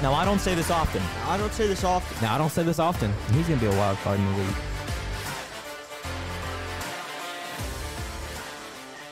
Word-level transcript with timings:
Now, 0.00 0.14
I 0.14 0.24
don't 0.24 0.38
say 0.38 0.54
this 0.54 0.70
often. 0.70 1.02
I 1.26 1.36
don't 1.36 1.52
say 1.52 1.66
this 1.66 1.82
often. 1.82 2.16
Now, 2.22 2.32
I 2.36 2.38
don't 2.38 2.52
say 2.52 2.62
this 2.62 2.78
often. 2.78 3.12
He's 3.32 3.48
going 3.48 3.58
to 3.58 3.66
be 3.68 3.72
a 3.72 3.76
wild 3.76 3.98
card 3.98 4.20
in 4.20 4.26
the 4.32 4.38
league. 4.38 4.54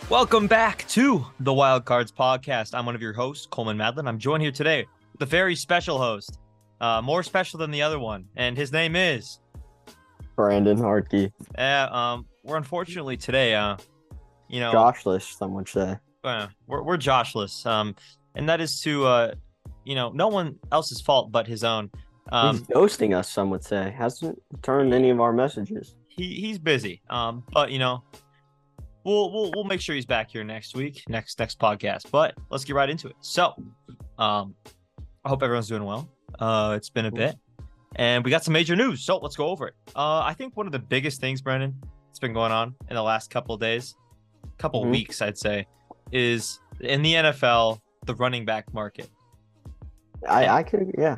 Welcome 0.09 0.47
back 0.47 0.87
to 0.91 1.27
the 1.41 1.53
Wild 1.53 1.87
Cards 1.87 2.13
podcast. 2.13 2.73
I'm 2.73 2.87
one 2.87 2.95
of 2.95 3.03
your 3.03 3.13
hosts, 3.13 3.47
Coleman 3.47 3.77
Madlin. 3.77 4.07
I'm 4.07 4.21
joined 4.21 4.45
here 4.45 4.53
today 4.53 4.87
with 5.13 5.23
a 5.23 5.27
very 5.27 5.57
special 5.57 5.99
host, 5.99 6.39
uh, 6.81 7.03
more 7.03 7.25
special 7.25 7.59
than 7.59 7.73
the 7.73 7.83
other 7.83 7.99
one, 7.99 8.27
and 8.37 8.57
his 8.57 8.71
name 8.71 8.95
is 8.95 9.41
Brandon 10.37 10.79
Hartke. 10.79 11.33
Yeah, 11.59 11.89
um, 11.91 12.27
we're 12.45 12.59
unfortunately 12.59 13.17
today, 13.17 13.57
uh, 13.57 13.77
you 14.47 14.61
know, 14.61 14.73
Joshless, 14.73 15.37
some 15.37 15.53
would 15.55 15.69
say. 15.69 15.97
Uh, 16.23 16.47
we're 16.69 16.85
we're 16.85 16.97
Joshless, 16.97 17.67
um, 17.67 17.97
and 18.37 18.49
that 18.49 18.61
is 18.61 18.81
to, 18.83 19.05
uh, 19.05 19.35
you 19.87 19.95
know, 19.95 20.11
no 20.11 20.29
one 20.29 20.57
else's 20.73 21.01
fault 21.01 21.31
but 21.33 21.47
his 21.47 21.65
own. 21.65 21.91
Um, 22.33 22.59
he's 22.59 22.67
ghosting 22.67 23.17
us, 23.17 23.31
some 23.31 23.51
would 23.51 23.63
say. 23.65 23.95
Hasn't 23.97 24.41
returned 24.53 24.93
any 24.93 25.11
of 25.11 25.21
our 25.21 25.33
messages. 25.33 25.95
He 26.09 26.35
he's 26.35 26.59
busy, 26.59 27.01
um, 27.09 27.45
but 27.53 27.71
you 27.71 27.79
know, 27.79 28.03
we'll 29.05 29.33
we'll 29.33 29.53
we'll 29.55 29.65
make 29.65 29.81
sure 29.81 29.95
he's 29.95 30.07
back 30.07 30.31
here 30.31 30.43
next 30.45 30.75
week, 30.75 31.03
next 31.09 31.39
next 31.39 31.59
podcast. 31.59 32.11
But 32.11 32.35
let's 32.51 32.65
get 32.65 32.75
right 32.75 32.91
into 32.91 33.09
it. 33.09 33.17
So, 33.21 33.55
um, 34.19 34.55
I 35.25 35.29
hope 35.29 35.43
everyone's 35.43 35.69
doing 35.69 35.85
well. 35.85 36.09
Uh, 36.39 36.75
it's 36.77 36.91
been 36.91 37.07
a 37.07 37.13
bit, 37.13 37.37
and 37.95 38.25
we 38.25 38.31
got 38.31 38.43
some 38.43 38.53
major 38.53 38.75
news. 38.75 39.05
So 39.05 39.19
let's 39.19 39.37
go 39.37 39.49
over 39.49 39.69
it. 39.69 39.75
Uh, 39.95 40.21
I 40.21 40.35
think 40.35 40.57
one 40.57 40.67
of 40.67 40.73
the 40.73 40.79
biggest 40.81 41.21
things, 41.21 41.41
Brendan, 41.41 41.75
that's 42.09 42.19
been 42.19 42.33
going 42.33 42.51
on 42.53 42.75
in 42.89 42.97
the 42.97 43.03
last 43.03 43.31
couple 43.31 43.55
of 43.55 43.61
days, 43.61 43.95
couple 44.59 44.85
Mhm. 44.85 44.91
weeks, 44.91 45.23
I'd 45.23 45.39
say, 45.39 45.67
is 46.11 46.59
in 46.81 47.03
the 47.03 47.15
NFL 47.15 47.81
the 48.07 48.15
running 48.15 48.45
back 48.45 48.73
market. 48.75 49.09
I, 50.29 50.59
I 50.59 50.63
could, 50.63 50.95
yeah. 50.99 51.17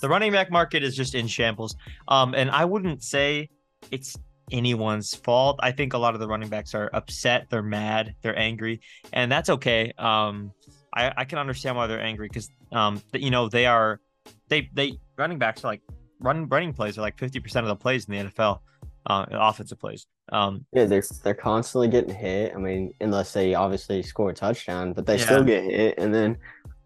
The 0.00 0.08
running 0.08 0.32
back 0.32 0.50
market 0.50 0.82
is 0.82 0.94
just 0.94 1.14
in 1.14 1.26
shambles. 1.26 1.74
Um, 2.08 2.34
and 2.34 2.50
I 2.50 2.64
wouldn't 2.64 3.02
say 3.02 3.48
it's 3.90 4.16
anyone's 4.52 5.14
fault. 5.14 5.58
I 5.62 5.72
think 5.72 5.94
a 5.94 5.98
lot 5.98 6.14
of 6.14 6.20
the 6.20 6.28
running 6.28 6.48
backs 6.48 6.74
are 6.74 6.90
upset, 6.92 7.46
they're 7.50 7.62
mad, 7.62 8.14
they're 8.22 8.38
angry, 8.38 8.80
and 9.12 9.30
that's 9.32 9.48
okay. 9.50 9.92
Um, 9.98 10.52
I, 10.92 11.12
I 11.16 11.24
can 11.24 11.38
understand 11.38 11.76
why 11.76 11.86
they're 11.86 12.00
angry 12.02 12.28
because 12.28 12.50
um, 12.72 13.02
you 13.12 13.30
know, 13.30 13.48
they 13.48 13.66
are 13.66 14.00
they 14.48 14.68
they 14.72 14.98
running 15.16 15.38
backs 15.38 15.64
are 15.64 15.68
like 15.68 15.82
run 16.20 16.48
running 16.48 16.72
plays 16.72 16.98
are 16.98 17.02
like 17.02 17.18
fifty 17.18 17.40
percent 17.40 17.64
of 17.64 17.68
the 17.68 17.76
plays 17.76 18.06
in 18.06 18.12
the 18.14 18.30
NFL, 18.30 18.60
uh, 19.06 19.26
offensive 19.30 19.78
plays. 19.78 20.06
Um, 20.32 20.64
Yeah, 20.72 20.84
they're 20.84 21.04
they're 21.22 21.34
constantly 21.34 21.88
getting 21.88 22.14
hit. 22.14 22.52
I 22.54 22.58
mean, 22.58 22.92
unless 23.00 23.32
they 23.32 23.54
obviously 23.54 24.02
score 24.02 24.30
a 24.30 24.34
touchdown, 24.34 24.92
but 24.92 25.06
they 25.06 25.16
Yeah. 25.18 25.24
still 25.24 25.44
get 25.44 25.64
hit. 25.64 25.94
And 25.98 26.14
then, 26.14 26.36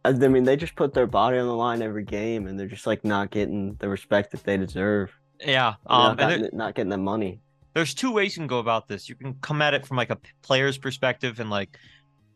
I 0.04 0.12
mean, 0.12 0.44
they 0.44 0.56
just 0.56 0.76
put 0.76 0.94
their 0.94 1.06
body 1.06 1.38
on 1.38 1.46
the 1.46 1.54
line 1.54 1.82
every 1.82 2.04
game, 2.04 2.46
and 2.46 2.58
they're 2.58 2.66
just 2.66 2.86
like 2.86 3.04
not 3.04 3.30
getting 3.30 3.74
the 3.80 3.88
respect 3.88 4.30
that 4.32 4.44
they 4.44 4.56
deserve. 4.56 5.12
yeah. 5.44 5.74
Um, 5.86 6.16
not, 6.16 6.32
and 6.32 6.52
not 6.52 6.74
getting 6.74 6.90
the 6.90 6.98
money. 6.98 7.40
there's 7.74 7.94
two 7.94 8.12
ways 8.12 8.36
you 8.36 8.40
can 8.40 8.46
go 8.46 8.58
about 8.58 8.88
this. 8.88 9.08
You 9.08 9.14
can 9.14 9.34
come 9.42 9.60
at 9.60 9.74
it 9.74 9.86
from 9.86 9.96
like 9.96 10.10
a 10.10 10.18
player's 10.42 10.78
perspective 10.78 11.38
and 11.38 11.50
like 11.50 11.78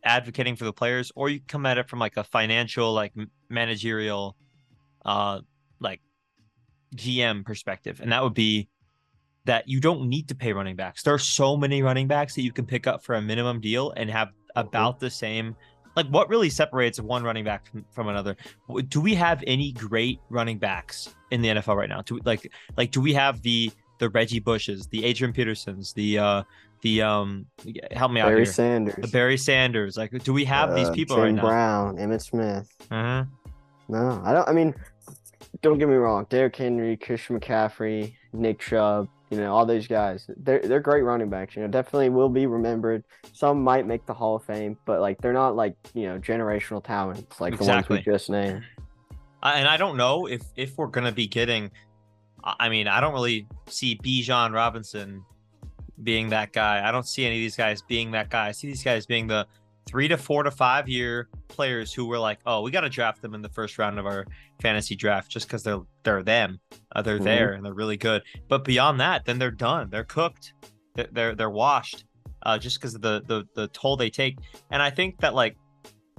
advocating 0.03 0.55
for 0.55 0.65
the 0.65 0.73
players, 0.73 1.11
or 1.15 1.29
you 1.29 1.39
can 1.39 1.47
come 1.47 1.65
at 1.65 1.77
it 1.77 1.89
from 1.89 1.99
like 1.99 2.17
a 2.17 2.23
financial, 2.23 2.93
like 2.93 3.13
managerial, 3.49 4.35
uh, 5.03 5.39
like 5.79 6.01
GM 6.95 7.45
perspective, 7.45 7.99
and 7.99 8.11
that 8.11 8.21
would 8.21 8.35
be 8.35 8.69
that 9.45 9.67
you 9.67 9.79
don't 9.79 10.09
need 10.09 10.27
to 10.27 10.35
pay 10.35 10.53
running 10.53 10.75
backs. 10.75 11.03
There 11.03 11.13
are 11.13 11.19
so 11.19 11.55
many 11.55 11.81
running 11.83 12.07
backs 12.07 12.35
that 12.35 12.41
you 12.41 12.51
can 12.51 12.65
pick 12.65 12.87
up 12.87 13.03
for 13.03 13.15
a 13.15 13.21
minimum 13.21 13.61
deal 13.61 13.91
and 13.91 14.09
have 14.09 14.29
about 14.55 14.99
the 14.99 15.09
same. 15.09 15.55
Like, 15.95 16.07
what 16.07 16.29
really 16.29 16.49
separates 16.49 16.99
one 16.99 17.23
running 17.23 17.45
back 17.45 17.69
from, 17.69 17.85
from 17.89 18.07
another? 18.09 18.35
Do 18.89 19.01
we 19.01 19.15
have 19.15 19.43
any 19.47 19.71
great 19.71 20.19
running 20.29 20.57
backs 20.57 21.15
in 21.31 21.41
the 21.41 21.49
NFL 21.49 21.75
right 21.75 21.89
now? 21.89 22.01
Do 22.01 22.15
we, 22.15 22.21
like, 22.25 22.51
like, 22.77 22.91
do 22.91 23.01
we 23.01 23.13
have 23.13 23.41
the 23.41 23.71
the 23.99 24.09
Reggie 24.09 24.39
Bushes, 24.39 24.87
the 24.87 25.05
Adrian 25.05 25.33
Petersons, 25.33 25.93
the 25.93 26.19
uh, 26.19 26.43
the 26.81 27.01
um, 27.01 27.45
help 27.91 28.11
me 28.11 28.21
out 28.21 28.27
Barry 28.27 28.39
here, 28.39 28.45
Sanders, 28.45 28.95
the 28.97 29.07
Barry 29.07 29.37
Sanders? 29.37 29.97
Like, 29.97 30.11
do 30.23 30.33
we 30.33 30.45
have 30.45 30.75
these 30.75 30.89
uh, 30.89 30.93
people 30.93 31.15
Jim 31.15 31.25
right 31.25 31.33
now? 31.35 31.41
Brown, 31.41 31.97
Emmitt 31.97 32.21
Smith. 32.21 32.69
Uh-huh. 32.91 33.25
No, 33.87 34.21
I 34.25 34.33
don't. 34.33 34.49
I 34.49 34.53
mean, 34.53 34.75
don't 35.61 35.77
get 35.77 35.87
me 35.87 35.95
wrong. 35.95 36.25
Derrick 36.29 36.55
Henry, 36.55 36.97
Christian 36.97 37.39
McCaffrey, 37.39 38.13
Nick 38.33 38.59
Chubb, 38.59 39.07
you 39.35 39.41
know, 39.41 39.53
all 39.53 39.65
these 39.65 39.87
guys. 39.87 40.29
They're 40.37 40.59
they're 40.59 40.79
great 40.79 41.03
running 41.03 41.29
backs. 41.29 41.55
You 41.55 41.63
know, 41.63 41.67
definitely 41.67 42.09
will 42.09 42.29
be 42.29 42.45
remembered. 42.45 43.03
Some 43.33 43.63
might 43.63 43.85
make 43.85 44.05
the 44.05 44.13
Hall 44.13 44.35
of 44.35 44.43
Fame, 44.43 44.77
but 44.85 45.01
like 45.01 45.21
they're 45.21 45.33
not 45.33 45.55
like 45.55 45.75
you 45.93 46.07
know 46.07 46.19
generational 46.19 46.83
talents 46.83 47.39
like 47.39 47.57
the 47.57 47.65
ones 47.65 47.89
we 47.89 48.01
just 48.01 48.29
named. 48.29 48.63
And 49.43 49.67
I 49.67 49.77
don't 49.77 49.97
know 49.97 50.27
if 50.27 50.41
if 50.55 50.77
we're 50.77 50.87
gonna 50.87 51.11
be 51.11 51.27
getting. 51.27 51.71
I 52.43 52.55
I 52.61 52.69
mean, 52.69 52.87
I 52.87 52.99
don't 52.99 53.13
really 53.13 53.47
see 53.67 53.97
Bijan 53.97 54.53
Robinson 54.53 55.23
being 56.03 56.29
that 56.29 56.51
guy. 56.53 56.87
I 56.87 56.91
don't 56.91 57.07
see 57.07 57.25
any 57.25 57.35
of 57.35 57.41
these 57.41 57.55
guys 57.55 57.81
being 57.81 58.11
that 58.11 58.29
guy. 58.29 58.47
I 58.47 58.51
see 58.51 58.67
these 58.67 58.83
guys 58.83 59.05
being 59.05 59.27
the 59.27 59.47
three 59.87 60.07
to 60.07 60.17
four 60.17 60.43
to 60.43 60.51
five 60.51 60.87
year 60.89 61.29
players 61.47 61.93
who 61.93 62.05
were 62.05 62.17
like, 62.19 62.39
oh, 62.45 62.61
we 62.61 62.71
got 62.71 62.81
to 62.81 62.89
draft 62.89 63.21
them 63.21 63.33
in 63.35 63.41
the 63.41 63.49
first 63.49 63.77
round 63.77 63.99
of 63.99 64.05
our 64.05 64.25
fantasy 64.61 64.95
draft 64.95 65.29
just 65.29 65.47
because 65.47 65.63
they're 65.63 65.81
they're 66.03 66.23
them, 66.23 66.59
uh, 66.95 67.01
they're 67.01 67.19
Mhm. 67.19 67.23
there 67.23 67.53
and 67.53 67.65
they're 67.65 67.73
really 67.73 67.97
good. 67.97 68.23
But 68.47 68.63
beyond 68.63 68.99
that, 68.99 69.25
then 69.25 69.37
they're 69.39 69.51
done. 69.51 69.89
They're 69.89 70.03
cooked. 70.03 70.53
They're 70.95 71.07
they're, 71.11 71.35
they're 71.35 71.49
washed. 71.49 72.05
Uh, 72.43 72.57
just 72.59 72.79
because 72.79 72.93
of 72.93 73.01
the, 73.01 73.23
the 73.25 73.43
the 73.55 73.67
toll 73.69 73.97
they 73.97 74.09
take, 74.09 74.37
and 74.71 74.81
I 74.81 74.89
think 74.91 75.19
that 75.21 75.33
like 75.33 75.55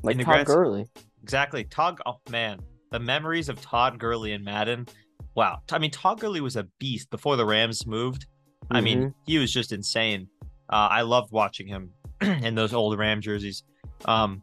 Like 0.03 0.17
Todd 0.17 0.25
grand- 0.27 0.47
Gurley. 0.47 0.87
Exactly. 1.23 1.65
Todd, 1.65 2.01
oh 2.05 2.19
man, 2.31 2.61
the 2.91 2.99
memories 3.01 3.49
of 3.49 3.61
Todd 3.61 3.99
Gurley 3.99 4.33
and 4.33 4.45
Madden. 4.45 4.87
Wow. 5.35 5.61
I 5.71 5.79
mean, 5.79 5.91
Todd 5.91 6.19
Gurley 6.21 6.41
was 6.41 6.57
a 6.57 6.65
beast 6.79 7.11
before 7.11 7.37
the 7.37 7.45
Rams 7.47 7.87
moved. 7.87 8.27
I 8.71 8.81
mean, 8.81 9.15
he 9.27 9.39
was 9.39 9.53
just 9.53 9.71
insane. 9.73 10.29
Uh, 10.69 10.89
I 10.91 11.03
loved 11.03 11.31
watching 11.31 11.69
him 11.69 11.91
in 12.21 12.55
those 12.55 12.73
old 12.73 12.99
Ram 12.99 13.21
jerseys. 13.21 13.63
Um, 14.05 14.43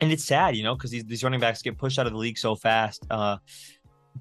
and 0.00 0.12
it's 0.12 0.24
sad, 0.24 0.56
you 0.56 0.62
know, 0.62 0.74
because 0.74 0.90
these, 0.90 1.04
these 1.04 1.22
running 1.24 1.40
backs 1.40 1.62
get 1.62 1.78
pushed 1.78 1.98
out 1.98 2.06
of 2.06 2.12
the 2.12 2.18
league 2.18 2.38
so 2.38 2.54
fast. 2.56 3.06
Uh, 3.10 3.38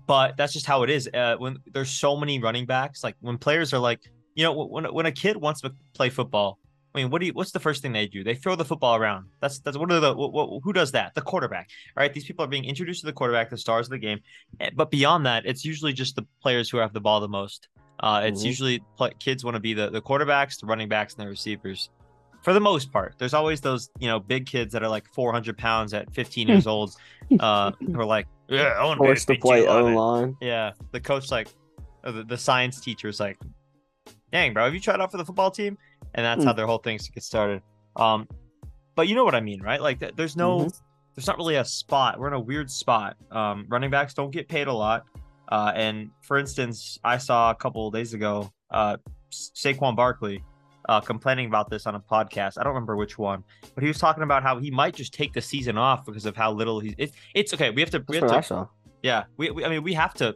but 0.08 0.38
that's 0.38 0.54
just 0.54 0.66
how 0.66 0.84
it 0.84 0.90
is. 0.90 1.10
Uh, 1.14 1.36
when 1.38 1.58
there's 1.74 1.90
so 1.90 2.16
many 2.16 2.40
running 2.40 2.66
backs, 2.66 3.04
like 3.04 3.16
when 3.22 3.38
players 3.38 3.74
are 3.74 3.80
like, 3.80 4.00
you 4.36 4.44
know, 4.44 4.54
when 4.66 4.86
when 4.86 5.06
a 5.06 5.12
kid 5.12 5.38
wants 5.38 5.62
to 5.62 5.74
play 5.94 6.10
football, 6.10 6.58
I 6.96 7.00
mean, 7.00 7.10
what 7.12 7.20
do 7.22 7.28
you? 7.28 7.34
What's 7.34 7.52
the 7.52 7.60
first 7.60 7.82
thing 7.82 7.92
they 7.92 8.08
do? 8.08 8.24
They 8.24 8.34
throw 8.36 8.56
the 8.56 8.66
football 8.66 8.96
around. 8.96 9.26
That's 9.42 9.60
that's 9.60 9.78
what 9.78 9.92
are 9.92 10.00
the 10.00 10.14
what, 10.16 10.34
what, 10.34 10.62
who 10.64 10.74
does 10.74 10.92
that? 10.94 11.14
The 11.16 11.22
quarterback. 11.22 11.70
All 11.96 12.02
right, 12.02 12.12
these 12.14 12.26
people 12.26 12.44
are 12.46 12.48
being 12.48 12.66
introduced 12.66 13.02
to 13.02 13.06
the 13.06 13.14
quarterback, 13.14 13.50
the 13.52 13.58
stars 13.58 13.88
of 13.88 13.92
the 13.92 14.00
game. 14.00 14.20
Eh, 14.60 14.70
But 14.76 14.90
beyond 14.90 15.26
that, 15.28 15.46
it's 15.46 15.64
usually 15.64 15.94
just 15.94 16.16
the 16.16 16.26
players 16.42 16.70
who 16.70 16.78
have 16.78 16.94
the 16.94 17.02
ball 17.02 17.20
the 17.20 17.28
most. 17.28 17.68
Uh, 18.00 18.22
it's 18.26 18.42
Mhm. 18.42 18.46
usually 18.46 18.84
pl- 18.98 19.12
kids 19.20 19.44
want 19.44 19.56
to 19.56 19.60
be 19.60 19.74
the 19.76 19.90
the 19.92 20.02
quarterbacks, 20.02 20.60
the 20.60 20.66
running 20.66 20.90
backs, 20.90 21.14
and 21.16 21.24
the 21.26 21.30
receivers. 21.30 21.90
For 22.44 22.54
the 22.54 22.60
most 22.60 22.92
part, 22.92 23.16
there's 23.18 23.34
always 23.34 23.62
those 23.62 23.90
you 24.00 24.08
know 24.08 24.20
big 24.20 24.46
kids 24.46 24.74
that 24.74 24.84
are 24.84 24.90
like 24.90 25.08
400 25.14 25.58
pounds 25.58 25.94
at 25.94 26.14
15 26.14 26.48
years 26.48 26.68
old, 26.68 26.96
uh, 27.40 27.72
who 27.80 28.00
are 28.00 28.06
like, 28.06 28.28
yeah, 28.50 28.74
I 28.78 28.84
want 28.86 28.98
to 29.00 29.06
Forced 29.06 29.28
to 29.30 29.36
play 29.36 29.66
O 29.68 29.86
line. 29.86 30.36
yeah, 30.42 30.72
the 30.92 31.00
coach 31.00 31.32
like, 31.32 31.48
the, 32.04 32.24
the 32.24 32.38
science 32.38 32.82
teacher's 32.82 33.20
like, 33.20 33.38
"Dang, 34.32 34.54
bro, 34.54 34.66
have 34.66 34.74
you 34.74 34.80
tried 34.82 35.00
out 35.00 35.10
for 35.12 35.18
the 35.18 35.26
football 35.26 35.52
team?" 35.52 35.78
And 36.16 36.26
that's 36.26 36.42
Hmm. 36.44 36.48
how 36.48 36.54
their 36.54 36.68
whole 36.68 36.78
things 36.80 37.08
get 37.10 37.24
started. 37.24 37.62
Um, 37.96 38.28
but 38.96 39.08
you 39.08 39.16
know 39.16 39.24
what 39.24 39.36
I 39.36 39.40
mean, 39.42 39.62
right? 39.62 39.82
Like, 39.82 40.00
th- 40.02 40.14
there's 40.16 40.36
no, 40.36 40.60
Mhm. 40.66 40.82
there's 41.16 41.28
not 41.28 41.38
really 41.38 41.56
a 41.56 41.66
spot. 41.66 42.20
We're 42.20 42.28
in 42.28 42.34
a 42.34 42.40
weird 42.40 42.70
spot. 42.70 43.16
Um, 43.32 43.66
running 43.70 43.90
backs 43.90 44.14
don't 44.14 44.30
get 44.32 44.48
paid 44.50 44.68
a 44.68 44.74
lot. 44.74 45.06
Uh, 45.50 45.72
and 45.76 46.12
for 46.22 46.38
instance, 46.38 47.00
I 47.04 47.18
saw 47.18 47.50
a 47.52 47.56
couple 47.56 47.88
of 47.88 47.94
days 47.94 48.14
ago, 48.14 48.52
uh, 48.70 48.98
Sa- 49.30 49.70
Saquon 49.72 49.96
Barkley, 49.96 50.44
uh, 50.90 51.00
complaining 51.02 51.48
about 51.48 51.70
this 51.70 51.86
on 51.88 51.96
a 51.96 52.00
podcast. 52.00 52.58
I 52.58 52.64
don't 52.64 52.74
remember 52.74 52.96
which 52.96 53.18
one, 53.18 53.44
but 53.76 53.84
he 53.84 53.88
was 53.88 53.98
talking 53.98 54.24
about 54.24 54.44
how 54.44 54.60
he 54.60 54.70
might 54.72 54.94
just 54.96 55.14
take 55.14 55.34
the 55.34 55.42
season 55.42 55.78
off 55.78 56.06
because 56.06 56.26
of 56.26 56.36
how 56.36 56.52
little 56.52 56.80
he's. 56.80 56.94
It, 56.98 57.12
it's 57.34 57.54
okay. 57.54 57.70
We 57.72 57.82
have 57.82 57.90
to. 57.92 58.04
We 58.08 58.18
have 58.18 58.48
to 58.48 58.68
yeah, 59.02 59.24
we, 59.38 59.52
we 59.52 59.66
I 59.66 59.70
mean 59.70 59.84
we 59.84 59.94
have 59.94 60.14
to 60.16 60.36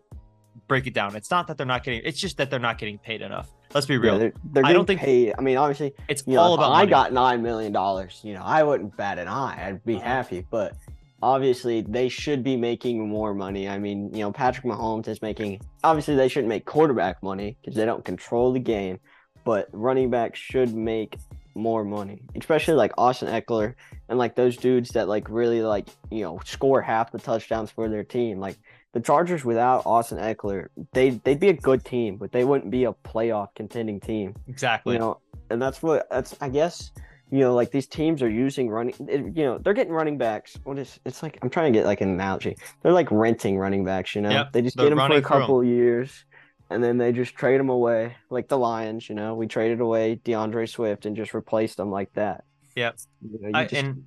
break 0.67 0.87
it 0.87 0.93
down. 0.93 1.15
It's 1.15 1.31
not 1.31 1.47
that 1.47 1.57
they're 1.57 1.65
not 1.65 1.83
getting 1.83 2.01
it's 2.03 2.19
just 2.19 2.35
that 2.37 2.49
they're 2.49 2.59
not 2.59 2.77
getting 2.77 2.97
paid 2.97 3.21
enough. 3.21 3.49
Let's 3.73 3.85
be 3.85 3.93
Yeah, 3.95 3.99
real. 4.01 4.19
they're, 4.19 4.33
they're 4.51 4.65
I 4.65 4.73
don't 4.73 4.85
think- 4.85 4.99
paid. 5.01 5.33
I 5.37 5.41
mean, 5.41 5.57
obviously, 5.57 5.93
it's 6.09 6.25
know, 6.27 6.39
all 6.39 6.53
about 6.53 6.71
I 6.71 6.79
money. 6.79 6.89
got 6.89 7.13
nine 7.13 7.41
million 7.43 7.71
dollars, 7.71 8.21
you 8.23 8.33
know, 8.33 8.41
I 8.43 8.63
wouldn't 8.63 8.95
bat 8.97 9.19
an 9.19 9.27
eye. 9.27 9.67
I'd 9.67 9.83
be 9.85 9.95
Uh-huh. 9.95 10.03
happy, 10.05 10.45
but 10.49 10.73
obviously 11.21 11.81
they 11.81 12.09
should 12.09 12.43
be 12.43 12.55
making 12.57 13.07
more 13.07 13.33
money. 13.33 13.67
I 13.69 13.77
mean, 13.77 14.13
you 14.13 14.21
know, 14.21 14.31
Patrick 14.31 14.65
Mahomes 14.65 15.07
is 15.07 15.21
making. 15.21 15.61
Obviously, 15.83 16.15
they 16.15 16.27
shouldn't 16.27 16.49
make 16.49 16.65
quarterback 16.65 17.21
money 17.23 17.57
because 17.61 17.75
they 17.75 17.85
don't 17.85 18.03
control 18.05 18.51
the 18.53 18.59
game, 18.59 18.99
but 19.47 19.69
running 19.71 20.09
backs 20.09 20.37
should 20.37 20.75
make 20.75 21.15
more 21.55 21.85
money, 21.85 22.21
especially 22.35 22.73
like 22.73 22.91
Austin 22.97 23.29
Ekeler 23.29 23.75
and 24.09 24.19
like 24.19 24.35
those 24.35 24.57
dudes 24.57 24.89
that 24.89 25.07
like 25.07 25.29
really 25.29 25.61
like 25.61 25.87
you 26.11 26.21
know 26.21 26.41
score 26.43 26.81
half 26.81 27.13
the 27.13 27.17
touchdowns 27.17 27.71
for 27.71 27.87
their 27.87 28.03
team. 28.03 28.41
Like 28.41 28.57
the 28.91 28.99
Chargers 28.99 29.45
without 29.45 29.83
Austin 29.85 30.17
Ekeler, 30.17 30.67
they 30.91 31.11
they'd 31.11 31.39
be 31.39 31.47
a 31.47 31.53
good 31.53 31.85
team, 31.85 32.17
but 32.17 32.33
they 32.33 32.43
wouldn't 32.43 32.71
be 32.71 32.83
a 32.83 32.91
playoff 32.91 33.55
contending 33.55 34.01
team 34.01 34.35
exactly. 34.49 34.95
you 34.95 34.99
know 34.99 35.21
and 35.49 35.61
that's 35.61 35.81
what 35.81 36.05
that's 36.09 36.35
i 36.41 36.49
guess 36.49 36.91
you 37.29 37.39
know, 37.39 37.53
like 37.53 37.71
these 37.71 37.87
teams 37.87 38.21
are 38.21 38.29
using 38.29 38.69
running, 38.69 38.95
you 39.35 39.43
know, 39.43 39.57
they're 39.57 39.73
getting 39.73 39.91
running 39.91 40.17
backs. 40.17 40.57
What 40.63 40.79
is 40.79 40.99
it's 41.05 41.21
like? 41.21 41.37
I'm 41.41 41.49
trying 41.49 41.73
to 41.73 41.77
get 41.77 41.85
like 41.85 41.99
an 41.99 42.09
analogy. 42.09 42.55
They're 42.81 42.93
like 42.93 43.11
renting 43.11 43.57
running 43.57 43.83
backs, 43.83 44.15
you 44.15 44.21
know. 44.21 44.29
Yep, 44.29 44.53
they 44.53 44.61
just 44.61 44.77
get 44.77 44.83
them 44.83 44.93
for 44.93 44.99
a 44.99 45.09
running 45.09 45.23
through 45.23 45.35
'em. 45.35 45.41
couple 45.41 45.63
years, 45.63 46.25
and 46.69 46.83
then 46.83 46.97
they 46.97 47.11
just 47.11 47.35
trade 47.35 47.59
them 47.59 47.69
away, 47.69 48.15
like 48.29 48.47
the 48.47 48.57
Lions. 48.57 49.09
You 49.09 49.15
know, 49.15 49.35
we 49.35 49.47
traded 49.47 49.79
away 49.81 50.15
D'Andre 50.15 50.65
Swift 50.65 51.05
and 51.05 51.15
just 51.15 51.33
replaced 51.33 51.77
them 51.77 51.91
like 51.91 52.11
that. 52.13 52.43
Yep. 52.75 52.97
You 53.21 53.39
know, 53.41 53.47
you 53.47 53.51
I, 53.55 53.63
just- 53.63 53.73
and 53.75 54.03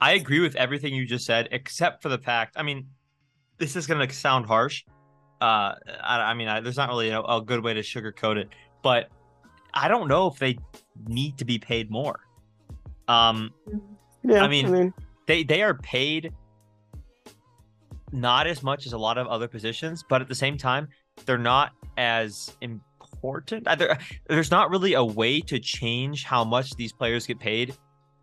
I 0.00 0.12
agree 0.12 0.40
with 0.40 0.56
everything 0.56 0.94
you 0.94 1.06
just 1.06 1.24
said, 1.26 1.48
except 1.50 2.02
for 2.02 2.08
the 2.08 2.18
fact. 2.18 2.54
I 2.56 2.62
mean, 2.62 2.88
this 3.58 3.76
is 3.76 3.86
going 3.86 4.06
to 4.06 4.14
sound 4.14 4.46
harsh. 4.46 4.84
Uh, 5.40 5.74
I, 6.02 6.30
I 6.30 6.34
mean, 6.34 6.48
I, 6.48 6.60
there's 6.60 6.76
not 6.76 6.88
really 6.88 7.10
a, 7.10 7.20
a 7.20 7.42
good 7.42 7.62
way 7.62 7.74
to 7.74 7.80
sugarcoat 7.80 8.36
it, 8.36 8.48
but 8.82 9.08
I 9.72 9.88
don't 9.88 10.08
know 10.08 10.26
if 10.28 10.38
they 10.38 10.58
need 11.06 11.38
to 11.38 11.44
be 11.44 11.58
paid 11.58 11.90
more. 11.90 12.20
Um, 13.08 13.50
yeah, 14.22 14.42
I 14.42 14.48
mean- 14.48 14.92
they 15.26 15.42
they 15.42 15.62
are 15.62 15.74
paid 15.74 16.32
not 18.12 18.46
as 18.46 18.62
much 18.62 18.86
as 18.86 18.92
a 18.92 18.98
lot 18.98 19.18
of 19.18 19.26
other 19.26 19.48
positions, 19.48 20.04
but 20.08 20.20
at 20.20 20.28
the 20.28 20.34
same 20.34 20.56
time, 20.56 20.88
they're 21.26 21.38
not 21.38 21.72
as 21.96 22.56
important. 22.60 23.66
There- 23.78 23.98
There's 24.28 24.50
not 24.50 24.70
really 24.70 24.94
a 24.94 25.04
way 25.04 25.40
to 25.42 25.58
change 25.58 26.24
how 26.24 26.44
much 26.44 26.74
these 26.76 26.92
players 26.92 27.26
get 27.26 27.38
paid. 27.38 27.74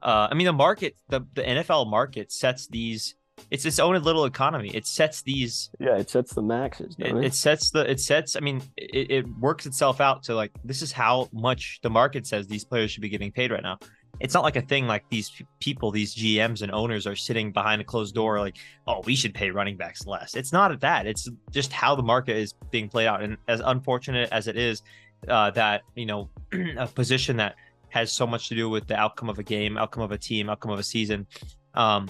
Uh, 0.02 0.28
I 0.32 0.34
mean, 0.34 0.46
the 0.46 0.54
market, 0.54 0.96
the 1.10 1.22
the 1.36 1.44
NFL 1.44 1.90
market 1.90 2.32
sets 2.32 2.68
these. 2.68 3.16
It's 3.50 3.66
its 3.66 3.80
own 3.80 4.00
little 4.04 4.26
economy. 4.26 4.70
It 4.74 4.86
sets 4.86 5.24
these. 5.24 5.72
yeah, 5.80 5.96
it 5.98 6.10
sets 6.10 6.34
the 6.36 6.42
maxes. 6.44 6.96
It, 7.00 7.08
it, 7.08 7.26
it 7.26 7.34
sets 7.34 7.72
the. 7.72 7.90
It 7.90 8.00
sets. 8.00 8.36
I 8.36 8.40
mean, 8.40 8.62
it, 8.78 9.10
it 9.12 9.28
works 9.40 9.66
itself 9.66 10.00
out 10.02 10.24
to 10.24 10.36
like 10.36 10.52
this 10.64 10.82
is 10.82 10.92
how 10.92 11.30
much 11.34 11.80
the 11.82 11.90
market 11.90 12.28
says 12.28 12.48
these 12.48 12.66
players 12.66 12.92
should 12.92 13.02
be 13.02 13.10
getting 13.10 13.32
paid 13.32 13.52
right 13.52 13.64
now. 13.64 13.78
It's 14.20 14.34
not 14.34 14.44
like 14.44 14.56
a 14.56 14.62
thing 14.62 14.88
like 14.88 15.10
these 15.10 15.32
people, 15.60 15.90
these 15.90 16.14
GMs 16.14 16.62
and 16.62 16.72
owners 16.72 17.08
are 17.08 17.16
sitting 17.16 17.52
behind 17.52 17.82
a 17.82 17.84
closed 17.84 18.14
door, 18.14 18.40
like, 18.40 18.58
oh, 18.88 19.02
we 19.06 19.16
should 19.16 19.34
pay 19.34 19.50
running 19.50 19.78
backs 19.78 20.06
less. 20.06 20.36
It's 20.36 20.54
not 20.54 20.80
that. 20.80 21.08
It's 21.08 21.28
just 21.50 21.74
how 21.74 21.96
the 21.96 22.04
market 22.04 22.38
is 22.38 22.54
being 22.70 22.88
played 22.88 23.08
out. 23.08 23.24
And 23.24 23.38
as 23.48 23.62
unfortunate 23.62 24.30
as 24.32 24.48
it 24.48 24.58
is, 24.58 24.84
uh, 25.28 25.52
that 25.52 25.82
you 25.96 26.06
know, 26.06 26.30
a 26.78 26.88
position 26.88 27.38
that 27.38 27.56
has 27.90 28.12
so 28.12 28.26
much 28.26 28.50
to 28.50 28.56
do 28.56 28.70
with 28.70 28.88
the 28.88 28.96
outcome 28.96 29.30
of 29.30 29.38
a 29.40 29.44
game, 29.44 29.78
outcome 29.78 30.04
of 30.04 30.12
a 30.12 30.18
team, 30.18 30.50
outcome 30.50 30.72
of 30.72 30.80
a 30.80 30.84
season. 30.84 31.28
Um, 31.74 32.10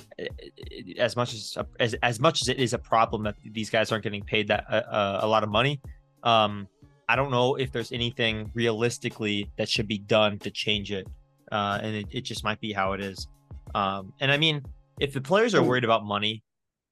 as 0.98 1.16
much 1.16 1.34
as 1.34 1.58
as 1.80 1.94
as 2.02 2.20
much 2.20 2.42
as 2.42 2.50
it 2.50 2.58
is 2.58 2.74
a 2.74 2.80
problem 2.80 3.24
that 3.24 3.36
these 3.52 3.70
guys 3.70 3.92
aren't 3.92 4.04
getting 4.04 4.24
paid 4.24 4.48
that 4.48 4.66
uh, 4.70 4.74
uh, 4.74 5.20
a 5.22 5.28
lot 5.28 5.44
of 5.44 5.50
money, 5.50 5.80
um, 6.24 6.68
I 7.08 7.16
don't 7.16 7.30
know 7.30 7.56
if 7.56 7.72
there's 7.72 7.92
anything 7.92 8.52
realistically 8.54 9.52
that 9.58 9.70
should 9.70 9.88
be 9.88 10.00
done 10.00 10.40
to 10.40 10.50
change 10.50 10.92
it. 10.92 11.08
Uh, 11.52 11.80
and 11.82 11.96
it, 11.96 12.06
it 12.12 12.22
just 12.22 12.44
might 12.44 12.60
be 12.60 12.72
how 12.72 12.94
it 12.94 13.02
is. 13.02 13.28
Um, 13.76 14.14
and 14.20 14.32
I 14.32 14.38
mean, 14.38 14.64
if 15.00 15.14
the 15.14 15.22
players 15.22 15.54
are 15.56 15.64
worried 15.64 15.84
about 15.84 16.06
money, 16.06 16.44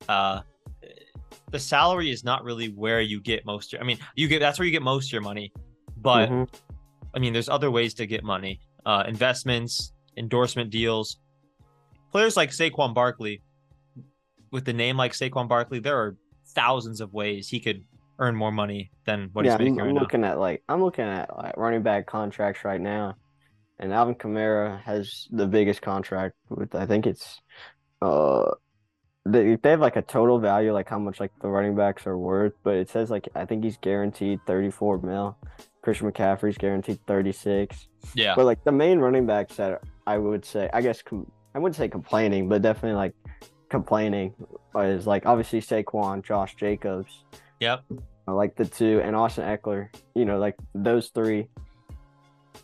uh, 0.07 0.41
the 1.51 1.59
salary 1.59 2.11
is 2.11 2.23
not 2.23 2.43
really 2.43 2.67
where 2.69 3.01
you 3.01 3.21
get 3.21 3.45
most. 3.45 3.73
Your, 3.73 3.81
I 3.81 3.85
mean, 3.85 3.97
you 4.15 4.27
get 4.27 4.39
that's 4.39 4.59
where 4.59 4.65
you 4.65 4.71
get 4.71 4.81
most 4.81 5.07
of 5.07 5.13
your 5.13 5.21
money, 5.21 5.51
but 5.97 6.29
Mhm. 6.29 6.49
I 7.13 7.19
mean, 7.19 7.33
there's 7.33 7.49
other 7.49 7.71
ways 7.71 7.93
to 7.95 8.05
get 8.05 8.23
money. 8.23 8.59
Uh, 8.85 9.03
investments, 9.07 9.93
endorsement 10.17 10.69
deals. 10.69 11.17
Players 12.11 12.37
like 12.37 12.51
Saquon 12.51 12.93
Barkley, 12.93 13.41
with 14.51 14.65
the 14.65 14.73
name 14.73 14.97
like 14.97 15.13
Saquon 15.13 15.47
Barkley, 15.47 15.79
there 15.79 15.97
are 15.97 16.17
thousands 16.53 17.01
of 17.01 17.13
ways 17.13 17.47
he 17.47 17.59
could 17.59 17.83
earn 18.19 18.35
more 18.35 18.51
money 18.51 18.91
than 19.05 19.29
what 19.33 19.45
yeah, 19.45 19.51
he's 19.53 19.59
making 19.59 19.73
I'm, 19.73 19.79
right 19.79 19.89
I'm 19.89 19.95
now. 19.95 20.01
looking 20.01 20.23
at 20.23 20.39
like 20.39 20.63
I'm 20.69 20.83
looking 20.83 21.05
at 21.05 21.35
like 21.37 21.55
running 21.57 21.81
back 21.83 22.05
contracts 22.05 22.65
right 22.65 22.81
now, 22.81 23.15
and 23.79 23.93
Alvin 23.93 24.15
Kamara 24.15 24.81
has 24.83 25.27
the 25.31 25.47
biggest 25.47 25.81
contract 25.81 26.35
with 26.49 26.75
I 26.75 26.85
think 26.85 27.07
it's 27.07 27.41
uh 28.01 28.51
they 29.25 29.55
they 29.55 29.71
have 29.71 29.81
like 29.81 29.95
a 29.95 30.01
total 30.01 30.39
value 30.39 30.73
like 30.73 30.89
how 30.89 30.99
much 30.99 31.19
like 31.19 31.31
the 31.41 31.47
running 31.47 31.75
backs 31.75 32.07
are 32.07 32.17
worth, 32.17 32.53
but 32.63 32.75
it 32.75 32.89
says 32.89 33.09
like 33.09 33.27
I 33.35 33.45
think 33.45 33.63
he's 33.63 33.77
guaranteed 33.77 34.39
34 34.47 34.99
mil. 34.99 35.37
Christian 35.81 36.11
McCaffrey's 36.11 36.57
guaranteed 36.57 36.99
36. 37.07 37.87
Yeah, 38.13 38.35
But 38.35 38.45
like 38.45 38.63
the 38.63 38.71
main 38.71 38.99
running 38.99 39.25
backs 39.25 39.55
that 39.55 39.81
I 40.05 40.17
would 40.17 40.43
say, 40.43 40.69
I 40.73 40.81
guess 40.81 41.01
com- 41.01 41.31
I 41.55 41.59
wouldn't 41.59 41.77
say 41.77 41.87
complaining, 41.87 42.49
but 42.49 42.61
definitely 42.61 42.97
like 42.97 43.13
complaining 43.69 44.33
is 44.75 45.07
like 45.07 45.25
obviously 45.25 45.61
Saquon, 45.61 46.23
Josh 46.23 46.55
Jacobs. 46.55 47.23
Yep. 47.59 47.83
I 48.27 48.31
like 48.31 48.55
the 48.55 48.65
two 48.65 49.01
and 49.03 49.15
Austin 49.15 49.45
Ekeler. 49.45 49.89
You 50.15 50.25
know, 50.25 50.37
like 50.37 50.55
those 50.75 51.09
three. 51.09 51.47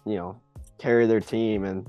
You 0.05 0.15
know, 0.15 0.41
carry 0.77 1.05
their 1.07 1.21
team 1.21 1.63
and 1.65 1.87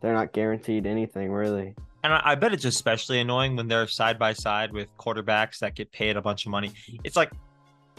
they're 0.00 0.14
not 0.14 0.32
guaranteed 0.32 0.86
anything 0.86 1.32
really. 1.32 1.74
and 2.04 2.12
I, 2.14 2.20
I 2.24 2.34
bet 2.36 2.52
it's 2.52 2.64
especially 2.64 3.18
annoying 3.20 3.56
when 3.56 3.68
they're 3.68 3.86
side 3.88 4.18
by 4.18 4.32
side 4.32 4.72
with 4.72 4.88
quarterbacks 4.96 5.58
that 5.58 5.74
get 5.74 5.90
paid 5.92 6.16
a 6.16 6.22
bunch 6.22 6.46
of 6.46 6.50
money. 6.50 6.72
It's 7.04 7.16
like 7.16 7.30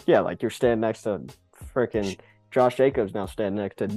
Yeah, 0.05 0.21
like 0.21 0.41
you're 0.41 0.51
standing 0.51 0.79
next 0.81 1.03
to 1.03 1.21
freaking 1.75 2.17
Josh 2.51 2.77
Jacobs 2.77 3.13
now 3.13 3.25
standing 3.25 3.61
next 3.61 3.77
to 3.77 3.87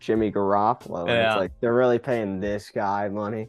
Jimmy 0.00 0.32
Garoppolo. 0.32 1.00
and 1.00 1.10
Yeah. 1.10 1.32
It's 1.32 1.38
like 1.40 1.52
they're 1.60 1.74
really 1.74 1.98
paying 1.98 2.40
this 2.40 2.70
guy 2.70 3.08
money. 3.08 3.48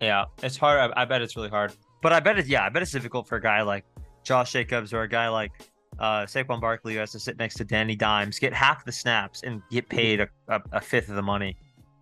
Yeah, 0.00 0.26
it's 0.42 0.56
hard. 0.56 0.92
I, 0.96 1.02
I 1.02 1.04
bet 1.06 1.22
it's 1.22 1.36
really 1.36 1.48
hard. 1.48 1.72
But 2.02 2.12
I 2.12 2.20
bet 2.20 2.38
it. 2.38 2.46
Yeah, 2.46 2.64
I 2.64 2.68
bet 2.68 2.82
it's 2.82 2.92
difficult 2.92 3.26
for 3.26 3.36
a 3.36 3.40
guy 3.42 3.62
like 3.62 3.84
Josh 4.22 4.52
Jacobs 4.52 4.92
or 4.92 5.02
a 5.02 5.08
guy 5.08 5.28
like 5.28 5.50
uh, 5.98 6.22
Saquon 6.26 6.60
Barkley 6.60 6.94
who 6.94 7.00
has 7.00 7.12
to 7.12 7.20
sit 7.20 7.38
next 7.38 7.54
to 7.56 7.64
Danny 7.64 7.96
Dimes, 7.96 8.38
get 8.38 8.52
half 8.52 8.84
the 8.84 8.92
snaps, 8.92 9.42
and 9.42 9.62
get 9.70 9.88
paid 9.88 10.20
a, 10.20 10.28
a, 10.48 10.60
a 10.72 10.80
fifth 10.80 11.08
of 11.08 11.16
the 11.16 11.22
money, 11.22 11.56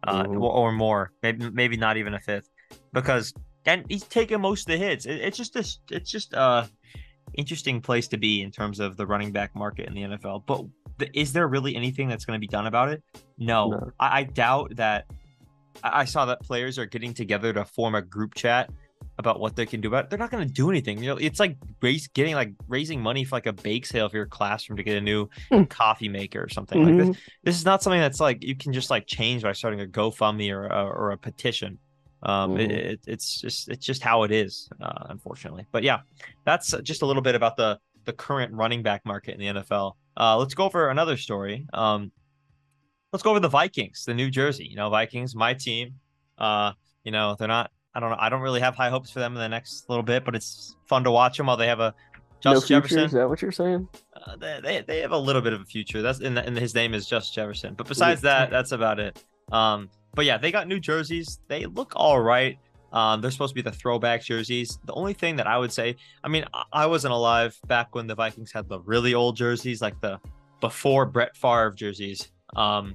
uh, 0.07 0.25
Mhm. 0.25 0.41
or, 0.41 0.51
or 0.53 0.73
more. 0.73 1.13
Maybe 1.23 1.51
maybe 1.51 1.77
not 1.77 1.97
even 1.97 2.15
a 2.15 2.21
fifth, 2.21 2.49
because 2.93 3.33
and 3.67 3.85
he's 3.89 4.03
taking 4.05 4.41
most 4.41 4.69
of 4.69 4.73
the 4.79 4.85
hits. 4.85 5.07
It, 5.07 5.21
it's 5.21 5.37
just 5.37 5.55
this. 5.55 5.79
It's 5.91 6.11
just 6.11 6.33
a 6.35 6.69
interesting 7.35 7.81
place 7.81 8.07
to 8.09 8.17
be 8.19 8.43
in 8.43 8.51
terms 8.51 8.81
of 8.81 8.97
the 8.97 9.07
running 9.07 9.33
back 9.33 9.55
market 9.57 9.89
in 9.89 9.95
the 9.95 10.03
NFL. 10.03 10.45
But 10.47 10.65
th- 10.99 11.11
is 11.15 11.33
there 11.33 11.49
really 11.49 11.75
anything 11.75 12.09
that's 12.09 12.25
going 12.25 12.37
to 12.37 12.41
be 12.41 12.47
done 12.47 12.67
about 12.67 12.91
it? 12.91 13.03
No, 13.39 13.71
No. 13.71 13.91
I, 13.99 14.21
I 14.21 14.25
doubt 14.25 14.77
that. 14.77 15.07
I 15.83 16.01
I 16.01 16.05
saw 16.05 16.27
that 16.27 16.41
players 16.43 16.79
are 16.79 16.87
getting 16.87 17.15
together 17.15 17.53
to 17.53 17.65
form 17.65 17.95
a 17.95 18.03
group 18.03 18.35
chat 18.35 18.71
about 19.19 19.39
what 19.39 19.55
they 19.55 19.65
can 19.67 19.81
do 19.81 19.89
about 19.89 20.05
it. 20.05 20.11
They're 20.11 20.19
not 20.19 20.31
going 20.31 20.47
to 20.47 20.53
do 20.53 20.71
anything. 20.71 20.99
You 21.03 21.11
know, 21.11 21.17
it's 21.17 21.39
like 21.39 21.57
raise, 21.81 22.09
getting 22.09 22.35
like 22.35 22.53
raising 22.67 23.01
money 23.01 23.25
for 23.25 23.37
like 23.37 23.47
a 23.47 23.53
bake 23.53 23.87
sale 23.87 24.09
for 24.09 24.17
your 24.17 24.27
classroom 24.27 24.77
to 24.77 24.83
get 24.83 24.97
a 24.97 25.01
new 25.01 25.29
Hmm. 25.51 25.65
coffee 25.65 26.09
maker 26.09 26.43
or 26.43 26.49
something 26.49 26.83
like 26.83 26.97
this. 26.97 27.09
Mhm. 27.11 27.19
This 27.45 27.57
is 27.57 27.65
not 27.65 27.83
something 27.83 28.01
that's 28.01 28.19
like 28.21 28.43
you 28.43 28.57
can 28.57 28.73
just 28.73 28.91
like 28.91 29.07
change 29.07 29.43
by 29.43 29.53
starting 29.53 29.81
a 29.81 29.87
GoFundMe 29.87 30.51
or 30.51 30.67
a, 30.67 30.85
or 30.85 31.11
a 31.13 31.19
petition. 31.19 31.79
Um, 32.25 32.59
it, 32.59 32.71
Mhm. 32.71 32.75
it, 32.75 33.01
it's 33.07 33.41
just 33.41 33.69
it's 33.69 33.85
just 33.87 34.03
how 34.03 34.23
it 34.25 34.33
is, 34.33 34.69
uh, 34.81 35.07
unfortunately. 35.11 35.67
But 35.71 35.83
yeah, 35.85 36.01
that's 36.45 36.75
just 36.83 37.03
a 37.03 37.07
little 37.07 37.23
bit 37.23 37.35
about 37.35 37.57
the 37.57 37.79
the 38.05 38.13
current 38.13 38.53
running 38.53 38.83
back 38.83 39.05
market 39.07 39.35
in 39.35 39.41
the 39.41 39.47
NFL. 39.63 39.97
Uh, 40.17 40.37
let's 40.39 40.55
go 40.55 40.65
over 40.65 40.89
another 40.91 41.17
story. 41.17 41.67
Um, 41.73 42.13
let's 43.13 43.23
go 43.23 43.31
over 43.31 43.41
the 43.41 43.49
Vikings, 43.49 44.05
the 44.05 44.15
New 44.15 44.31
Jersey. 44.31 44.67
You 44.67 44.77
know, 44.77 44.91
Vikings, 44.91 45.35
my 45.37 45.55
team. 45.55 45.95
Uh, 46.37 46.73
you 47.05 47.13
know, 47.13 47.37
they're 47.39 47.49
not. 47.49 47.71
I 47.95 48.01
don't 48.01 48.11
know. 48.11 48.17
I 48.19 48.29
don't 48.29 48.41
really 48.41 48.61
have 48.61 48.75
high 48.75 48.91
hopes 48.91 49.11
for 49.11 49.21
them 49.21 49.35
in 49.35 49.39
the 49.39 49.49
next 49.49 49.89
little 49.89 50.03
bit, 50.03 50.25
but 50.25 50.35
it's 50.35 50.77
fun 50.87 51.05
to 51.05 51.11
watch 51.11 51.37
them 51.37 51.47
while 51.47 51.57
they 51.57 51.69
have 51.69 51.81
a 51.81 51.95
No 52.45 52.55
Justin 52.55 52.83
future, 52.83 52.89
Jefferson. 52.89 53.05
is 53.05 53.13
that 53.13 53.29
what 53.29 53.41
you're 53.43 53.53
saying? 53.53 53.89
Uh, 54.15 54.37
they, 54.37 54.61
they 54.63 54.81
they 54.83 55.01
have 55.01 55.13
a 55.13 55.19
little 55.19 55.43
bit 55.43 55.53
of 55.53 55.61
a 55.61 55.65
future. 55.65 56.03
That's 56.03 56.21
and, 56.21 56.39
and 56.39 56.57
his 56.57 56.75
name 56.75 56.95
is 56.95 57.07
just 57.07 57.35
Jefferson. 57.35 57.75
But 57.75 57.87
besides 57.89 58.21
that, 58.23 58.51
that's 58.51 58.73
about 58.73 58.99
it. 58.99 59.23
Um, 59.53 59.91
but 60.15 60.25
yeah, 60.25 60.39
they 60.39 60.51
got 60.51 60.69
new 60.69 60.81
jerseys. 60.81 61.41
They 61.49 61.67
look 61.67 61.93
all 61.97 62.21
right. 62.21 62.59
Um, 62.93 63.21
they're 63.21 63.33
supposed 63.33 63.51
to 63.51 63.55
be 63.57 63.69
the 63.69 63.77
throwback 63.77 64.23
jerseys. 64.23 64.79
The 64.85 64.93
only 64.93 65.15
thing 65.15 65.35
that 65.37 65.49
I 65.49 65.59
would 65.59 65.73
say, 65.73 65.97
I 66.23 66.29
mean, 66.29 66.45
I, 66.55 66.63
I 66.73 66.87
wasn't 66.87 67.13
alive 67.13 67.59
back 67.67 67.95
when 67.95 68.07
the 68.07 68.15
Vikings 68.15 68.53
had 68.53 68.69
the 68.69 68.81
really 68.81 69.15
old 69.15 69.37
jerseys, 69.37 69.83
like 69.83 70.01
the 70.01 70.21
before 70.61 71.05
Brett 71.05 71.37
Favre 71.37 71.73
jerseys. 71.73 72.29
Um, 72.55 72.95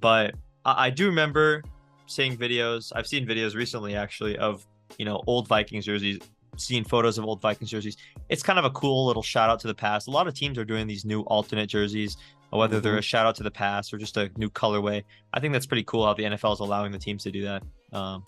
but 0.00 0.34
I, 0.64 0.86
I 0.86 0.90
do 0.90 1.06
remember 1.06 1.62
seeing 2.06 2.36
videos. 2.36 2.92
I've 2.94 3.06
seen 3.06 3.26
videos 3.26 3.54
recently, 3.54 3.94
actually, 3.96 4.36
of 4.38 4.66
you 4.98 5.04
know 5.04 5.22
old 5.26 5.48
Vikings 5.48 5.84
jerseys. 5.86 6.18
Seeing 6.58 6.84
photos 6.84 7.16
of 7.16 7.24
old 7.24 7.40
Vikings 7.40 7.70
jerseys 7.70 7.96
it's 8.28 8.42
kind 8.42 8.58
of 8.58 8.66
a 8.66 8.70
cool 8.72 9.06
little 9.06 9.22
shout 9.22 9.48
out 9.48 9.58
to 9.60 9.66
the 9.66 9.74
past. 9.74 10.06
A 10.06 10.10
lot 10.10 10.28
of 10.28 10.34
teams 10.34 10.58
are 10.58 10.66
doing 10.66 10.86
these 10.86 11.02
new 11.02 11.22
alternate 11.22 11.66
jerseys, 11.66 12.18
whether 12.50 12.78
they're 12.78 12.98
a 12.98 13.02
shout 13.02 13.24
out 13.24 13.34
to 13.36 13.42
the 13.42 13.50
past 13.50 13.92
or 13.94 13.96
just 13.96 14.18
a 14.18 14.30
new 14.36 14.50
colorway. 14.50 15.02
I 15.32 15.40
think 15.40 15.54
that's 15.54 15.64
pretty 15.64 15.84
cool 15.84 16.04
how 16.04 16.12
the 16.12 16.24
NFL 16.24 16.52
is 16.52 16.60
allowing 16.60 16.92
the 16.92 16.98
teams 16.98 17.22
to 17.22 17.30
do 17.30 17.42
that. 17.44 17.62
Um, 17.94 18.22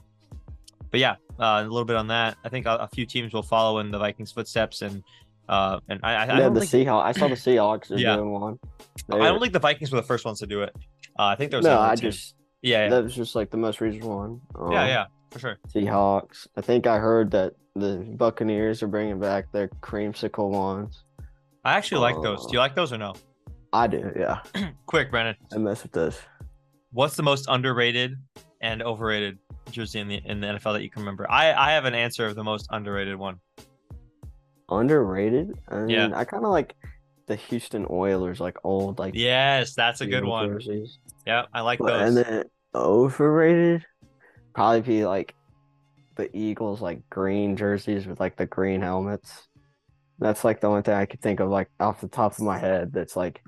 but 0.91 1.01
yeah, 1.01 1.17
uh, 1.39 1.61
a 1.61 1.69
little 1.69 1.85
bit 1.85 1.97
on 1.97 2.07
that. 2.09 2.39
I 2.45 2.49
think 2.49 2.65
a, 2.65 2.77
a 2.77 2.89
few 2.89 3.05
teams 3.05 3.35
will 3.35 3.43
follow 3.43 3.81
in 3.81 3.91
the 3.91 3.99
Vikings' 3.99 4.33
footsteps, 4.33 4.81
and 4.81 5.03
uh, 5.51 5.81
and 5.91 6.01
I, 6.03 6.13
I, 6.13 6.15
I 6.15 6.25
yeah, 6.27 6.37
don't 6.39 6.55
the 6.55 6.61
think 6.65 6.87
Seahawks. 6.89 7.05
I 7.05 7.13
saw 7.13 7.29
the 7.29 7.35
Seahawks 7.35 7.91
Yeah. 7.91 8.17
doing 8.17 8.31
one. 8.31 8.59
I 9.13 9.19
don't 9.29 9.41
think 9.41 9.53
the 9.53 9.59
Vikings 9.59 9.93
were 9.93 10.01
the 10.01 10.07
first 10.07 10.25
ones 10.25 10.39
to 10.39 10.47
do 10.47 10.63
it. 10.63 10.75
Uh, 11.19 11.25
I 11.27 11.35
think 11.37 11.51
there 11.51 11.59
was 11.59 11.67
No, 11.67 11.79
I 11.79 11.95
team. 11.95 12.11
just 12.11 12.35
yeah, 12.65 12.85
yeah, 12.85 12.89
that 12.91 13.05
was 13.05 13.15
just 13.15 13.35
like 13.35 13.51
the 13.51 13.57
most 13.57 13.81
recent 13.81 14.05
one. 14.05 14.41
yeah, 14.57 14.61
Um, 14.63 14.73
yeah, 14.73 15.07
for 15.31 15.39
sure. 15.39 15.59
Seahawks. 15.69 16.47
I 16.57 16.61
think 16.61 16.87
I 16.87 16.99
heard 16.99 17.31
that 17.33 17.53
the 17.77 17.97
Buccaneers 18.17 18.83
are 18.83 18.89
bringing 18.89 19.19
back 19.21 19.51
their 19.53 19.69
creamsicle 19.83 20.51
ones. 20.51 21.05
I 21.65 21.75
actually 21.75 22.01
like 22.01 22.17
those. 22.23 22.47
Do 22.47 22.53
you 22.53 22.59
like 22.59 22.75
those 22.75 22.93
or 22.93 22.99
no? 22.99 23.15
I 23.73 23.87
do, 23.87 24.13
yeah. 24.17 24.41
Quick, 24.87 25.11
Brennan. 25.11 25.37
I 25.53 25.59
mess 25.59 25.83
with 25.83 25.93
this. 25.93 26.21
What's 26.93 27.17
the 27.17 27.23
most 27.23 27.47
underrated 27.49 28.17
and 28.61 28.83
overrated 28.83 29.39
jersey 29.71 29.99
in 29.99 30.07
the 30.09 30.21
in 30.25 30.41
the 30.41 30.47
NFL 30.47 30.75
that 30.75 30.83
you 30.83 30.91
can 30.91 31.03
remember? 31.03 31.29
I 31.31 31.53
I 31.53 31.73
have 31.73 31.85
an 31.87 31.95
answer 31.95 32.27
of 32.27 32.37
the 32.37 32.45
most 32.45 32.69
underrated 32.71 33.17
one. 33.17 33.41
Underrated? 34.69 35.53
I 35.69 35.77
mean, 35.81 35.89
Yeah. 35.91 36.11
I 36.15 36.25
kind 36.25 36.45
of 36.45 36.51
like 36.51 36.75
the 37.27 37.37
Houston 37.37 37.87
Oilers, 37.91 38.41
like 38.41 38.57
old, 38.65 38.99
like 38.99 39.15
Yes, 39.15 39.75
that's 39.75 40.01
a 40.01 40.07
good 40.07 40.25
one. 40.25 40.49
jerseys. 40.49 40.99
Yeah, 41.27 41.45
I 41.53 41.61
like 41.63 41.79
But- 41.79 41.87
those. 41.99 42.09
and 42.09 42.17
then 42.17 42.45
overrated, 42.75 43.85
probably 44.55 44.81
be 44.81 45.05
like 45.07 45.35
the 46.17 46.35
Eagles, 46.37 46.81
like 46.81 47.09
green 47.11 47.57
jerseys 47.57 48.07
with 48.07 48.21
like 48.21 48.37
the 48.37 48.47
green 48.47 48.81
helmets. 48.81 49.49
That's 50.19 50.45
like 50.45 50.61
the 50.61 50.69
only 50.69 50.83
thing 50.83 50.95
I 50.95 51.07
could 51.07 51.21
think 51.21 51.41
of, 51.41 51.49
like 51.51 51.69
off 51.81 52.01
the 52.01 52.09
top 52.09 52.33
of 52.33 52.41
my 52.41 52.59
head. 52.59 52.93
That's 52.93 53.17
like 53.17 53.43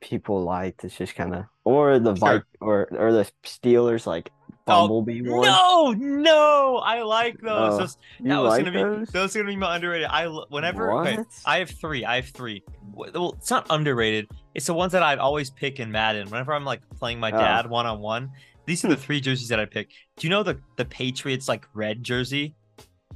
people 0.00 0.42
liked. 0.42 0.84
It's 0.84 0.96
just 0.96 1.14
kind 1.14 1.34
of, 1.34 1.44
or 1.64 1.98
the 1.98 2.14
Sure. 2.16 2.38
Vi- 2.40 2.42
or 2.60 2.88
or 2.92 3.12
the 3.12 3.30
Steelers, 3.44 4.06
like 4.06 4.30
Oh, 4.66 4.88
Bumblebee 4.88 5.20
one. 5.28 5.42
no, 5.46 5.92
no, 5.92 6.76
I 6.78 7.02
like 7.02 7.38
those. 7.40 7.74
Oh, 7.74 7.78
those 7.78 7.98
that 8.20 8.38
was 8.38 8.48
like 8.50 8.64
gonna 8.64 8.96
those? 8.96 9.06
be 9.06 9.12
those 9.12 9.36
are 9.36 9.40
gonna 9.40 9.52
be 9.52 9.56
my 9.56 9.74
underrated. 9.74 10.08
I 10.10 10.26
whenever 10.48 10.90
okay, 11.00 11.18
I 11.44 11.58
have 11.58 11.68
three. 11.68 12.04
I 12.06 12.16
have 12.16 12.28
three. 12.28 12.62
Well, 12.94 13.34
it's 13.38 13.50
not 13.50 13.66
underrated. 13.68 14.30
It's 14.54 14.66
the 14.66 14.72
ones 14.72 14.92
that 14.92 15.02
I'd 15.02 15.18
always 15.18 15.50
pick 15.50 15.80
in 15.80 15.92
Madden. 15.92 16.30
Whenever 16.30 16.54
I'm 16.54 16.64
like 16.64 16.80
playing 16.96 17.20
my 17.20 17.30
Oh. 17.30 17.36
dad 17.36 17.68
one 17.68 17.84
on 17.84 18.00
one, 18.00 18.30
these 18.64 18.82
are 18.86 18.88
the 18.88 18.94
hmm. 18.94 19.02
three 19.02 19.20
jerseys 19.20 19.48
that 19.48 19.60
I 19.60 19.66
pick. 19.66 19.90
Do 20.16 20.26
you 20.26 20.30
know 20.30 20.42
the 20.42 20.58
the 20.76 20.86
Patriots 20.86 21.46
like 21.46 21.66
red 21.74 22.02
jersey, 22.02 22.54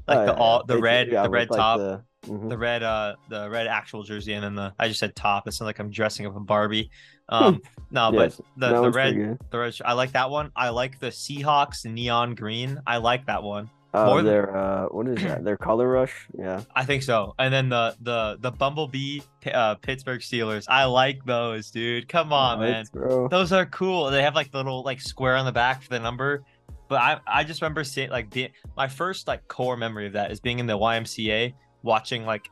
like 0.07 0.19
Oh, 0.19 0.27
the 0.27 0.33
yeah, 0.33 0.39
all 0.39 0.65
the 0.65 0.79
red 0.79 1.11
yeah, 1.11 1.23
the 1.23 1.31
red 1.31 1.49
like, 1.49 1.59
top, 1.59 1.79
the- 1.79 2.03
mhm. 2.29 2.49
the 2.49 2.59
red 2.59 2.83
uh 2.83 3.17
the 3.29 3.49
red 3.51 3.67
actual 3.67 4.03
jersey, 4.03 4.35
and 4.35 4.45
then 4.45 4.55
the 4.55 4.73
I 4.79 4.89
just 4.89 5.01
said 5.01 5.17
top. 5.17 5.49
It 5.49 5.53
sounds 5.53 5.67
like 5.67 5.79
I'm 5.79 5.91
dressing 5.91 6.27
up 6.27 6.37
a 6.37 6.41
Barbie. 6.41 6.91
Um, 7.29 7.61
no, 7.91 8.11
Yes, 8.13 8.37
but 8.57 8.71
the 8.73 8.83
the 8.83 8.91
red 8.91 9.39
the 9.51 9.59
red. 9.59 9.75
I 9.85 9.93
like 9.95 10.13
that 10.13 10.31
one. 10.31 10.51
I 10.57 10.71
like 10.71 10.99
the 10.99 11.09
Seahawks 11.09 11.85
neon 11.85 12.35
green. 12.35 12.81
I 12.87 12.99
like 12.99 13.27
that 13.27 13.43
one. 13.43 13.71
Oh, 13.95 14.07
more 14.07 14.17
than- 14.19 14.27
their 14.27 14.57
uh, 14.57 14.87
what 14.87 15.09
is 15.09 15.23
that? 15.23 15.45
Their 15.45 15.57
color 15.57 15.89
rush? 15.89 16.29
Yeah. 16.39 16.63
I 16.75 16.85
think 16.85 17.03
so. 17.03 17.35
And 17.39 17.53
then 17.53 17.69
the 17.71 17.97
the 18.01 18.37
the 18.41 18.51
Bumblebee 18.51 19.21
uh, 19.53 19.77
Pittsburgh 19.77 20.21
Steelers. 20.21 20.67
I 20.69 20.85
like 20.85 21.25
those, 21.25 21.71
dude. 21.71 22.09
Come 22.09 22.33
on, 22.33 22.61
man. 22.61 22.85
Bro. 22.93 23.29
Those 23.29 23.53
are 23.53 23.67
cool. 23.67 24.11
They 24.11 24.23
have 24.23 24.35
like 24.35 24.51
the 24.51 24.59
little 24.59 24.83
like 24.83 25.01
square 25.01 25.37
on 25.37 25.47
the 25.47 25.53
back 25.53 25.83
for 25.83 25.89
the 25.89 26.01
number. 26.01 26.45
But 26.89 27.01
I 27.01 27.21
I 27.27 27.45
just 27.45 27.63
remember 27.63 27.85
seeing 27.85 28.11
like 28.11 28.31
being 28.31 28.51
my 28.77 28.89
first 28.89 29.27
like 29.27 29.47
core 29.49 29.77
memory 29.77 30.07
of 30.07 30.13
that 30.15 30.31
is 30.33 30.41
being 30.41 30.59
in 30.59 30.67
the 30.67 30.79
YMCA 30.79 31.55
watching 31.89 32.25
like 32.25 32.49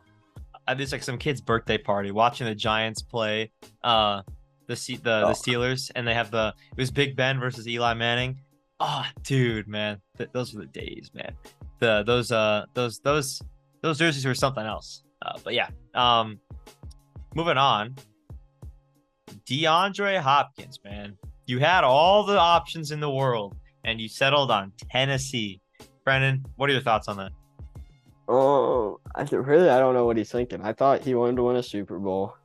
uh, 0.67 0.75
there's 0.75 0.91
like 0.91 1.03
some 1.05 1.19
kid's 1.19 1.41
birthday 1.41 1.79
party 1.79 2.11
watching 2.11 2.47
the 2.47 2.55
Giants 2.55 3.03
play 3.03 3.53
uh 3.85 4.23
the 4.67 4.75
the 4.75 5.23
Oh. 5.25 5.29
the 5.29 5.35
Steelers 5.35 5.91
and 5.95 6.09
they 6.09 6.15
have 6.15 6.31
the 6.33 6.53
it 6.73 6.79
was 6.81 6.91
Big 6.91 7.15
Ben 7.15 7.39
versus 7.39 7.69
Eli 7.69 7.95
Manning. 7.95 8.41
Oh, 8.81 9.05
dude, 9.23 9.69
man, 9.69 10.01
Th- 10.19 10.29
those 10.33 10.53
were 10.55 10.63
the 10.63 10.67
days, 10.67 11.11
man. 11.15 11.33
The 11.79 12.03
those 12.05 12.33
uh 12.33 12.65
those 12.75 12.99
those 13.01 13.41
those 13.83 13.99
jerseys 13.99 14.25
were 14.27 14.35
something 14.35 14.65
else. 14.67 15.05
Uh, 15.23 15.39
but 15.45 15.55
yeah, 15.55 15.69
um, 15.95 16.39
moving 17.35 17.57
on. 17.59 17.95
DeAndre 19.49 20.21
Hopkins, 20.21 20.79
man, 20.85 21.17
you 21.47 21.59
had 21.59 21.85
all 21.85 22.25
the 22.25 22.39
options 22.39 22.91
in 22.91 23.01
the 23.01 23.11
world, 23.11 23.57
and 23.85 24.01
you 24.01 24.09
settled 24.09 24.51
on 24.51 24.73
Tennessee. 24.91 25.61
Brennan, 26.05 26.45
what 26.57 26.69
are 26.69 26.73
your 26.73 26.83
thoughts 26.83 27.09
on 27.09 27.17
that? 27.19 27.33
Oh, 28.29 29.01
I 29.15 29.23
really 29.23 29.69
I 29.69 29.79
don't 29.79 29.95
know 29.95 30.05
what 30.05 30.17
he's 30.17 30.33
thinking. 30.33 30.61
I 30.63 30.73
thought 30.73 31.03
he 31.03 31.15
wanted 31.15 31.37
to 31.37 31.45
win 31.45 31.57
a 31.57 31.63
Super 31.63 31.99
Bowl. 31.99 32.37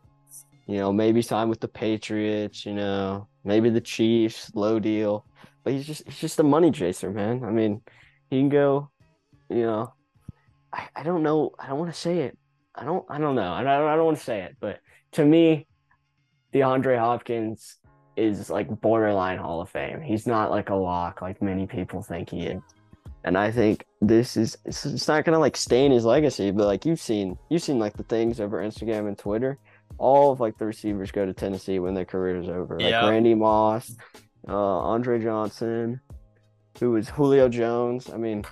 You 0.67 0.77
know, 0.77 0.93
maybe 0.93 1.21
sign 1.21 1.49
with 1.49 1.59
the 1.59 1.67
Patriots. 1.67 2.65
You 2.65 2.73
know, 2.73 3.27
maybe 3.43 3.69
the 3.69 3.81
Chiefs. 3.81 4.51
Low 4.53 4.79
deal, 4.79 5.25
but 5.63 5.73
he's 5.73 5.87
just 5.87 6.05
he's 6.05 6.19
just 6.19 6.39
a 6.39 6.43
money 6.43 6.71
chaser, 6.71 7.11
man. 7.11 7.43
I 7.43 7.49
mean, 7.49 7.81
he 8.29 8.39
can 8.39 8.49
go. 8.49 8.89
You 9.49 9.63
know, 9.63 9.93
I, 10.71 10.87
I 10.95 11.03
don't 11.03 11.23
know. 11.23 11.51
I 11.59 11.67
don't 11.67 11.79
want 11.79 11.91
to 11.93 11.99
say 11.99 12.19
it. 12.19 12.37
I 12.75 12.85
don't. 12.85 13.05
I 13.09 13.17
don't 13.17 13.35
know. 13.35 13.51
I 13.51 13.63
don't. 13.63 13.87
I 13.87 13.95
don't 13.95 14.05
want 14.05 14.17
to 14.17 14.23
say 14.23 14.41
it. 14.41 14.55
But 14.59 14.79
to 15.13 15.25
me, 15.25 15.67
DeAndre 16.53 16.99
Hopkins 16.99 17.77
is 18.15 18.49
like 18.49 18.69
borderline 18.81 19.39
Hall 19.39 19.61
of 19.61 19.69
Fame. 19.69 20.01
He's 20.01 20.27
not 20.27 20.51
like 20.51 20.69
a 20.69 20.75
lock 20.75 21.21
like 21.21 21.41
many 21.41 21.65
people 21.65 22.03
think 22.03 22.29
he 22.29 22.41
is. 22.41 22.61
And 23.23 23.37
I 23.37 23.51
think 23.51 23.85
this 24.01 24.35
is 24.35 24.57
it's, 24.65 24.85
it's 24.85 25.07
not 25.07 25.25
gonna 25.25 25.39
like 25.39 25.55
stain 25.55 25.91
his 25.91 26.05
legacy, 26.05 26.51
but 26.51 26.65
like 26.65 26.85
you've 26.85 26.99
seen 26.99 27.37
you've 27.49 27.61
seen 27.61 27.79
like 27.79 27.95
the 27.95 28.03
things 28.03 28.39
over 28.39 28.61
Instagram 28.61 29.07
and 29.07 29.17
Twitter. 29.17 29.57
All 29.97 30.31
of 30.31 30.39
like 30.39 30.57
the 30.57 30.65
receivers 30.65 31.11
go 31.11 31.25
to 31.25 31.33
Tennessee 31.33 31.79
when 31.79 31.93
their 31.93 32.05
career 32.05 32.37
is 32.37 32.49
over. 32.49 32.79
Like 32.79 32.91
Yeah. 32.91 33.09
Randy 33.09 33.35
Moss, 33.35 33.95
uh, 34.47 34.53
Andre 34.53 35.21
Johnson, 35.21 35.99
who 36.79 36.91
was 36.91 37.09
Julio 37.09 37.47
Jones. 37.49 38.09
I 38.09 38.17
mean, 38.17 38.43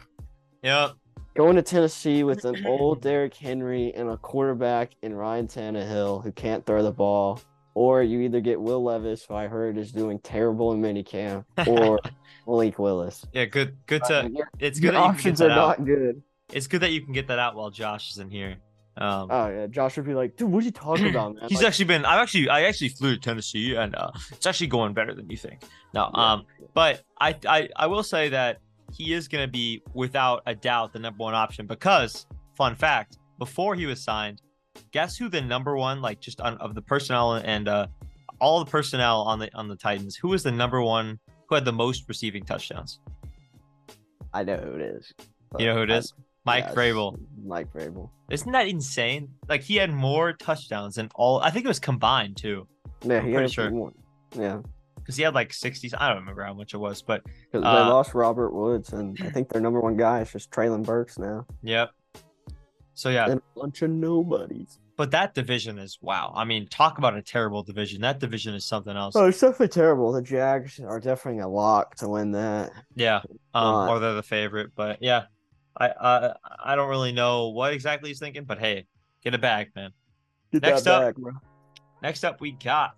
yeah, 0.61 0.89
going 1.35 1.55
to 1.55 1.61
Tennessee 1.61 2.23
with 2.23 2.45
an 2.45 2.65
old 2.67 3.01
Derrick 3.01 3.33
Henry 3.33 3.93
and 3.95 4.09
a 4.09 4.17
quarterback 4.17 4.91
in 5.01 5.15
Ryan 5.15 5.47
Tannehill 5.47 6.23
who 6.23 6.31
can't 6.31 6.65
throw 6.65 6.83
the 6.83 6.91
ball, 6.91 7.41
or 7.73 8.03
you 8.03 8.19
either 8.19 8.41
get 8.41 8.59
Will 8.61 8.83
Levis, 8.83 9.25
who 9.25 9.35
I 9.35 9.47
heard 9.47 9.77
is 9.77 9.91
doing 9.91 10.19
terrible 10.19 10.73
in 10.73 10.81
minicamp, 10.81 11.45
or 11.65 11.99
Malik 12.47 12.79
Willis. 12.79 13.25
Yeah. 13.33 13.45
Good. 13.45 13.77
Good 13.85 14.03
to. 14.05 14.23
mean, 14.23 14.35
your- 14.35 14.49
It's 14.59 14.79
good 14.79 14.93
that 14.93 14.97
you 14.99 15.03
can 15.03 15.13
get 15.13 15.15
options 15.17 15.41
are 15.41 15.47
that 15.49 15.57
out. 15.57 15.79
not 15.79 15.85
good. 15.85 16.23
It's 16.51 16.67
good 16.67 16.81
that 16.81 16.91
you 16.91 17.01
can 17.01 17.13
get 17.13 17.27
that 17.27 17.39
out 17.39 17.55
while 17.55 17.69
Josh 17.69 18.11
is 18.11 18.17
in 18.17 18.29
here. 18.29 18.57
Um, 18.97 19.29
Oh 19.31 19.47
yeah, 19.49 19.67
Josh 19.67 19.95
would 19.97 20.05
be 20.05 20.13
like, 20.13 20.35
dude, 20.35 20.49
what 20.51 20.61
are 20.63 20.65
you 20.65 20.71
talking 20.71 21.09
about, 21.11 21.35
man? 21.35 21.45
he's 21.49 21.59
Like, 21.59 21.67
actually 21.67 21.85
been. 21.85 22.05
I've 22.05 22.19
actually. 22.21 22.49
I 22.49 22.63
actually 22.63 22.89
flew 22.89 23.15
to 23.15 23.21
Tennessee, 23.21 23.75
and 23.75 23.95
uh, 23.95 24.11
it's 24.31 24.45
actually 24.47 24.67
going 24.67 24.93
better 24.93 25.13
than 25.13 25.29
you 25.29 25.37
think. 25.37 25.61
No. 25.93 26.09
Yeah. 26.13 26.31
Um. 26.33 26.45
But 26.73 27.03
I. 27.19 27.35
I. 27.47 27.69
I 27.75 27.87
will 27.87 28.03
say 28.03 28.29
that 28.29 28.59
he 28.91 29.13
is 29.13 29.27
going 29.27 29.43
to 29.45 29.51
be 29.51 29.83
without 29.93 30.41
a 30.47 30.55
doubt 30.55 30.91
the 30.93 30.99
number 30.99 31.19
one 31.23 31.35
option 31.35 31.67
because 31.67 32.25
fun 32.57 32.75
fact 32.75 33.19
before 33.37 33.75
he 33.75 33.85
was 33.85 34.03
signed 34.03 34.41
guess 34.91 35.15
who 35.15 35.29
the 35.29 35.39
number 35.39 35.77
one 35.77 36.01
like 36.01 36.19
just 36.19 36.41
on, 36.41 36.57
of 36.57 36.73
the 36.73 36.81
personnel 36.81 37.33
and 37.35 37.67
uh 37.67 37.85
all 38.41 38.59
the 38.63 38.69
personnel 38.69 39.21
on 39.21 39.37
the 39.39 39.53
on 39.55 39.67
the 39.67 39.75
titans 39.75 40.15
who 40.15 40.27
was 40.29 40.41
the 40.43 40.51
number 40.51 40.81
one 40.81 41.19
who 41.49 41.55
had 41.55 41.65
the 41.65 41.73
most 41.73 42.07
receiving 42.07 42.43
touchdowns 42.43 42.99
I 44.33 44.43
know 44.43 44.57
who 44.57 44.75
it 44.75 44.81
is. 44.81 45.11
you 45.57 45.65
know 45.65 45.75
who 45.75 45.81
it 45.83 45.91
I- 45.91 45.97
is 45.97 46.13
mike 46.45 46.65
yes, 46.67 46.75
Vrabel. 46.75 47.19
Mike 47.45 47.71
Vrabel. 47.73 48.09
isn't 48.31 48.51
that 48.53 48.67
insane 48.67 49.29
like 49.49 49.61
he 49.61 49.75
had 49.75 49.91
more 49.91 50.31
touchdowns 50.33 50.95
than 50.95 51.09
all 51.15 51.39
i 51.41 51.49
think 51.49 51.65
it 51.65 51.67
was 51.67 51.79
combined 51.79 52.37
too 52.37 52.67
Yeah, 53.03 53.17
I'm 53.19 53.27
he 53.27 53.33
pretty 53.33 53.51
sure. 53.53 53.69
one. 53.71 53.93
Yeah, 54.37 54.61
because 54.95 55.15
he 55.17 55.23
had 55.23 55.33
like 55.33 55.49
60s 55.49 55.93
i 55.97 56.07
don't 56.07 56.19
remember 56.19 56.43
how 56.43 56.53
much 56.53 56.73
it 56.73 56.77
was 56.77 57.01
but 57.01 57.21
Uh, 57.53 57.59
they 57.59 57.61
lost 57.89 58.13
Robert 58.13 58.53
Woods, 58.53 58.93
and 58.93 59.17
I 59.21 59.29
think 59.31 59.49
their 59.49 59.61
number 59.61 59.79
one 59.81 59.97
guy 59.97 60.21
is 60.21 60.31
just 60.31 60.51
Treylon 60.51 60.83
Burks 60.85 61.17
now, 61.17 61.45
yep 61.63 61.89
so 62.93 63.09
yeah 63.09 63.25
and 63.29 63.41
a 63.55 63.59
bunch 63.59 63.81
of 63.81 63.89
nobodies. 63.89 64.77
But 64.99 65.11
that 65.11 65.33
division 65.33 65.79
is 65.79 65.97
wow 66.01 66.33
i 66.35 66.43
mean 66.43 66.67
talk 66.67 66.97
about 66.97 67.15
a 67.15 67.21
terrible 67.21 67.63
division 67.63 68.01
that 68.01 68.19
division 68.19 68.53
is 68.53 68.65
something 68.65 68.97
else 68.97 69.15
Oh, 69.15 69.27
it's 69.27 69.39
definitely 69.39 69.69
terrible. 69.69 70.11
The 70.11 70.21
Jags 70.21 70.77
are 70.81 70.99
definitely 70.99 71.39
a 71.39 71.47
lock 71.47 71.95
to 71.95 72.09
win 72.09 72.31
that. 72.31 72.71
Yeah, 72.95 73.21
um, 73.53 73.89
or 73.89 73.99
they're 73.99 74.13
the 74.13 74.23
favorite. 74.23 74.71
But 74.75 75.01
yeah, 75.01 75.23
I 75.77 75.89
I 75.89 76.33
I 76.63 76.75
don't 76.75 76.89
really 76.89 77.11
know 77.13 77.49
what 77.49 77.73
exactly 77.73 78.09
he's 78.09 78.19
thinking. 78.19 78.43
But 78.43 78.59
hey, 78.59 78.85
get 79.23 79.33
a 79.33 79.37
bag, 79.37 79.71
man. 79.75 79.91
Get 80.51 80.63
Next 80.63 80.87
up- 80.87 81.15
bro. 81.15 81.31
Next 82.03 82.23
up, 82.23 82.41
we 82.41 82.51
got 82.51 82.95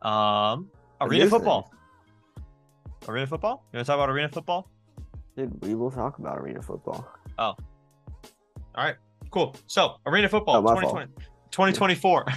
um 0.00 0.70
arena 1.00 1.28
football. 1.28 1.70
Arena 3.06 3.26
football. 3.26 3.64
You 3.72 3.78
want 3.78 3.86
to 3.86 3.90
talk 3.90 3.96
about 3.96 4.10
arena 4.10 4.28
football? 4.28 4.70
Dude, 5.36 5.64
we 5.64 5.74
will 5.74 5.90
talk 5.90 6.18
about 6.18 6.38
arena 6.38 6.62
football. 6.62 7.06
Oh, 7.38 7.44
all 7.44 7.56
right, 8.76 8.96
cool. 9.32 9.56
So 9.66 9.96
arena 10.06 10.28
football, 10.28 10.56
Oh, 10.56 10.74
2020, 10.74 11.12
2024, 11.50 12.24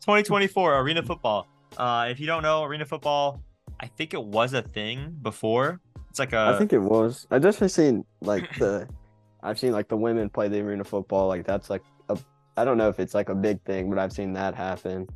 2024 0.00 0.78
arena 0.80 1.02
football. 1.02 1.48
Uh, 1.76 2.06
if 2.10 2.20
you 2.20 2.26
don't 2.26 2.42
know 2.42 2.62
arena 2.64 2.84
football, 2.86 3.42
I 3.80 3.86
think 3.86 4.14
it 4.14 4.22
was 4.22 4.52
a 4.54 4.62
thing 4.62 5.16
before. 5.22 5.80
It's 6.10 6.18
like 6.18 6.32
a 6.32 6.52
I 6.54 6.58
think 6.58 6.72
it 6.72 6.78
was. 6.78 7.26
I 7.30 7.38
definitely 7.38 7.68
seen 7.68 8.04
like 8.20 8.56
the, 8.58 8.88
I've 9.42 9.58
seen 9.58 9.72
like 9.72 9.88
the 9.88 9.96
women 9.96 10.30
play 10.30 10.48
the 10.48 10.60
arena 10.60 10.84
football. 10.84 11.28
Like 11.28 11.44
that's 11.44 11.68
like 11.70 11.82
a, 12.08 12.18
I 12.56 12.64
don't 12.64 12.78
know 12.78 12.88
if 12.88 12.98
it's 13.00 13.14
like 13.14 13.28
a 13.28 13.34
big 13.34 13.62
thing, 13.64 13.90
but 13.90 13.98
I've 13.98 14.12
seen 14.12 14.32
that 14.34 14.54
happen. 14.54 15.06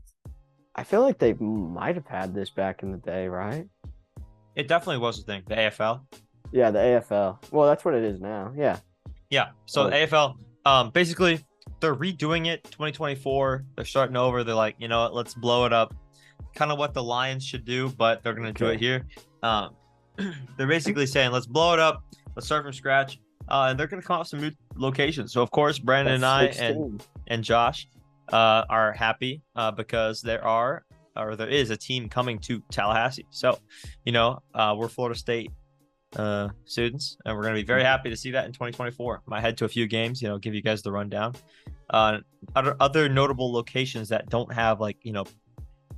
I 0.75 0.85
feel 0.85 1.03
like 1.03 1.19
they 1.19 1.35
might 1.35 1.97
have 1.97 2.07
had 2.07 2.35
this 2.35 2.51
back 2.51 2.83
in 2.83 2.91
the 2.93 2.99
day, 2.99 3.29
right? 3.29 3.67
it 4.55 4.69
definitely 4.69 4.99
was 4.99 5.19
a 5.19 5.23
thing. 5.23 5.43
The 5.49 5.55
AFL. 5.55 6.01
Yeah, 6.53 6.71
the 6.71 6.79
AFL. 6.79 7.51
Well, 7.51 7.67
that's 7.67 7.85
what 7.85 7.95
it 7.95 8.05
is 8.05 8.21
now. 8.21 8.53
Yeah. 8.55 8.79
Yeah. 9.31 9.49
So 9.65 9.85
the 9.85 9.97
AFL, 9.97 10.37
um, 10.65 10.91
basically 10.91 11.45
they're 11.81 11.95
redoing 11.95 12.47
it 12.47 12.65
2024. 12.65 13.65
They're 13.77 13.85
starting 13.85 14.17
over. 14.17 14.45
They're 14.45 14.55
like, 14.55 14.77
you 14.79 14.89
know 14.89 15.03
what, 15.03 15.15
let's 15.15 15.35
blow 15.35 15.67
it 15.67 15.73
up. 15.73 15.95
Kind 16.55 16.71
of 16.71 16.79
what 16.79 16.95
the 16.95 17.03
Lions 17.03 17.45
should 17.45 17.65
do, 17.65 17.89
but 17.91 18.23
they're 18.23 18.35
gonna 18.35 18.53
do 18.53 18.67
it 18.67 18.79
here. 18.79 19.07
Um, 19.43 19.75
they're 20.57 20.67
basically 20.67 21.07
saying, 21.07 21.33
let's 21.33 21.47
blow 21.47 21.73
it 21.73 21.81
up, 21.81 22.05
let's 22.37 22.47
start 22.47 22.65
from 22.65 22.73
scratch. 22.73 23.21
Uh, 23.49 23.69
and 23.71 23.79
they're 23.79 23.87
gonna 23.87 24.03
come 24.03 24.15
up 24.15 24.21
with 24.21 24.29
some 24.29 24.41
new 24.41 24.51
locations. 24.77 25.33
So 25.33 25.43
of 25.43 25.51
course, 25.51 25.79
Brandon 25.79 26.15
and 26.15 26.25
I 26.25 26.47
That's 26.47 26.59
and 26.59 27.07
and 27.27 27.45
Josh 27.45 27.89
uh, 28.33 28.65
are 28.69 28.93
happy 28.93 29.43
uh, 29.57 29.71
because 29.71 30.23
there 30.23 30.45
are 30.45 30.85
or 31.17 31.37
there 31.37 31.49
is 31.49 31.71
a 31.71 31.77
team 31.77 32.09
coming 32.09 32.39
to 32.39 32.63
Tallahassee. 32.71 33.27
So, 33.31 33.59
you 34.05 34.13
know, 34.13 34.41
uh, 34.55 34.75
we're 34.79 34.89
Florida 34.89 35.19
State 35.19 35.51
uh, 36.17 36.49
students, 36.65 37.17
and 37.25 37.37
we're 37.37 37.43
going 37.43 37.55
to 37.55 37.61
be 37.61 37.67
very 37.67 37.83
happy 37.83 38.11
to 38.11 38.17
see 38.17 38.31
that 38.33 38.45
in 38.45 38.53
2024. 38.53 39.23
Might 39.27 39.41
head 39.41 39.57
to 39.59 39.65
a 39.65 39.69
few 39.69 39.87
games, 39.87 40.21
you 40.21 40.29
know, 40.29 40.39
give 40.39 40.55
you 40.55 40.63
guys 40.63 40.83
the 40.83 40.93
rundown. 40.93 41.35
Uh, 41.91 42.19
other 42.57 42.77
other 42.81 43.09
notable 43.09 43.53
locations 43.53 44.09
that 44.09 44.29
don't 44.29 44.53
have 44.53 44.81
like 44.81 44.97
you 45.03 45.13
know, 45.13 45.25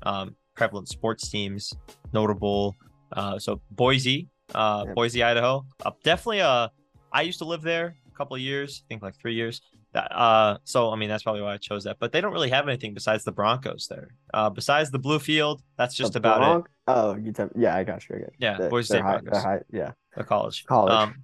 um, 0.02 0.34
prevalent 0.54 0.88
sports 0.88 1.28
teams, 1.28 1.72
notable. 2.12 2.76
Uh, 3.12 3.38
so 3.38 3.60
Boise, 3.70 4.28
uh, 4.54 4.84
yep. 4.86 4.94
Boise, 4.94 5.22
Idaho. 5.22 5.64
Uh, 5.84 5.90
definitely. 6.02 6.40
Uh, 6.40 6.68
I 7.12 7.22
used 7.22 7.38
to 7.38 7.44
live 7.44 7.62
there 7.62 7.94
a 8.12 8.16
couple 8.16 8.34
of 8.34 8.42
years. 8.42 8.82
I 8.84 8.88
think 8.88 9.02
like 9.02 9.16
three 9.16 9.34
years. 9.34 9.60
That, 9.92 10.10
uh, 10.10 10.58
so 10.64 10.90
I 10.90 10.96
mean 10.96 11.08
that's 11.08 11.22
probably 11.22 11.42
why 11.42 11.54
I 11.54 11.56
chose 11.56 11.84
that. 11.84 11.98
But 12.00 12.10
they 12.10 12.20
don't 12.20 12.32
really 12.32 12.50
have 12.50 12.66
anything 12.66 12.94
besides 12.94 13.22
the 13.22 13.32
Broncos 13.32 13.86
there. 13.88 14.08
Uh, 14.32 14.50
besides 14.50 14.90
the 14.90 14.98
blue 14.98 15.20
field, 15.20 15.62
that's 15.78 15.94
just 15.94 16.14
the 16.14 16.18
about 16.18 16.38
Bron- 16.38 16.60
it. 16.60 16.66
Oh, 16.86 17.16
you 17.16 17.32
yeah, 17.56 17.76
I 17.76 17.84
got 17.84 18.08
you. 18.08 18.16
I 18.16 18.18
got 18.18 18.28
you. 18.28 18.36
Yeah, 18.38 18.58
the, 18.58 18.68
Boise 18.68 18.86
State 18.86 19.02
high, 19.02 19.18
Broncos. 19.18 19.42
High, 19.42 19.60
yeah, 19.70 19.92
the 20.16 20.24
college. 20.24 20.64
College. 20.66 20.92
Um, 20.92 21.22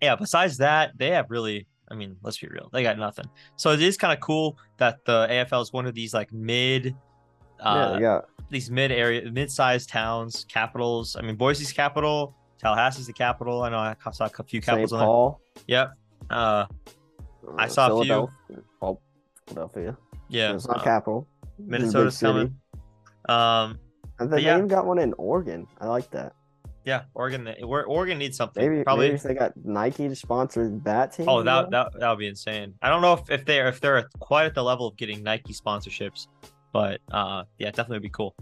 yeah. 0.00 0.14
Besides 0.16 0.58
that, 0.58 0.92
they 0.96 1.10
have 1.10 1.30
really. 1.30 1.66
I 1.88 1.94
mean, 1.94 2.16
let's 2.22 2.38
be 2.38 2.48
real. 2.48 2.70
They 2.72 2.82
got 2.82 2.98
nothing. 2.98 3.26
So 3.56 3.72
it 3.72 3.82
is 3.82 3.96
kind 3.98 4.12
of 4.12 4.20
cool 4.20 4.56
that 4.78 5.04
the 5.04 5.26
AFL 5.30 5.62
is 5.62 5.72
one 5.72 5.86
of 5.86 5.94
these 5.94 6.14
like 6.14 6.32
mid. 6.32 6.94
Uh, 7.60 7.98
yeah, 8.00 8.20
these 8.50 8.70
mid 8.70 8.90
area, 8.90 9.30
mid-sized 9.30 9.88
towns, 9.88 10.46
capitals. 10.48 11.16
I 11.16 11.22
mean, 11.22 11.36
Boise's 11.36 11.72
capital, 11.72 12.34
Tallahassee's 12.62 13.06
the 13.06 13.12
capital. 13.12 13.62
I 13.62 13.68
know 13.68 13.78
I 13.78 13.96
saw 14.12 14.26
a 14.26 14.42
few 14.44 14.60
capitals 14.60 14.90
St. 14.90 15.00
Paul. 15.00 15.40
Yep. 15.66 15.92
Uh, 16.30 16.66
I 17.58 17.68
saw 17.68 18.00
a 18.00 18.04
few. 18.04 18.28
Philadelphia. 19.46 19.96
Yeah, 20.28 20.54
it's 20.54 20.66
not 20.66 20.80
uh, 20.80 20.84
capital. 20.84 21.28
Minnesota's 21.58 22.18
coming. 22.18 22.56
Um, 23.28 23.78
they 24.20 24.40
yeah. 24.40 24.56
even 24.56 24.68
got 24.68 24.86
one 24.86 24.98
in 24.98 25.12
Oregon. 25.14 25.66
I 25.80 25.88
like 25.88 26.10
that. 26.10 26.34
Yeah, 26.84 27.04
Oregon. 27.14 27.48
Oregon 27.62 28.18
needs 28.18 28.36
something. 28.36 28.62
Maybe 28.62 28.84
probably 28.84 29.06
maybe 29.06 29.14
if 29.16 29.22
they 29.22 29.34
got 29.34 29.52
Nike 29.64 30.08
to 30.08 30.14
sponsor 30.14 30.68
that 30.84 31.14
team. 31.14 31.28
Oh, 31.28 31.42
that 31.42 31.70
that 31.70 31.98
that 31.98 32.10
would 32.10 32.18
be 32.18 32.28
insane. 32.28 32.74
I 32.82 32.90
don't 32.90 33.00
know 33.00 33.14
if, 33.14 33.30
if 33.30 33.44
they're 33.46 33.68
if 33.68 33.80
they're 33.80 34.06
quite 34.18 34.44
at 34.44 34.54
the 34.54 34.62
level 34.62 34.88
of 34.88 34.96
getting 34.96 35.22
Nike 35.22 35.54
sponsorships, 35.54 36.26
but 36.72 37.00
uh, 37.10 37.44
yeah, 37.58 37.70
definitely 37.70 37.96
would 37.96 38.02
be 38.02 38.10
cool. 38.10 38.34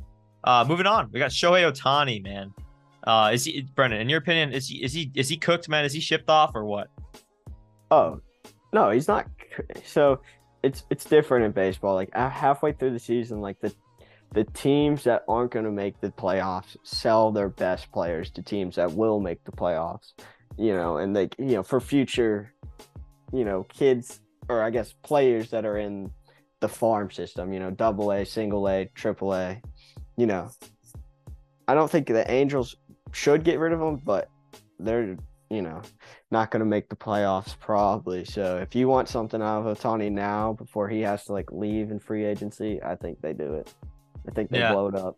Uh, 0.42 0.64
moving 0.66 0.86
on, 0.86 1.08
we 1.12 1.20
got 1.20 1.30
Shohei 1.30 1.70
Ohtani, 1.70 2.22
man. 2.22 2.52
Uh, 3.04 3.30
is 3.32 3.44
he 3.44 3.62
Brennan? 3.76 4.00
In 4.00 4.08
your 4.08 4.18
opinion, 4.18 4.52
is 4.52 4.66
he 4.66 4.82
is 4.82 4.92
he 4.92 5.12
is 5.14 5.28
he 5.28 5.36
cooked, 5.36 5.68
man? 5.68 5.84
Is 5.84 5.92
he 5.92 6.00
shipped 6.00 6.28
off 6.28 6.50
or 6.56 6.64
what? 6.64 6.88
Oh, 7.92 8.20
no, 8.72 8.90
he's 8.90 9.06
not. 9.06 9.26
So 9.84 10.20
it's 10.62 10.84
it's 10.90 11.04
different 11.04 11.44
in 11.44 11.52
baseball. 11.52 11.94
Like 11.94 12.12
halfway 12.14 12.72
through 12.72 12.92
the 12.92 12.98
season, 12.98 13.40
like 13.40 13.60
the 13.60 13.72
the 14.34 14.44
teams 14.44 15.04
that 15.04 15.24
aren't 15.28 15.50
going 15.50 15.64
to 15.64 15.70
make 15.70 16.00
the 16.00 16.10
playoffs 16.10 16.76
sell 16.82 17.30
their 17.30 17.48
best 17.48 17.90
players 17.92 18.30
to 18.30 18.42
teams 18.42 18.76
that 18.76 18.92
will 18.92 19.20
make 19.20 19.44
the 19.44 19.52
playoffs. 19.52 20.12
You 20.58 20.74
know, 20.74 20.98
and 20.98 21.14
they 21.14 21.28
you 21.38 21.56
know 21.56 21.62
for 21.62 21.80
future, 21.80 22.52
you 23.32 23.44
know, 23.44 23.64
kids 23.64 24.20
or 24.48 24.62
I 24.62 24.70
guess 24.70 24.94
players 25.02 25.50
that 25.50 25.64
are 25.64 25.78
in 25.78 26.10
the 26.60 26.68
farm 26.68 27.10
system. 27.10 27.52
You 27.52 27.60
know, 27.60 27.70
double 27.70 28.12
A, 28.12 28.24
single 28.24 28.68
A, 28.68 28.90
triple 28.94 29.34
A. 29.34 29.60
You 30.16 30.26
know, 30.26 30.50
I 31.68 31.74
don't 31.74 31.90
think 31.90 32.06
the 32.06 32.30
Angels 32.30 32.76
should 33.12 33.44
get 33.44 33.58
rid 33.58 33.72
of 33.72 33.80
them, 33.80 34.00
but 34.04 34.28
they're 34.78 35.16
you 35.52 35.60
know, 35.60 35.82
not 36.30 36.50
going 36.50 36.60
to 36.60 36.66
make 36.66 36.88
the 36.88 36.96
playoffs 36.96 37.58
probably. 37.58 38.24
So 38.24 38.56
if 38.56 38.74
you 38.74 38.88
want 38.88 39.06
something 39.06 39.42
out 39.42 39.66
of 39.66 39.78
Ohtani 39.78 40.10
now 40.10 40.54
before 40.54 40.88
he 40.88 41.02
has 41.02 41.26
to 41.26 41.32
like 41.34 41.52
leave 41.52 41.90
in 41.90 41.98
free 41.98 42.24
agency, 42.24 42.82
I 42.82 42.96
think 42.96 43.20
they 43.20 43.34
do 43.34 43.52
it. 43.52 43.74
I 44.28 44.32
think 44.32 44.50
they 44.50 44.58
yeah. 44.58 44.72
blow 44.72 44.88
it 44.88 44.94
up. 44.94 45.16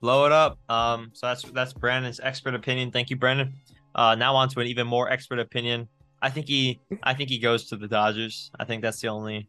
Blow 0.00 0.26
it 0.26 0.32
up. 0.32 0.58
Um, 0.68 1.10
so 1.12 1.26
that's 1.26 1.42
that's 1.42 1.72
Brandon's 1.72 2.20
expert 2.20 2.54
opinion. 2.54 2.90
Thank 2.90 3.10
you, 3.10 3.16
Brandon. 3.16 3.52
Uh, 3.94 4.14
now 4.14 4.36
on 4.36 4.48
to 4.50 4.60
an 4.60 4.66
even 4.66 4.86
more 4.86 5.10
expert 5.10 5.38
opinion. 5.38 5.88
I 6.22 6.30
think 6.30 6.46
he 6.46 6.80
I 7.02 7.14
think 7.14 7.30
he 7.30 7.38
goes 7.38 7.68
to 7.68 7.76
the 7.76 7.88
Dodgers. 7.88 8.50
I 8.58 8.64
think 8.64 8.82
that's 8.82 9.00
the 9.00 9.08
only 9.08 9.48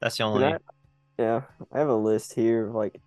that's 0.00 0.16
the 0.16 0.24
only 0.24 0.44
I, 0.44 0.58
yeah. 1.18 1.42
I 1.72 1.78
have 1.78 1.88
a 1.88 1.94
list 1.94 2.32
here 2.32 2.68
of 2.68 2.74
like 2.74 3.00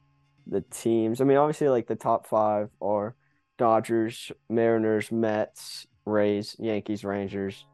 the 0.48 0.62
teams. 0.62 1.22
I 1.22 1.24
mean, 1.24 1.38
obviously 1.38 1.70
like 1.70 1.88
the 1.88 1.96
top 1.96 2.28
five 2.28 2.70
are 2.82 3.16
Dodgers, 3.58 4.32
Mariners, 4.50 5.12
Mets, 5.12 5.88
Rays, 6.06 6.56
Yankees, 6.60 7.04
Rangers. 7.04 7.66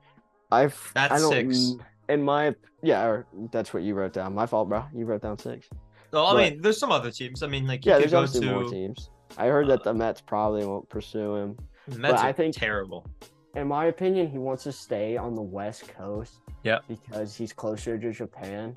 I've 0.52 0.92
that's 0.94 1.14
I 1.14 1.20
don't, 1.20 1.54
six. 1.54 1.76
In 2.08 2.24
my 2.24 2.56
yeah, 2.82 3.06
or 3.06 3.28
that's 3.52 3.74
what 3.74 3.84
you 3.84 3.94
wrote 3.94 4.14
down. 4.14 4.34
My 4.34 4.46
fault, 4.46 4.70
bro. 4.70 4.86
You 4.94 5.06
wrote 5.06 5.22
down 5.22 5.38
six. 5.38 5.68
Well, 6.12 6.28
I 6.28 6.34
but, 6.34 6.38
mean, 6.38 6.62
there's 6.62 6.80
some 6.80 6.92
other 6.92 7.12
teams. 7.12 7.44
I 7.44 7.48
mean, 7.48 7.68
like 7.68 7.86
yeah, 7.86 8.00
there's 8.00 8.14
obviously 8.14 8.48
to, 8.48 8.54
more 8.54 8.70
teams. 8.70 9.10
I 9.38 9.48
heard 9.48 9.68
that 9.70 9.84
the 9.84 9.92
uh, 9.92 9.94
Mets 9.94 10.22
probably 10.22 10.66
won't 10.66 10.90
pursue 10.90 11.36
him. 11.36 11.58
Mets 11.88 12.14
but 12.14 12.26
I 12.26 12.32
think 12.32 12.56
terrible. 12.56 13.08
In 13.56 13.68
my 13.68 13.86
opinion, 13.86 14.28
he 14.28 14.38
wants 14.38 14.64
to 14.64 14.72
stay 14.72 15.18
on 15.18 15.36
the 15.36 15.42
West 15.42 15.88
Coast. 15.88 16.42
Yeah. 16.64 16.80
Because 16.88 17.36
he's 17.36 17.54
closer 17.54 17.98
to 17.98 18.12
Japan. 18.12 18.76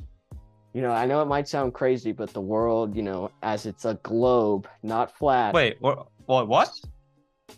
You 0.73 0.81
know, 0.81 0.91
I 0.91 1.05
know 1.05 1.21
it 1.21 1.27
might 1.27 1.49
sound 1.49 1.75
crazy, 1.75 2.13
but 2.13 2.33
the 2.33 2.41
world, 2.41 2.97
you 2.97 3.03
know, 3.03 3.31
as 3.43 3.67
it's 3.67 3.85
a 3.85 3.95
globe, 4.03 4.67
not 4.83 5.17
flat. 5.17 5.53
Wait, 5.53 5.77
what? 5.81 6.07
What? 6.27 6.81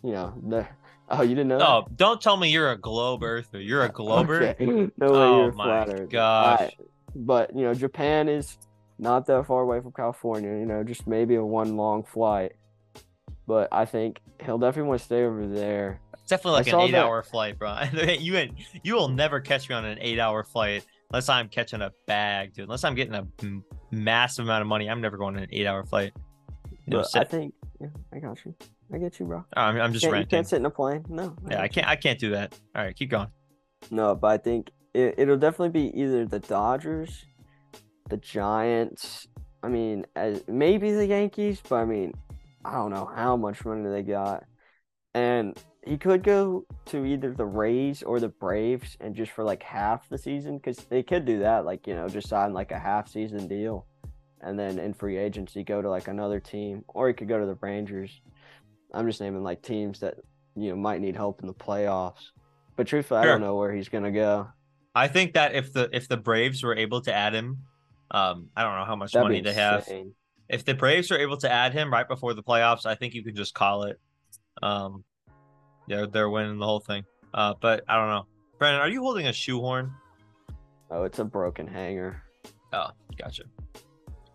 You 0.03 0.13
know, 0.13 0.35
the 0.49 0.67
Oh, 1.11 1.23
you 1.23 1.35
didn't 1.35 1.49
know? 1.49 1.59
Oh, 1.61 1.85
that? 1.87 1.97
don't 1.97 2.21
tell 2.21 2.37
me 2.37 2.49
you're 2.49 2.71
a 2.71 2.79
globe 2.79 3.23
earther. 3.23 3.61
You're 3.61 3.85
a 3.85 3.89
glober. 3.93 4.43
Okay. 4.43 4.65
no 4.97 5.13
way 5.13 5.19
oh 5.19 5.43
you're 5.43 5.53
my 5.53 6.07
gosh! 6.09 6.73
But 7.15 7.55
you 7.55 7.63
know, 7.63 7.75
Japan 7.75 8.29
is 8.29 8.57
not 8.99 9.27
that 9.27 9.47
far 9.47 9.63
away 9.63 9.81
from 9.81 9.93
California. 9.93 10.51
You 10.51 10.67
know, 10.67 10.85
just 10.85 11.07
maybe 11.07 11.35
a 11.35 11.45
one 11.45 11.77
long 11.77 12.05
flight. 12.05 12.53
But 13.47 13.69
I 13.73 13.85
think 13.85 14.21
he'll 14.45 14.59
definitely 14.59 14.89
want 14.89 15.01
to 15.01 15.05
stay 15.05 15.25
over 15.25 15.47
there. 15.47 16.01
It's 16.15 16.31
definitely 16.31 16.61
like 16.61 16.69
I 16.69 16.83
an 16.83 16.89
eight-hour 16.89 17.23
flight, 17.25 17.59
bro. 17.59 17.79
you 18.19 18.49
you 18.83 18.95
will 18.95 19.09
never 19.09 19.41
catch 19.41 19.69
me 19.69 19.75
on 19.75 19.85
an 19.85 19.99
eight-hour 20.01 20.45
flight 20.45 20.85
unless 21.11 21.29
I'm 21.29 21.49
catching 21.49 21.83
a 21.83 21.93
bag, 22.07 22.55
dude. 22.55 22.65
Unless 22.65 22.85
I'm 22.85 22.95
getting 22.95 23.15
a 23.15 23.27
massive 23.95 24.47
amount 24.47 24.63
of 24.63 24.69
money, 24.69 24.89
I'm 24.89 25.03
never 25.03 25.19
going 25.19 25.37
on 25.37 25.43
an 25.43 25.49
eight-hour 25.53 25.85
flight. 25.85 26.13
You 26.87 26.99
know, 26.99 27.05
I 27.15 27.25
think 27.25 27.55
yeah, 27.81 27.89
I 28.13 28.19
got 28.19 28.45
you. 28.45 28.55
I 28.93 28.99
get 28.99 29.19
you, 29.19 29.27
bro. 29.27 29.45
Oh, 29.57 29.61
I'm, 29.61 29.81
I'm 29.81 29.93
just 29.93 30.05
ranting. 30.05 30.23
You 30.23 30.27
can't 30.27 30.49
sit 30.49 30.57
in 30.57 30.67
a 30.67 30.71
plane. 30.71 31.05
No. 31.09 31.37
I 31.47 31.53
yeah, 31.53 31.63
I 31.63 31.69
can't. 31.69 31.87
I 31.87 31.97
can't 31.97 32.19
do 32.19 32.31
that. 32.31 32.59
All 32.75 32.83
right, 32.83 32.95
keep 32.95 33.11
going. 33.11 33.29
No, 33.91 34.15
but 34.15 34.29
I 34.29 34.39
think 34.39 34.71
it, 34.95 35.15
it'll 35.19 35.37
definitely 35.37 35.71
be 35.71 36.01
either 36.01 36.25
the 36.25 36.41
Dodgers, 36.41 37.25
the 38.09 38.17
Giants. 38.19 39.29
I 39.63 39.69
mean, 39.69 40.07
as, 40.15 40.43
maybe 40.47 40.93
the 40.93 41.07
Yankees, 41.07 41.63
but 41.69 41.77
I 41.77 41.85
mean, 41.85 42.13
I 42.65 42.73
don't 42.75 42.91
know 42.91 43.11
how 43.15 43.37
much 43.37 43.65
money 43.65 43.89
they 43.89 44.03
got. 44.03 44.45
And 45.15 45.57
he 45.87 45.97
could 45.97 46.23
go 46.23 46.67
to 46.87 47.05
either 47.05 47.33
the 47.33 47.45
Rays 47.45 48.03
or 48.03 48.21
the 48.21 48.29
Braves, 48.29 48.97
and 49.01 49.15
just 49.15 49.33
for 49.33 49.45
like 49.45 49.63
half 49.63 50.09
the 50.09 50.19
season, 50.19 50.57
because 50.57 50.79
they 50.79 51.03
could 51.03 51.25
do 51.25 51.41
that. 51.41 51.65
Like 51.65 51.87
you 51.87 51.95
know, 51.95 52.09
just 52.09 52.29
sign 52.29 52.53
like 52.53 52.73
a 52.73 52.79
half 52.79 53.09
season 53.09 53.47
deal, 53.49 53.87
and 54.41 54.59
then 54.59 54.79
in 54.79 54.93
free 54.93 55.17
agency 55.17 55.63
go 55.63 55.81
to 55.81 55.89
like 55.89 56.09
another 56.09 56.41
team, 56.41 56.85
or 56.89 57.09
he 57.09 57.15
could 57.15 57.29
go 57.29 57.39
to 57.39 57.47
the 57.47 57.59
Rangers 57.61 58.21
I'm 58.95 59.07
just 59.07 59.21
naming 59.21 59.43
like 59.43 59.63
teams 59.63 60.01
that 60.01 60.15
you 60.57 60.71
know 60.71 60.77
might 60.77 61.01
need 61.01 61.17
help 61.17 61.41
in 61.41 61.49
the 61.49 61.55
playoffs. 61.55 62.31
But 62.77 62.87
truthfully, 62.87 63.23
sure. 63.23 63.31
I 63.31 63.33
don't 63.33 63.41
know 63.41 63.57
where 63.57 63.73
he's 63.73 63.89
gonna 63.89 64.13
go. 64.13 64.49
I 64.95 65.09
think 65.09 65.35
that 65.35 65.55
if 65.55 65.73
the 65.73 65.91
if 65.93 66.09
the 66.09 66.17
Braves 66.17 66.63
were 66.63 66.77
able 66.77 67.01
to 67.03 67.13
add 67.13 67.35
him, 67.35 67.59
um, 68.11 68.49
I 68.57 68.63
don't 68.63 68.77
know 68.77 68.85
how 68.85 68.97
much 68.97 69.13
That'd 69.13 69.25
money 69.25 69.41
they 69.41 69.55
have. 69.55 69.89
If 70.49 70.65
the 70.65 70.75
Braves 70.75 71.11
are 71.11 71.19
able 71.19 71.37
to 71.39 71.51
add 71.51 71.73
him 71.73 71.93
right 71.93 72.07
before 72.07 72.35
the 72.35 72.43
playoffs, 72.43 72.87
I 72.87 72.95
think 72.95 73.15
you 73.15 73.23
can 73.23 73.35
just 73.35 73.55
call 73.55 73.85
it. 73.85 73.99
Um, 74.63 75.05
yeah, 75.87 76.07
they're 76.11 76.29
winning 76.29 76.59
the 76.59 76.67
whole 76.67 76.81
thing. 76.81 77.05
Uh, 77.33 77.55
but 77.61 77.83
I 77.89 77.97
don't 77.97 78.09
know. 78.09 78.27
Brandon, 78.59 78.81
are 78.81 78.89
you 78.89 79.03
holding 79.03 79.27
a 79.27 79.33
shoehorn? 79.33 79.93
Oh, 80.91 81.05
it's 81.05 81.19
a 81.19 81.25
broken 81.25 81.67
hanger. 81.67 82.23
Oh, 82.73 82.91
gotcha. 83.19 83.45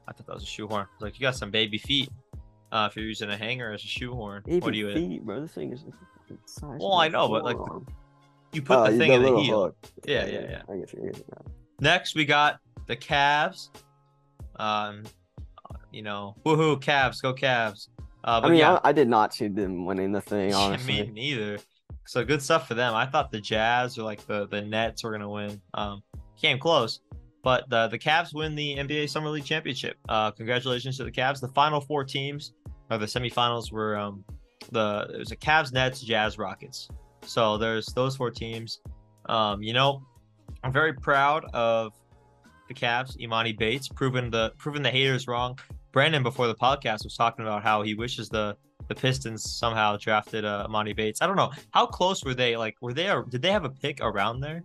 I 0.07 0.11
thought 0.11 0.25
that 0.25 0.33
was 0.33 0.43
a 0.43 0.47
shoehorn. 0.47 0.87
Like 0.99 1.19
you 1.19 1.21
got 1.21 1.35
some 1.35 1.51
baby 1.51 1.77
feet. 1.77 2.09
Uh, 2.71 2.87
if 2.89 2.95
you're 2.95 3.05
using 3.05 3.29
a 3.29 3.37
hanger 3.37 3.71
as 3.71 3.83
a 3.83 3.87
shoehorn, 3.87 4.43
Even 4.47 4.59
what 4.61 4.73
do 4.73 4.79
you? 4.79 4.93
Feet, 4.93 5.23
bro. 5.23 5.41
This 5.41 5.51
thing 5.51 5.71
is. 5.71 5.83
Well, 6.61 6.93
I 6.93 7.07
know, 7.07 7.27
but 7.29 7.43
like 7.43 7.57
you 8.51 8.61
put 8.61 8.77
oh, 8.77 8.91
the 8.91 8.97
thing 8.97 9.13
in 9.13 9.23
the 9.23 9.39
heel. 9.39 9.75
Yeah, 10.05 10.25
yeah, 10.25 10.39
yeah. 10.41 10.61
I 10.69 10.77
get 10.77 10.93
you. 10.93 11.01
I 11.01 11.05
get 11.07 11.17
you 11.17 11.25
Next, 11.79 12.15
we 12.15 12.25
got 12.25 12.59
the 12.89 12.97
Cavs. 12.97 13.69
Um, 14.57 15.03
you 15.91 16.01
know, 16.01 16.35
woohoo, 16.45 16.81
Cavs, 16.81 17.21
go 17.21 17.33
Cavs. 17.33 17.87
Uh, 18.25 18.41
I 18.43 18.49
mean, 18.49 18.59
yeah. 18.59 18.79
I, 18.83 18.89
I, 18.89 18.91
did 18.91 19.07
not 19.07 19.33
see 19.33 19.47
them 19.47 19.85
winning 19.85 20.11
the 20.11 20.19
thing. 20.19 20.53
Honestly, 20.55 21.03
me 21.03 21.11
neither. 21.13 21.59
So 22.05 22.25
good 22.25 22.41
stuff 22.41 22.67
for 22.67 22.73
them. 22.73 22.93
I 22.93 23.05
thought 23.05 23.31
the 23.31 23.39
Jazz 23.39 23.97
or 23.97 24.03
like 24.03 24.25
the 24.25 24.47
the 24.47 24.61
Nets 24.61 25.03
were 25.03 25.11
gonna 25.11 25.29
win. 25.29 25.61
Um, 25.75 26.01
came 26.35 26.59
close, 26.59 26.99
but 27.43 27.69
the 27.69 27.87
the 27.87 27.99
Cavs 27.99 28.33
win 28.33 28.55
the 28.55 28.75
NBA 28.75 29.09
Summer 29.09 29.29
League 29.29 29.45
championship. 29.45 29.95
Uh, 30.09 30.31
congratulations 30.31 30.97
to 30.97 31.05
the 31.05 31.11
Cavs. 31.11 31.39
The 31.39 31.47
final 31.49 31.79
four 31.79 32.03
teams 32.03 32.53
or 32.89 32.97
the 32.97 33.05
semifinals 33.05 33.71
were 33.71 33.95
um, 33.95 34.25
the 34.71 35.07
it 35.13 35.19
was 35.19 35.31
a 35.31 35.37
Cavs, 35.37 35.71
Nets, 35.71 36.01
Jazz, 36.01 36.37
Rockets. 36.37 36.89
So 37.21 37.57
there's 37.57 37.85
those 37.87 38.17
four 38.17 38.31
teams. 38.31 38.81
Um, 39.27 39.61
you 39.61 39.73
know, 39.73 40.01
I'm 40.63 40.73
very 40.73 40.93
proud 40.93 41.45
of 41.53 41.93
the 42.69 42.73
Cavs, 42.73 43.17
Emoni 43.17 43.57
Bates, 43.57 43.89
proving 43.89 44.29
the 44.31 44.53
proving 44.57 44.81
the 44.83 44.89
haters 44.91 45.27
wrong. 45.27 45.59
Brandon 45.91 46.23
before 46.23 46.47
the 46.47 46.55
podcast 46.55 47.03
was 47.03 47.15
talking 47.17 47.43
about 47.45 47.63
how 47.63 47.81
he 47.81 47.95
wishes 47.95 48.29
the 48.29 48.55
the 48.87 48.95
Pistons 48.95 49.43
somehow 49.51 49.97
drafted 49.97 50.45
uh, 50.45 50.65
Monty 50.69 50.93
Bates. 50.93 51.21
I 51.21 51.27
don't 51.27 51.35
know 51.35 51.51
how 51.71 51.85
close 51.85 52.23
were 52.23 52.33
they. 52.33 52.55
Like, 52.57 52.75
were 52.81 52.93
they? 52.93 53.13
Did 53.29 53.41
they 53.41 53.51
have 53.51 53.65
a 53.65 53.69
pick 53.69 53.99
around 54.01 54.39
there? 54.39 54.63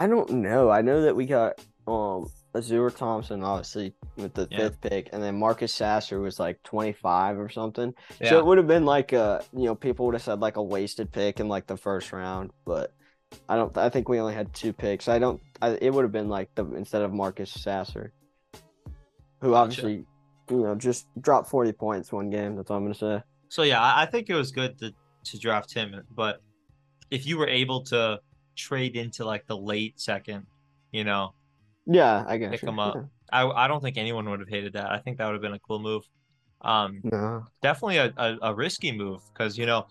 I 0.00 0.06
don't 0.06 0.30
know. 0.30 0.70
I 0.70 0.80
know 0.82 1.02
that 1.02 1.16
we 1.16 1.26
got 1.26 1.58
um 1.86 2.30
Ausar 2.54 2.94
Thompson 2.94 3.42
obviously 3.42 3.92
with 4.16 4.34
the 4.34 4.46
Yeah. 4.50 4.58
fifth 4.58 4.80
pick, 4.80 5.08
and 5.12 5.22
then 5.22 5.38
Marcus 5.38 5.72
Sasser 5.72 6.20
was 6.20 6.38
like 6.38 6.62
twenty 6.62 6.92
five 6.92 7.38
or 7.38 7.48
something. 7.48 7.94
Yeah. 8.20 8.30
So 8.30 8.38
it 8.38 8.46
would 8.46 8.58
have 8.58 8.66
been 8.68 8.84
like 8.84 9.12
a 9.12 9.42
you 9.54 9.64
know 9.64 9.74
people 9.74 10.06
would 10.06 10.14
have 10.14 10.22
said 10.22 10.40
like 10.40 10.56
a 10.56 10.62
wasted 10.62 11.10
pick 11.12 11.40
in 11.40 11.48
like 11.48 11.66
the 11.66 11.76
first 11.76 12.12
round, 12.12 12.50
but 12.64 12.92
I 13.48 13.56
don't. 13.56 13.76
I 13.76 13.88
think 13.90 14.08
we 14.08 14.18
only 14.20 14.34
had 14.34 14.54
two 14.54 14.72
picks. 14.72 15.08
I 15.08 15.18
don't. 15.18 15.40
I, 15.60 15.70
it 15.80 15.92
would 15.92 16.02
have 16.02 16.12
been 16.12 16.28
like 16.28 16.54
the 16.54 16.64
instead 16.74 17.02
of 17.02 17.12
Marcus 17.12 17.50
Sasser, 17.50 18.12
who 19.40 19.50
Gotcha. 19.50 19.56
obviously 19.56 20.06
you 20.50 20.56
know 20.62 20.74
just 20.74 21.06
dropped 21.20 21.48
forty 21.50 21.72
points 21.72 22.12
one 22.12 22.30
game. 22.30 22.56
That's 22.56 22.70
all 22.70 22.76
I'm 22.76 22.84
gonna 22.84 22.94
say. 22.94 23.22
So 23.48 23.62
yeah, 23.62 23.80
I 23.82 24.06
think 24.06 24.28
it 24.30 24.34
was 24.34 24.52
good 24.52 24.78
to 24.78 24.92
to 25.24 25.38
draft 25.38 25.72
him, 25.74 26.00
but 26.14 26.40
if 27.10 27.26
you 27.26 27.38
were 27.38 27.48
able 27.48 27.82
to 27.84 28.20
trade 28.56 28.96
into 28.96 29.24
like 29.24 29.46
the 29.46 29.56
late 29.56 29.98
second, 30.00 30.46
you 30.92 31.04
know, 31.04 31.34
Yeah, 31.86 32.24
I 32.26 32.36
guess. 32.38 32.50
pick 32.52 32.62
him 32.62 32.78
up. 32.78 32.96
I 33.32 33.46
I 33.46 33.68
don't 33.68 33.82
think 33.82 33.96
anyone 33.98 34.28
would 34.30 34.40
have 34.40 34.48
hated 34.48 34.72
that. 34.74 34.90
I 34.90 34.98
think 34.98 35.18
that 35.18 35.26
would 35.26 35.32
have 35.34 35.42
been 35.42 35.54
a 35.54 35.58
cool 35.60 35.80
move. 35.80 36.02
Um, 36.62 37.00
No. 37.04 37.44
definitely 37.62 37.98
a, 37.98 38.12
a, 38.16 38.38
a 38.42 38.54
risky 38.54 38.90
move 38.90 39.20
because 39.32 39.56
you 39.58 39.64
know 39.66 39.86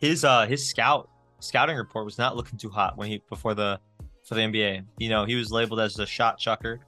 his 0.00 0.24
uh 0.24 0.46
his 0.46 0.68
scout 0.68 1.08
scouting 1.40 1.76
report 1.76 2.04
was 2.04 2.18
not 2.18 2.36
looking 2.36 2.58
too 2.58 2.70
hot 2.70 2.96
when 2.96 3.08
he 3.08 3.22
before 3.28 3.54
the 3.54 3.78
for 4.24 4.34
the 4.34 4.40
NBA. 4.42 4.84
You 4.98 5.08
know, 5.08 5.24
he 5.24 5.34
was 5.34 5.50
labeled 5.50 5.80
as 5.80 5.94
the 5.94 6.06
shot 6.06 6.38
chucker. 6.38 6.80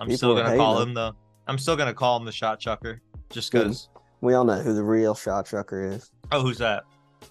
I'm 0.00 0.06
People 0.06 0.16
still 0.16 0.34
gonna 0.34 0.56
call 0.56 0.74
hating 0.74 0.88
him 0.90 0.94
the 0.94 1.12
I'm 1.46 1.58
still 1.58 1.76
gonna 1.76 1.94
call 1.94 2.16
him 2.16 2.24
the 2.24 2.32
shot 2.32 2.60
chucker 2.60 3.00
just 3.30 3.52
because. 3.52 3.88
We 4.20 4.34
all 4.34 4.44
know 4.44 4.58
who 4.60 4.74
the 4.74 4.82
real 4.82 5.14
shot 5.14 5.46
chucker 5.46 5.92
is. 5.92 6.10
Oh, 6.32 6.42
who's 6.42 6.58
that? 6.58 6.82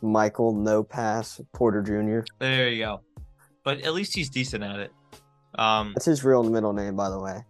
Michael 0.02 0.54
No 0.54 0.84
Pass 0.84 1.42
Porter 1.54 1.82
Jr. 1.82 2.26
There 2.40 2.70
you 2.70 2.86
go. 2.86 3.02
But 3.64 3.82
at 3.82 3.94
least 3.94 4.16
he's 4.16 4.30
decent 4.30 4.64
at 4.64 4.80
it. 4.80 4.92
Um, 5.60 5.92
That's 5.96 6.06
his 6.06 6.24
real 6.24 6.44
middle 6.44 6.72
name, 6.72 6.96
by 6.96 7.10
the 7.10 7.20
way. 7.20 7.44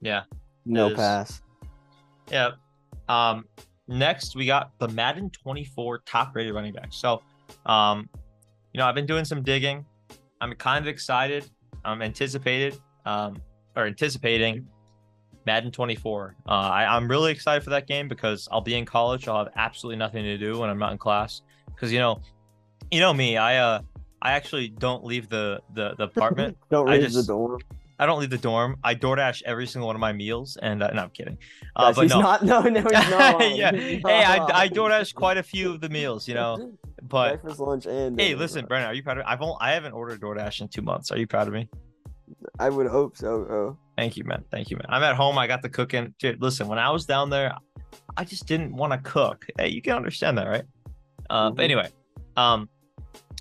yeah, 0.00 0.22
No. 0.64 0.94
Pass. 0.94 1.42
yeah. 2.30 2.52
Um, 3.08 3.44
next 3.88 4.36
we 4.36 4.46
got 4.46 4.70
the 4.78 4.88
Madden 4.88 5.30
24 5.30 5.98
top 6.06 6.34
rated 6.34 6.54
running 6.54 6.72
back. 6.72 6.88
So, 6.92 7.20
um, 7.66 8.08
you 8.72 8.78
know, 8.78 8.86
I've 8.86 8.94
been 8.94 9.06
doing 9.06 9.24
some 9.24 9.42
digging. 9.42 9.84
I'm 10.40 10.52
kind 10.54 10.84
of 10.84 10.88
excited. 10.88 11.48
I'm 11.84 12.02
anticipated, 12.02 12.78
um, 13.06 13.36
or 13.76 13.86
anticipating 13.86 14.66
Madden 15.46 15.70
24. 15.70 16.36
Uh, 16.46 16.50
I, 16.50 16.84
I'm 16.96 17.08
really 17.08 17.32
excited 17.32 17.62
for 17.64 17.70
that 17.70 17.86
game 17.86 18.08
because 18.08 18.48
I'll 18.50 18.60
be 18.60 18.74
in 18.74 18.84
college. 18.84 19.28
I'll 19.28 19.38
have 19.44 19.52
absolutely 19.56 19.96
nothing 19.98 20.24
to 20.24 20.36
do 20.38 20.58
when 20.58 20.70
I'm 20.70 20.78
not 20.78 20.92
in 20.92 20.98
class. 20.98 21.42
Because 21.66 21.92
you 21.92 21.98
know, 21.98 22.20
you 22.90 23.00
know 23.00 23.12
me. 23.14 23.36
I 23.36 23.56
uh, 23.58 23.80
I 24.22 24.32
actually 24.32 24.68
don't 24.68 25.04
leave 25.04 25.28
the 25.28 25.60
the, 25.74 25.94
the 25.96 26.04
apartment. 26.14 26.56
Don't 26.70 26.88
I 26.88 26.98
just- 27.00 27.14
the 27.16 27.22
dorm. 27.22 27.60
I 27.98 28.06
don't 28.06 28.18
leave 28.18 28.30
the 28.30 28.38
dorm. 28.38 28.78
I 28.82 28.94
DoorDash 28.94 29.42
every 29.44 29.66
single 29.66 29.86
one 29.86 29.94
of 29.94 30.00
my 30.00 30.14
meals, 30.14 30.56
and 30.62 30.82
uh, 30.82 30.88
no, 30.94 31.02
I'm 31.02 31.10
kidding. 31.10 31.36
Uh, 31.76 31.88
Guys, 31.88 31.96
but 31.96 32.02
he's 32.04 32.10
no, 32.12 32.20
not. 32.22 32.42
No, 32.46 32.62
no, 32.62 32.80
he's 32.80 32.84
not. 33.10 33.56
yeah. 33.56 33.72
He's 33.72 34.00
Hey, 34.02 34.24
I, 34.24 34.38
not. 34.38 34.54
I 34.54 34.68
DoorDash 34.70 35.14
quite 35.14 35.36
a 35.36 35.42
few 35.42 35.70
of 35.70 35.82
the 35.82 35.90
meals, 35.90 36.26
you 36.26 36.32
know. 36.32 36.72
But 37.10 37.42
breakfast, 37.42 37.60
lunch, 37.60 37.86
and 37.86 38.18
hey, 38.18 38.34
listen. 38.34 38.64
Brennan, 38.66 38.88
are 38.88 38.94
you 38.94 39.02
proud 39.02 39.18
of? 39.18 39.24
I've 39.26 39.42
only, 39.42 39.56
I 39.60 39.72
haven't 39.72 39.92
ordered 39.92 40.20
DoorDash 40.20 40.60
in 40.60 40.68
two 40.68 40.80
months. 40.82 41.10
Are 41.10 41.18
you 41.18 41.26
proud 41.26 41.48
of 41.48 41.52
me? 41.54 41.68
I 42.58 42.70
would 42.70 42.86
hope 42.86 43.16
so. 43.16 43.44
Bro. 43.44 43.78
Thank 43.98 44.16
you, 44.16 44.24
man. 44.24 44.44
Thank 44.50 44.70
you, 44.70 44.76
man. 44.76 44.86
I'm 44.88 45.02
at 45.02 45.16
home. 45.16 45.36
I 45.36 45.46
got 45.48 45.60
the 45.62 45.68
cooking. 45.68 46.14
Dude, 46.20 46.40
listen, 46.40 46.68
when 46.68 46.78
I 46.78 46.90
was 46.90 47.04
down 47.04 47.28
there, 47.28 47.54
I 48.16 48.24
just 48.24 48.46
didn't 48.46 48.74
want 48.74 48.92
to 48.92 48.98
cook. 48.98 49.46
Hey, 49.58 49.68
you 49.68 49.82
can 49.82 49.94
understand 49.96 50.38
that, 50.38 50.46
right? 50.46 50.64
Uh, 51.28 51.50
But 51.50 51.62
Mhm. 51.62 51.64
anyway, 51.64 51.88
um, 52.36 52.68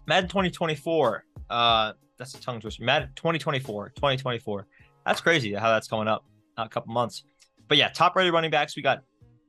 Madden 0.08 0.28
2024. 0.30 1.24
Uh, 1.50 1.94
that's 2.18 2.34
a 2.34 2.42
tongue 2.42 2.60
twister. 2.60 2.84
Madden 2.84 3.10
2024. 3.16 3.90
2024. 3.96 4.66
That's 5.06 5.22
crazy 5.22 5.54
how 5.54 5.70
that's 5.70 5.88
coming 5.88 6.08
up 6.08 6.26
uh, 6.58 6.64
a 6.64 6.70
couple 6.70 6.92
months. 6.92 7.24
But 7.68 7.78
yeah, 7.78 7.90
top 7.90 8.16
rated 8.16 8.34
running 8.34 8.50
backs. 8.52 8.76
We 8.76 8.82
got 8.82 9.02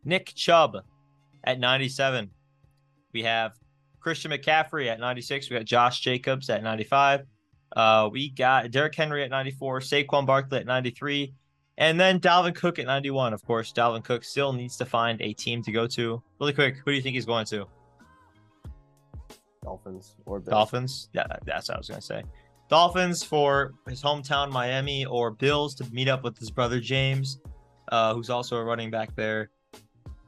Nick 0.05 0.33
Chubb 0.35 0.77
at 1.45 1.59
97. 1.59 2.31
We 3.13 3.23
have 3.23 3.53
Christian 4.01 4.31
McCaffrey 4.31 4.87
at 4.89 4.99
96. 5.01 5.51
We 5.51 5.57
got 5.57 5.67
Josh 5.67 6.01
Jacobs 6.01 6.49
at 6.51 6.63
95. 6.63 7.27
Uh, 7.77 8.09
we 8.11 8.31
got 8.31 8.71
Derrick 8.71 8.95
Henry 8.95 9.23
at 9.23 9.31
94, 9.31 9.81
Saquon 9.81 10.27
Barkley 10.27 10.59
at 10.59 10.67
93, 10.67 11.33
and 11.79 12.01
then 12.01 12.19
Dalvin 12.19 12.55
Cook 12.55 12.79
at 12.79 12.87
91. 12.87 13.33
Of 13.33 13.45
course, 13.45 13.73
Dalvin 13.73 14.03
Cook 14.03 14.25
still 14.25 14.53
needs 14.53 14.77
to 14.79 14.85
find 14.85 15.21
a 15.23 15.33
team 15.35 15.63
to 15.63 15.71
go 15.73 15.87
to. 15.87 16.21
Really 16.41 16.53
quick, 16.53 16.77
who 16.85 16.91
do 16.91 16.93
you 16.97 17.03
think 17.03 17.15
he's 17.15 17.27
going 17.27 17.47
to? 17.47 17.67
Dolphins 19.63 20.17
or 20.27 20.41
Bills. 20.41 20.51
Dolphins? 20.51 21.09
Yeah, 21.13 21.27
that's 21.45 21.69
what 21.69 21.77
I 21.77 21.79
was 21.79 21.89
gonna 21.89 22.01
say. 22.01 22.23
Dolphins 22.69 23.23
for 23.23 23.75
his 23.89 24.03
hometown 24.03 24.51
Miami, 24.51 25.05
or 25.05 25.31
Bills 25.31 25.75
to 25.77 25.85
meet 25.93 26.09
up 26.09 26.23
with 26.25 26.39
his 26.39 26.51
brother 26.51 26.81
James, 26.81 27.41
uh, 27.93 28.15
who's 28.15 28.31
also 28.31 28.57
a 28.57 28.65
running 28.65 28.91
back 28.91 29.15
there. 29.17 29.51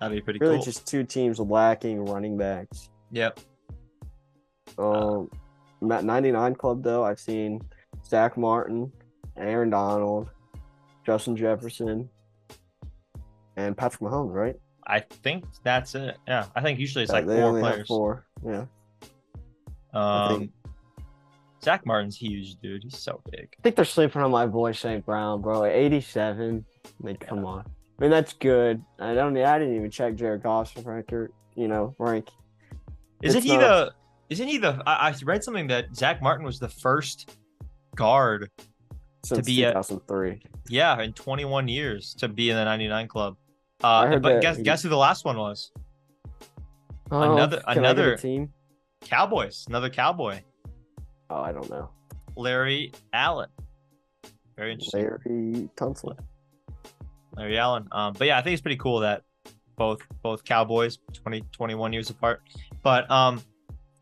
That'd 0.01 0.17
be 0.17 0.21
pretty 0.21 0.41
Really, 0.41 0.57
cool. 0.57 0.65
just 0.65 0.87
two 0.87 1.05
teams 1.05 1.39
lacking 1.39 2.05
running 2.05 2.37
backs. 2.37 2.91
Yep. 3.13 3.39
Um, 4.79 5.31
at 5.91 6.05
99 6.05 6.55
Club 6.55 6.83
though, 6.83 7.05
I've 7.05 7.21
seen 7.21 7.61
Zack 8.07 8.37
Martin, 8.37 8.91
Aaron 9.37 9.71
Donald, 9.71 10.29
Justin 11.05 11.37
Jefferson, 11.37 12.09
and 13.57 13.77
Patrick 13.77 14.01
Mahomes. 14.01 14.33
Right? 14.33 14.57
I 14.87 15.01
think 15.01 15.45
that's 15.63 15.95
it. 15.95 16.17
Yeah, 16.27 16.47
I 16.57 16.61
think 16.63 16.79
usually 16.79 17.05
it's 17.05 17.13
Yeah, 17.13 17.21
like 17.21 17.27
four 17.27 17.61
players. 17.61 17.89
four. 17.89 18.27
Yeah. 18.45 18.65
Um, 19.95 20.51
Zack 21.63 21.87
Martin's 21.87 22.17
huge, 22.17 22.57
dude. 22.57 22.83
He's 22.83 22.99
so 22.99 23.21
big. 23.31 23.49
I 23.59 23.63
think 23.63 23.77
they're 23.77 23.85
sleeping 23.85 24.23
on 24.23 24.31
my 24.31 24.47
boy 24.47 24.73
St. 24.73 25.05
Brown, 25.05 25.41
bro. 25.43 25.61
Like 25.61 25.73
87. 25.73 26.65
I 26.85 27.07
mean, 27.07 27.17
come 27.17 27.45
on. 27.45 27.61
I 27.99 28.03
mean, 28.03 28.11
that's 28.11 28.33
good. 28.33 28.83
I 28.99 29.15
don't. 29.15 29.37
I 29.37 29.59
didn't 29.59 29.77
even 29.77 29.91
check 29.91 30.17
Jared 30.17 30.43
Goff's 30.43 30.77
record. 30.85 31.33
You 31.55 31.69
know, 31.69 31.95
rank. 31.99 32.29
Isn't 33.23 33.39
It's 33.39 33.47
he 33.47 33.57
not- 33.57 33.61
the? 33.61 33.95
Isn't 34.33 34.49
he 34.49 34.57
the? 34.59 34.83
I, 34.87 35.09
I 35.11 35.15
read 35.25 35.45
something 35.45 35.67
that 35.69 35.95
Zack 35.95 36.23
Martin 36.23 36.45
was 36.47 36.59
the 36.59 36.69
first 36.69 37.37
guard, 37.97 38.51
Since 39.25 39.47
be 39.47 39.63
a- 39.65 39.73
2003. 39.73 40.43
yeah, 40.69 41.01
in 41.03 41.13
21 41.13 41.69
years 41.69 42.15
to 42.15 42.29
be 42.29 42.49
in 42.51 42.57
the 42.57 42.65
99 42.65 43.09
club. 43.09 43.37
Uh, 43.85 44.19
but 44.19 44.41
guess 44.41 44.57
he- 44.57 44.63
guess 44.63 44.83
who 44.83 44.89
the 44.89 44.97
last 44.97 45.25
one 45.27 45.37
was? 45.37 45.71
Oh, 47.11 47.35
Another- 47.35 47.59
can 47.59 47.69
I 47.69 47.75
get 47.75 47.77
a 47.77 47.81
another- 47.81 48.17
team. 48.17 48.53
Cowboys, 49.03 49.67
another 49.69 49.91
Cowboy, 49.91 50.41
Oh, 51.29 51.43
I 51.43 51.51
don't 51.53 51.69
know. 51.69 51.91
Larry 52.37 52.93
Allen. 53.13 53.49
Very 54.57 54.73
interesting, 54.73 55.01
Larry 55.03 55.69
Tunsil. 55.77 56.17
Larry 57.37 57.59
Allen. 57.59 57.89
Um, 57.91 58.15
but 58.17 58.27
yeah, 58.29 58.39
I 58.39 58.43
think 58.43 58.53
it's 58.55 58.63
pretty 58.63 58.77
cool 58.77 59.01
that 59.01 59.23
both 59.77 60.01
both 60.23 60.45
Cowboys 60.45 60.99
20 61.15 61.43
21 61.53 61.93
years 61.93 62.11
apart. 62.11 62.43
But 62.83 63.11
um, 63.11 63.43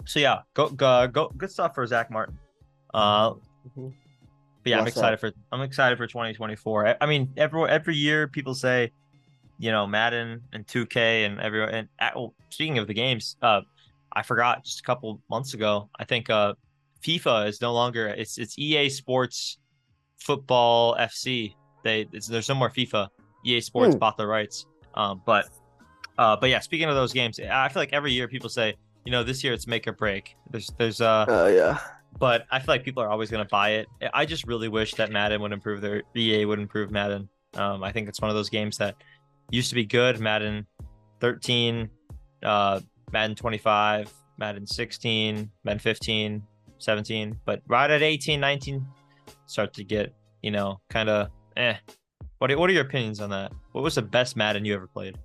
so 0.06 0.18
yeah, 0.20 0.40
go 0.54 0.68
go 0.68 1.06
go 1.08 1.32
good 1.36 1.50
stuff 1.50 1.74
for 1.74 1.86
Zack 1.86 2.10
Martin. 2.10 2.38
Uh, 2.94 3.34
Mhm. 3.76 3.92
But 4.62 4.70
yeah, 4.70 4.78
I'm 4.80 4.86
excited 4.86 5.20
for 5.20 5.32
I'm 5.52 5.62
excited 5.62 5.96
for 5.98 6.06
2024. 6.06 6.86
I, 6.88 6.96
I 7.00 7.06
mean, 7.06 7.32
every 7.36 7.68
every 7.68 7.96
year 7.96 8.28
people 8.28 8.54
say, 8.54 8.92
you 9.58 9.70
know, 9.70 9.86
Madden 9.86 10.42
and 10.52 10.66
2K 10.66 11.24
and 11.26 11.40
every 11.40 11.62
and 11.62 11.88
uh, 11.98 12.10
well, 12.14 12.34
speaking 12.50 12.78
of 12.78 12.86
the 12.86 12.94
games, 12.94 13.36
uh, 13.42 13.60
I 14.12 14.22
forgot 14.22 14.64
just 14.64 14.80
a 14.80 14.82
couple 14.82 15.20
months 15.30 15.54
ago. 15.54 15.88
I 15.98 16.04
think 16.04 16.28
uh, 16.30 16.54
FIFA 17.02 17.48
is 17.48 17.60
no 17.60 17.72
longer 17.72 18.08
it's 18.08 18.36
it's 18.38 18.58
EA 18.58 18.88
Sports 18.90 19.58
Football 20.18 20.96
FC. 20.96 21.54
They 21.84 22.06
it's, 22.12 22.26
there's 22.26 22.48
no 22.48 22.54
more 22.54 22.70
FIFA. 22.70 23.08
EA 23.46 23.60
Sports 23.60 23.94
Hmm. 23.94 23.98
bought 23.98 24.16
the 24.18 24.26
rights. 24.26 24.66
Um, 24.94 25.22
but 25.24 25.46
uh, 26.18 26.36
but 26.36 26.50
yeah, 26.50 26.58
speaking 26.60 26.88
of 26.88 26.94
those 26.94 27.12
games, 27.14 27.40
I 27.40 27.68
feel 27.70 27.80
like 27.80 27.94
every 27.94 28.12
year 28.12 28.28
people 28.28 28.50
say, 28.50 28.74
you 29.04 29.12
know, 29.12 29.22
this 29.22 29.42
year 29.42 29.52
it's 29.52 29.66
make 29.66 29.86
or 29.86 29.92
break. 29.92 30.36
There's 30.50 30.70
there's 30.78 31.00
uh 31.00 31.24
Oh 31.28 31.46
yeah. 31.46 31.78
but 32.18 32.46
I 32.50 32.58
feel 32.58 32.74
like 32.74 32.84
people 32.84 33.02
are 33.02 33.08
always 33.08 33.30
going 33.30 33.44
to 33.44 33.48
buy 33.48 33.70
it. 33.70 33.86
I 34.12 34.26
just 34.26 34.46
really 34.46 34.68
wish 34.68 34.94
that 34.94 35.10
Madden 35.10 35.40
would 35.42 35.52
improve 35.52 35.80
their 35.80 36.02
EA 36.16 36.44
would 36.44 36.58
improve 36.58 36.90
Madden. 36.90 37.28
Um, 37.54 37.82
I 37.82 37.92
think 37.92 38.08
it's 38.08 38.20
one 38.20 38.30
of 38.30 38.36
those 38.36 38.50
games 38.50 38.78
that 38.78 38.96
used 39.50 39.68
to 39.70 39.74
be 39.74 39.84
good. 39.84 40.20
Madden 40.20 40.66
13, 41.20 41.88
uh, 42.44 42.80
Madden 43.12 43.34
25, 43.36 44.12
Madden 44.38 44.66
16, 44.66 45.50
Madden 45.64 45.78
15, 45.78 46.42
17, 46.78 47.40
but 47.44 47.62
right 47.66 47.90
at 47.90 48.02
18, 48.02 48.40
19, 48.40 48.86
start 49.46 49.72
to 49.74 49.84
get 49.84 50.14
you 50.42 50.50
know 50.50 50.80
kind 50.88 51.08
of 51.08 51.28
eh. 51.56 51.74
What 52.38 52.50
are, 52.50 52.58
what 52.58 52.70
are 52.70 52.72
your 52.72 52.84
opinions 52.84 53.20
on 53.20 53.28
that? 53.30 53.52
What 53.72 53.84
was 53.84 53.96
the 53.96 54.02
best 54.02 54.36
Madden 54.36 54.64
you 54.64 54.74
ever 54.74 54.86
played? 54.86 55.18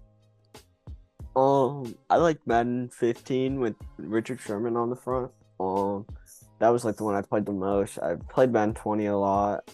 Um, 1.36 1.96
I 2.10 2.18
like 2.18 2.40
Madden 2.46 2.90
15 2.90 3.60
with 3.60 3.76
Richard 3.98 4.40
Sherman 4.40 4.78
on 4.78 4.90
the 4.90 4.96
front. 4.96 5.32
Um, 5.60 6.06
that 6.60 6.70
was 6.70 6.86
like 6.86 6.96
the 6.98 7.04
one 7.04 7.16
I 7.16 7.22
played 7.22 7.46
the 7.46 7.52
most. 7.52 8.00
I 8.00 8.16
played 8.30 8.52
Madden 8.52 8.74
20 8.76 9.06
a 9.08 9.18
lot. 9.18 9.70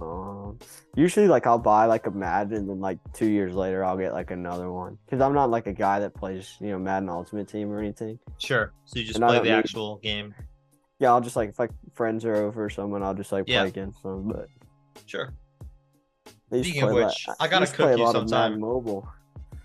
Um, 0.00 0.58
usually, 0.94 1.26
like 1.28 1.46
I'll 1.46 1.58
buy 1.58 1.86
like 1.86 2.06
a 2.06 2.10
Madden, 2.10 2.56
and 2.56 2.68
then 2.68 2.80
like 2.80 2.98
two 3.12 3.26
years 3.28 3.52
later, 3.54 3.84
I'll 3.84 3.96
get 3.96 4.12
like 4.12 4.30
another 4.30 4.70
one. 4.70 4.96
Cause 5.10 5.20
I'm 5.20 5.34
not 5.34 5.50
like 5.50 5.66
a 5.66 5.72
guy 5.72 5.98
that 6.00 6.14
plays, 6.14 6.56
you 6.60 6.68
know, 6.68 6.78
Madden 6.78 7.08
Ultimate 7.08 7.48
Team 7.48 7.70
or 7.70 7.80
anything. 7.80 8.18
Sure. 8.38 8.72
So 8.84 8.98
you 9.00 9.04
just 9.04 9.16
And 9.18 9.26
play 9.28 9.38
the 9.38 9.44
need- 9.44 9.50
actual 9.50 9.96
game. 9.98 10.34
Yeah, 11.00 11.10
I'll 11.12 11.20
just 11.20 11.36
like 11.36 11.50
if 11.50 11.58
like 11.58 11.70
friends 11.94 12.24
are 12.24 12.34
over 12.34 12.64
or 12.64 12.70
someone, 12.70 13.02
I'll 13.02 13.14
just 13.14 13.32
like 13.32 13.44
Yeah. 13.48 13.60
play 13.62 13.68
against 13.68 14.02
them. 14.02 14.28
But 14.28 14.46
Sure. 15.06 15.32
Speaking 16.48 16.82
of 16.84 16.92
lot- 16.92 17.14
I 17.40 17.46
gotta 17.48 17.66
cook 17.66 17.94
a 17.94 17.98
you 17.98 18.10
sometime. 18.12 18.58
Mobile. 18.60 19.08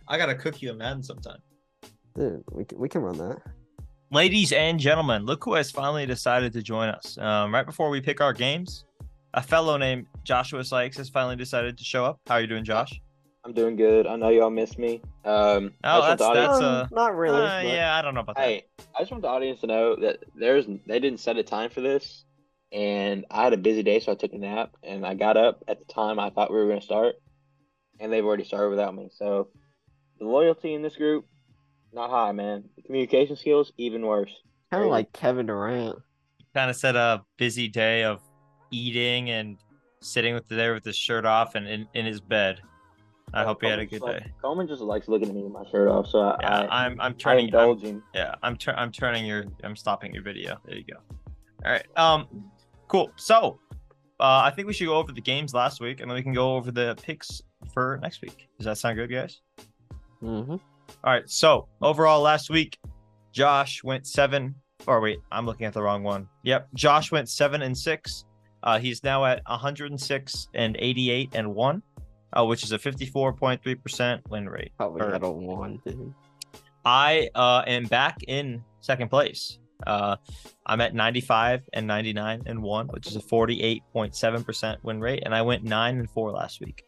I 0.08 0.18
gotta 0.18 0.36
cook 0.36 0.62
you 0.62 0.72
a 0.72 0.74
Madden 0.74 1.04
sometime. 1.04 1.40
Dude, 2.16 2.44
we 2.52 2.66
can, 2.66 2.78
we 2.78 2.90
can 2.90 3.02
run 3.02 3.18
that. 3.18 3.42
Ladies 4.12 4.52
and 4.52 4.80
gentlemen, 4.80 5.26
look 5.26 5.44
who 5.44 5.54
has 5.56 5.72
finally 5.72 6.06
decided 6.06 6.54
to 6.54 6.62
join 6.62 6.90
us. 6.90 7.18
Um, 7.18 7.54
right 7.54 7.66
before 7.66 7.90
we 7.90 8.00
pick 8.02 8.22
our 8.22 8.34
games, 8.34 8.86
a 9.34 9.42
fellow 9.42 9.78
named 9.78 10.06
Joshua 10.24 10.64
Sykes 10.64 10.98
has 10.98 11.10
finally 11.10 11.36
decided 11.36 11.78
to 11.78 11.84
show 11.84 12.06
up. 12.06 12.20
How 12.28 12.36
are 12.36 12.42
you 12.42 12.48
doing, 12.48 12.64
Josh? 12.64 13.00
I'm 13.46 13.54
doing 13.54 13.76
good. 13.76 14.06
I 14.06 14.16
know 14.16 14.30
y'all 14.30 14.50
missed 14.52 14.78
me. 14.78 15.02
Um, 15.26 15.74
I 15.84 15.98
Oh, 15.98 16.02
just 16.02 16.08
want 16.08 16.20
the 16.20 16.26
that's- 16.26 16.30
audience- 16.30 16.60
that's, 16.60 16.62
Um, 16.62 16.64
uh, 16.66 16.88
not 16.92 17.16
really. 17.16 17.42
Uh, 17.42 17.64
but- 17.64 17.66
yeah, 17.68 17.96
I 17.98 18.02
don't 18.02 18.14
know 18.14 18.22
about 18.22 18.36
that. 18.36 18.46
Hey, 18.46 18.66
I 18.96 19.00
just 19.00 19.12
want 19.12 19.24
the 19.24 19.30
audience 19.30 19.62
to 19.62 19.68
know 19.68 19.96
that 19.96 20.20
there's 20.36 20.66
they 20.86 21.00
didn't 21.00 21.20
set 21.20 21.38
a 21.38 21.44
time 21.44 21.70
for 21.72 21.82
this, 21.82 22.24
and 22.72 23.26
I 23.32 23.44
had 23.44 23.54
a 23.54 23.58
busy 23.58 23.82
day, 23.84 24.00
so 24.00 24.12
I 24.12 24.16
took 24.16 24.34
a 24.34 24.38
nap, 24.38 24.76
and 24.84 25.06
I 25.06 25.16
got 25.16 25.36
up 25.38 25.64
at 25.68 25.80
the 25.80 25.92
time 25.92 26.20
I 26.20 26.30
thought 26.30 26.52
we 26.52 26.58
were 26.58 26.68
going 26.68 26.80
to 26.80 26.86
start, 26.86 27.16
and 28.00 28.14
they've 28.14 28.24
already 28.24 28.44
started 28.46 28.70
without 28.70 28.94
me. 28.96 29.10
So 29.12 29.50
the 30.24 30.30
loyalty 30.30 30.74
in 30.74 30.82
this 30.82 30.96
group, 30.96 31.26
not 31.94 32.10
high, 32.10 32.32
man. 32.32 32.64
The 32.76 32.82
communication 32.82 33.36
skills, 33.36 33.72
even 33.78 34.06
worse. 34.06 34.32
Kind 34.72 34.84
of 34.84 34.90
like 34.90 35.12
Kevin 35.14 35.46
Durant. 35.46 36.00
Kind 36.54 36.70
of 36.70 36.76
said 36.76 36.96
a 36.96 37.24
busy 37.38 37.68
day 37.68 38.04
of 38.04 38.22
eating 38.72 39.30
and 39.30 39.58
sitting 40.02 40.34
with 40.34 40.48
there 40.48 40.74
with 40.74 40.84
his 40.86 40.96
shirt 40.96 41.26
off 41.26 41.56
and 41.56 41.68
in, 41.68 41.88
in 41.94 42.06
his 42.06 42.20
bed. 42.20 42.60
I 43.36 43.44
hope 43.44 43.62
he 43.62 43.68
had 43.68 43.80
a 43.80 43.86
good 43.86 43.92
just 43.92 44.04
like- 44.04 44.24
day. 44.24 44.32
Coleman 44.42 44.68
just 44.68 44.82
likes 44.82 45.08
looking 45.08 45.30
at 45.30 45.34
me 45.36 45.42
with 45.44 45.52
my 45.52 45.64
shirt 45.72 45.88
off, 45.88 46.08
so 46.08 46.20
I, 46.20 46.38
Yeah, 46.42 46.50
I, 46.70 46.86
I'm 46.86 47.02
I'm 47.02 47.12
I 47.14 47.16
turning 47.16 47.40
I'm, 47.46 47.46
indulge 47.46 47.82
him. 47.82 48.04
yeah 48.14 48.36
I'm 48.44 48.56
tur- 48.58 48.76
I'm 48.78 48.92
turning 48.92 49.26
your 49.26 49.46
I'm 49.64 49.76
stopping 49.76 50.14
your 50.14 50.22
video. 50.24 50.58
There 50.66 50.76
you 50.78 50.84
go. 50.84 50.98
All 51.66 51.72
right. 51.72 51.86
Um, 51.98 52.52
cool. 52.88 53.12
So, 53.16 53.60
uh, 54.20 54.42
I 54.44 54.52
think 54.52 54.68
we 54.68 54.74
should 54.74 54.86
go 54.88 54.98
over 54.98 55.12
the 55.12 55.22
games 55.22 55.54
last 55.54 55.80
week, 55.82 56.00
and 56.02 56.10
then 56.12 56.16
we 56.16 56.22
can 56.22 56.34
go 56.34 56.56
over 56.56 56.72
the 56.72 56.96
picks 57.02 57.42
for 57.74 57.98
next 58.04 58.22
week. 58.22 58.50
Does 58.60 58.66
that 58.66 58.78
sound 58.78 58.98
good, 58.98 59.10
guys? 59.10 59.42
Mm-hmm. 60.24 60.52
All 60.52 60.60
right. 61.04 61.30
So 61.30 61.68
overall, 61.82 62.22
last 62.22 62.50
week, 62.50 62.78
Josh 63.32 63.84
went 63.84 64.08
seven. 64.08 64.56
Or 64.88 65.00
wait, 65.00 65.20
I'm 65.32 65.46
looking 65.46 65.66
at 65.66 65.74
the 65.74 65.82
wrong 65.82 66.04
one. 66.04 66.28
Yep, 66.44 66.70
Josh 66.74 67.12
went 67.12 67.30
seven 67.30 67.62
and 67.62 67.78
six. 67.78 68.26
Uh, 68.64 68.80
he's 68.80 69.04
now 69.04 69.26
at 69.26 69.42
106 69.48 70.48
and 70.54 70.76
88 70.80 71.30
and 71.36 71.54
one, 71.54 71.82
uh, 72.38 72.46
which 72.46 72.64
is 72.64 72.72
a 72.72 72.80
54.3 72.80 73.82
percent 73.82 74.22
win 74.30 74.48
rate. 74.50 74.72
Probably 74.78 75.02
Or- 75.02 75.12
had 75.12 75.24
a 75.24 75.32
one, 75.32 75.80
dude. 75.86 76.14
I 76.86 77.30
uh, 77.34 77.64
am 77.66 77.86
back 77.86 78.18
in 78.28 78.64
second 78.82 79.10
place. 79.10 79.58
Uh, 79.88 80.16
I'm 80.66 80.80
at 80.82 80.94
95 80.94 81.68
and 81.74 81.88
99 81.88 82.44
and 82.46 82.62
one, 82.62 82.88
which 82.88 83.08
is 83.08 83.16
a 83.16 83.22
48.7 83.22 84.46
percent 84.46 84.84
win 84.84 85.00
rate, 85.00 85.24
and 85.26 85.34
I 85.34 85.42
went 85.42 85.64
nine 85.64 85.98
and 86.00 86.10
four 86.10 86.32
last 86.32 86.60
week. 86.62 86.84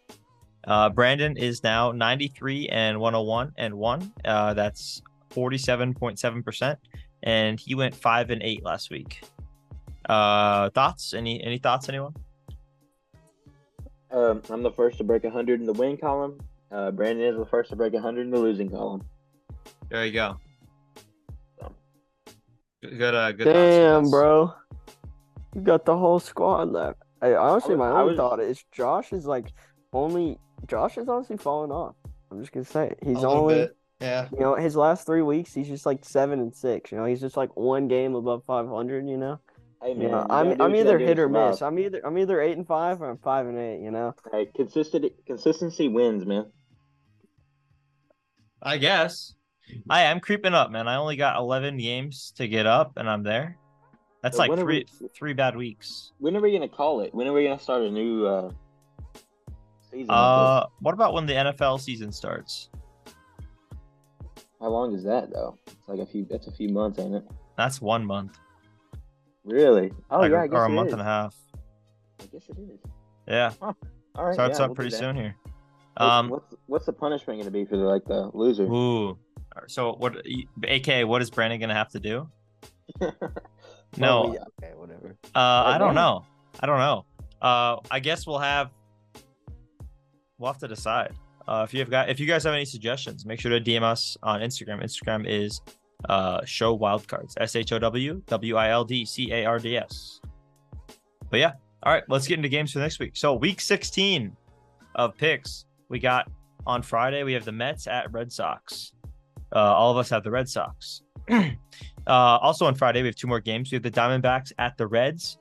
Uh, 0.68 0.90
Brandon 0.90 1.38
is 1.38 1.64
now 1.64 1.92
93 1.92 2.70
and 2.70 3.00
101 3.00 3.54
and 3.58 3.74
one. 3.76 4.12
Uh, 4.24 4.54
that's 4.54 5.02
47.7 5.32 6.44
percent, 6.44 6.80
and 7.24 7.60
he 7.60 7.76
went 7.76 7.94
five 7.96 8.30
and 8.32 8.42
eight 8.42 8.64
last 8.64 8.90
week. 8.90 9.22
Uh, 10.10 10.70
thoughts? 10.72 11.14
Any 11.14 11.44
any 11.44 11.58
thoughts? 11.58 11.90
Anyone? 11.90 12.14
Um, 14.12 14.42
I'm 14.50 14.64
the 14.64 14.72
first 14.72 14.98
to 15.00 15.04
break 15.04 15.24
100 15.24 15.60
in 15.60 15.66
the 15.66 15.74
win 15.74 15.98
column. 15.98 16.40
Uh, 16.72 16.90
Brandon 16.92 17.26
is 17.26 17.38
the 17.38 17.46
first 17.46 17.70
to 17.72 17.76
break 17.76 17.94
100 17.94 18.22
in 18.22 18.32
the 18.32 18.40
losing 18.40 18.70
column. 18.70 19.04
There 19.90 20.06
you 20.06 20.14
go. 20.14 20.40
Good, 22.82 22.98
good, 22.98 23.16
uh, 23.16 23.32
good. 23.34 23.46
Damn, 23.46 24.02
thoughts. 24.04 24.12
bro. 24.12 24.54
You 25.56 25.62
got 25.62 25.86
the 25.86 25.98
whole 25.98 26.20
squad 26.20 26.72
left. 26.72 27.00
Hey, 27.22 27.36
honestly, 27.36 27.76
was- 27.76 27.80
my 27.80 27.92
I 27.98 28.02
own 28.02 28.08
was- 28.10 28.18
thought 28.18 28.40
is 28.40 28.64
Josh 28.72 29.12
is 29.14 29.26
like 29.26 29.48
only 29.94 30.38
Josh 30.68 30.98
is 30.98 31.08
honestly 31.08 31.38
falling 31.38 31.72
off. 31.72 31.96
I'm 32.32 32.40
just 32.40 32.52
gonna 32.52 32.66
say 32.66 32.88
it. 32.90 33.00
He's 33.04 33.24
A 33.24 33.28
only 33.28 33.56
bit, 33.56 33.78
Yeah. 34.02 34.28
you 34.32 34.40
know 34.40 34.56
his 34.56 34.76
last 34.76 35.06
three 35.06 35.22
weeks 35.22 35.54
he's 35.54 35.68
just 35.68 35.86
like 35.86 36.04
seven 36.04 36.40
and 36.40 36.54
six. 36.56 36.92
You 36.92 36.98
know 36.98 37.06
he's 37.06 37.22
just 37.22 37.38
like 37.38 37.56
one 37.56 37.88
game 37.88 38.16
above 38.16 38.44
500. 38.46 39.08
You 39.08 39.18
know. 39.18 39.40
Hey 39.82 39.94
man, 39.94 40.02
you 40.02 40.10
gotta 40.10 40.34
I'm 40.34 40.58
do 40.58 40.64
I'm 40.64 40.76
either 40.76 40.98
hit 40.98 41.20
or 41.20 41.30
miss. 41.30 41.60
survive. 41.60 41.74
I'm 41.74 41.80
either 41.80 42.02
I'm 42.06 42.18
either 42.18 42.42
eight 42.42 42.58
and 42.58 42.66
five 42.68 43.02
or 43.02 43.10
I'm 43.10 43.18
five 43.20 43.46
and 43.46 43.58
eight. 43.58 43.82
You 43.82 43.92
know. 43.92 44.16
Hey, 44.32 44.48
consistent 44.56 45.06
consistency 45.28 45.88
wins, 45.88 46.26
man. 46.26 46.46
I 48.62 48.78
guess. 48.78 49.34
I 49.90 50.04
am 50.04 50.20
creeping 50.20 50.54
up, 50.54 50.72
man. 50.72 50.88
I 50.88 50.96
only 50.98 51.16
got 51.16 51.38
11 51.38 51.78
games 51.78 52.34
to 52.38 52.48
get 52.48 52.66
up, 52.68 52.94
and 52.98 53.10
I'm 53.10 53.24
there. 53.24 53.58
That's 54.22 54.38
So 54.38 54.44
like 54.46 54.60
three 54.60 54.86
we- 55.02 55.08
three 55.10 55.34
bad 55.34 55.56
weeks. 55.56 56.12
When 56.20 56.36
are 56.36 56.42
we 56.42 56.52
gonna 56.52 56.68
call 56.70 57.02
it? 57.02 57.14
When 57.14 57.28
are 57.28 57.34
we 57.34 57.44
gonna 57.44 57.60
start 57.60 57.84
a 57.84 57.92
new 57.92 58.26
uh, 58.26 58.52
season? 59.96 60.10
Uh, 60.14 60.66
what 60.82 60.94
about 60.94 61.14
when 61.14 61.26
the 61.26 61.34
NFL 61.34 61.80
season 61.80 62.12
starts? 62.12 62.70
How 64.60 64.70
long 64.70 64.94
is 64.94 65.04
that 65.04 65.32
though? 65.32 65.58
It's 65.68 65.88
like 65.88 66.00
a 66.00 66.06
few. 66.06 66.26
That's 66.30 66.48
a 66.48 66.52
few 66.52 66.70
months, 66.70 67.00
ain't 67.00 67.16
it? 67.16 67.24
That's 67.58 67.82
one 67.82 68.06
month, 68.06 68.38
Really? 69.44 69.94
Oh 70.10 70.20
like, 70.20 70.32
yeah, 70.32 70.42
I 70.42 70.48
guess 70.48 70.56
or 70.58 70.66
a 70.66 70.70
month 70.70 70.88
is. 70.88 70.94
and 70.94 71.02
a 71.02 71.06
half. 71.06 71.36
I 72.22 72.26
guess 72.26 72.44
it 72.50 72.58
is. 72.60 72.80
Yeah, 73.28 73.52
All 73.62 73.76
right. 74.18 74.34
starts 74.34 74.60
yeah, 74.60 74.66
up 74.66 74.70
we'll 74.72 74.76
pretty 74.76 74.92
soon 74.92 75.16
here. 75.16 75.36
Um, 75.98 76.30
what's 76.30 76.54
what's 76.66 76.86
the 76.86 76.94
punishment 76.94 77.40
gonna 77.40 77.52
be 77.52 77.66
for 77.66 77.78
the 77.78 77.84
like 77.84 78.06
the 78.06 78.30
loser? 78.34 78.64
ooh. 78.64 79.18
So 79.68 79.94
what? 79.94 80.18
AK, 80.68 81.08
what 81.08 81.22
is 81.22 81.30
Brandon 81.30 81.60
gonna 81.60 81.74
have 81.74 81.90
to 81.92 82.00
do? 82.00 82.30
No, 83.98 84.36
okay, 84.62 84.74
whatever. 84.76 85.16
Uh, 85.34 85.40
I 85.40 85.78
don't 85.78 85.96
know. 85.96 86.26
I 86.60 86.66
don't 86.66 86.80
know. 86.80 87.06
Uh, 87.42 87.78
I 87.90 88.00
guess 88.00 88.28
we'll 88.28 88.40
have 88.40 88.72
we'll 90.38 90.52
have 90.52 90.60
to 90.60 90.68
decide. 90.68 91.14
Uh, 91.48 91.64
if 91.68 91.74
you 91.74 91.80
have 91.80 91.90
got 91.90 92.10
if 92.10 92.20
you 92.20 92.26
guys 92.26 92.44
have 92.44 92.54
any 92.54 92.66
suggestions, 92.66 93.26
make 93.26 93.40
sure 93.40 93.52
to 93.52 93.62
DM 93.64 93.84
us 93.84 94.18
on 94.24 94.42
Instagram. 94.42 94.84
Instagram 94.84 95.28
is 95.28 95.62
uh 96.10 96.44
show 96.46 96.78
wildcards. 96.78 97.34
S 97.38 97.56
H 97.56 97.72
O 97.72 97.80
W 97.80 98.22
W 98.26 98.56
I 98.56 98.70
L 98.70 98.84
D 98.84 99.06
C 99.06 99.32
A 99.32 99.46
R 99.46 99.60
D 99.60 99.78
S. 99.78 100.20
But 101.30 101.40
yeah, 101.40 101.54
all 101.84 101.94
right. 101.94 102.04
Let's 102.10 102.28
get 102.28 102.40
into 102.40 102.50
games 102.50 102.72
for 102.72 102.80
next 102.80 103.00
week. 103.00 103.16
So 103.16 103.34
week 103.36 103.62
16 103.62 104.36
of 104.96 105.18
picks, 105.18 105.66
we 105.90 106.00
got 106.00 106.30
on 106.66 106.82
Friday. 106.82 107.24
We 107.24 107.34
have 107.34 107.46
the 107.46 107.52
Mets 107.52 107.88
at 107.88 108.12
Red 108.12 108.32
Sox. 108.32 108.94
Uh, 109.56 109.60
all 109.60 109.92
of 109.92 109.98
us 109.98 110.10
have 110.10 110.24
the 110.24 110.32
Red 110.32 110.50
Sox. 110.50 111.02
uh, 111.30 111.50
also 112.08 112.66
on 112.66 112.76
Friday, 112.76 113.02
we 113.02 113.08
have 113.08 113.16
two 113.16 113.28
more 113.28 113.40
games. 113.40 113.72
We 113.72 113.76
have 113.76 113.84
the 113.84 113.92
Diamondbacks 113.92 114.52
at 114.58 114.78
the 114.78 114.88
Reds. 114.88 115.38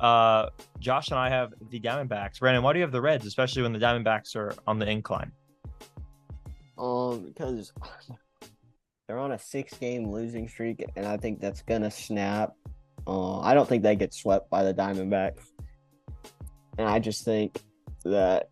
Uh, 0.00 0.48
Josh 0.78 1.10
and 1.10 1.18
I 1.18 1.28
have 1.28 1.52
the 1.70 1.78
Diamondbacks. 1.78 2.40
Brandon, 2.40 2.62
why 2.62 2.72
do 2.72 2.78
you 2.78 2.82
have 2.82 2.92
the 2.92 3.00
Reds, 3.00 3.26
especially 3.26 3.62
when 3.62 3.72
the 3.72 3.78
Diamondbacks 3.78 4.34
are 4.34 4.54
on 4.66 4.78
the 4.78 4.88
incline? 4.88 5.30
Um, 6.78 7.26
because 7.26 7.72
they're 9.06 9.18
on 9.18 9.32
a 9.32 9.38
six-game 9.38 10.10
losing 10.10 10.48
streak, 10.48 10.82
and 10.96 11.04
I 11.04 11.18
think 11.18 11.40
that's 11.40 11.62
gonna 11.62 11.90
snap. 11.90 12.54
Uh, 13.06 13.40
I 13.40 13.52
don't 13.52 13.68
think 13.68 13.82
they 13.82 13.94
get 13.94 14.14
swept 14.14 14.48
by 14.48 14.62
the 14.62 14.72
Diamondbacks, 14.72 15.42
and 16.78 16.88
I 16.88 16.98
just 16.98 17.24
think 17.24 17.60
that 18.04 18.48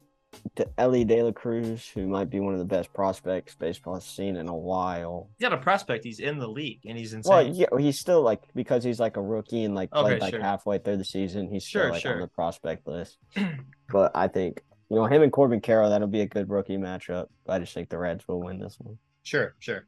Elly 0.76 1.04
De 1.04 1.22
La 1.22 1.32
Cruz, 1.32 1.88
who 1.88 2.06
might 2.06 2.30
be 2.30 2.40
one 2.40 2.52
of 2.52 2.58
the 2.58 2.64
best 2.64 2.92
prospects 2.92 3.54
baseball's 3.54 4.04
seen 4.04 4.36
in 4.36 4.48
a 4.48 4.54
while. 4.56 5.28
He's 5.38 5.48
got 5.48 5.56
a 5.56 5.60
prospect. 5.62 6.04
He's 6.04 6.18
in 6.20 6.38
the 6.38 6.48
league 6.48 6.80
and 6.86 6.98
he's 6.98 7.12
insane. 7.12 7.30
Well, 7.32 7.46
yeah, 7.46 7.66
he's 7.78 7.98
still 8.00 8.22
like 8.22 8.42
because 8.54 8.82
he's 8.84 9.00
like 9.00 9.16
a 9.16 9.22
rookie 9.22 9.64
and 9.64 9.74
like 9.74 9.90
played 9.90 10.14
Okay, 10.14 10.20
like 10.20 10.34
sure. 10.34 10.40
halfway 10.42 10.78
through 10.78 10.96
the 10.98 11.04
season. 11.04 11.48
He's 11.48 11.64
still 11.66 11.82
Sure, 11.82 11.90
like 11.92 12.02
sure. 12.02 12.14
on 12.14 12.20
the 12.20 12.26
prospect 12.28 12.86
list. 12.86 13.18
but 13.92 14.12
I 14.14 14.28
think 14.28 14.62
you 14.90 14.96
know 14.96 15.06
him 15.06 15.22
and 15.22 15.32
Corbin 15.32 15.60
Carroll 15.60 15.90
that'll 15.90 16.08
be 16.08 16.20
a 16.22 16.26
good 16.26 16.50
rookie 16.50 16.76
matchup. 16.76 17.28
I 17.48 17.58
just 17.58 17.72
think 17.72 17.88
the 17.88 17.98
Reds 17.98 18.26
will 18.26 18.40
win 18.40 18.58
this 18.58 18.76
one. 18.80 18.98
Sure, 19.22 19.54
sure. 19.60 19.86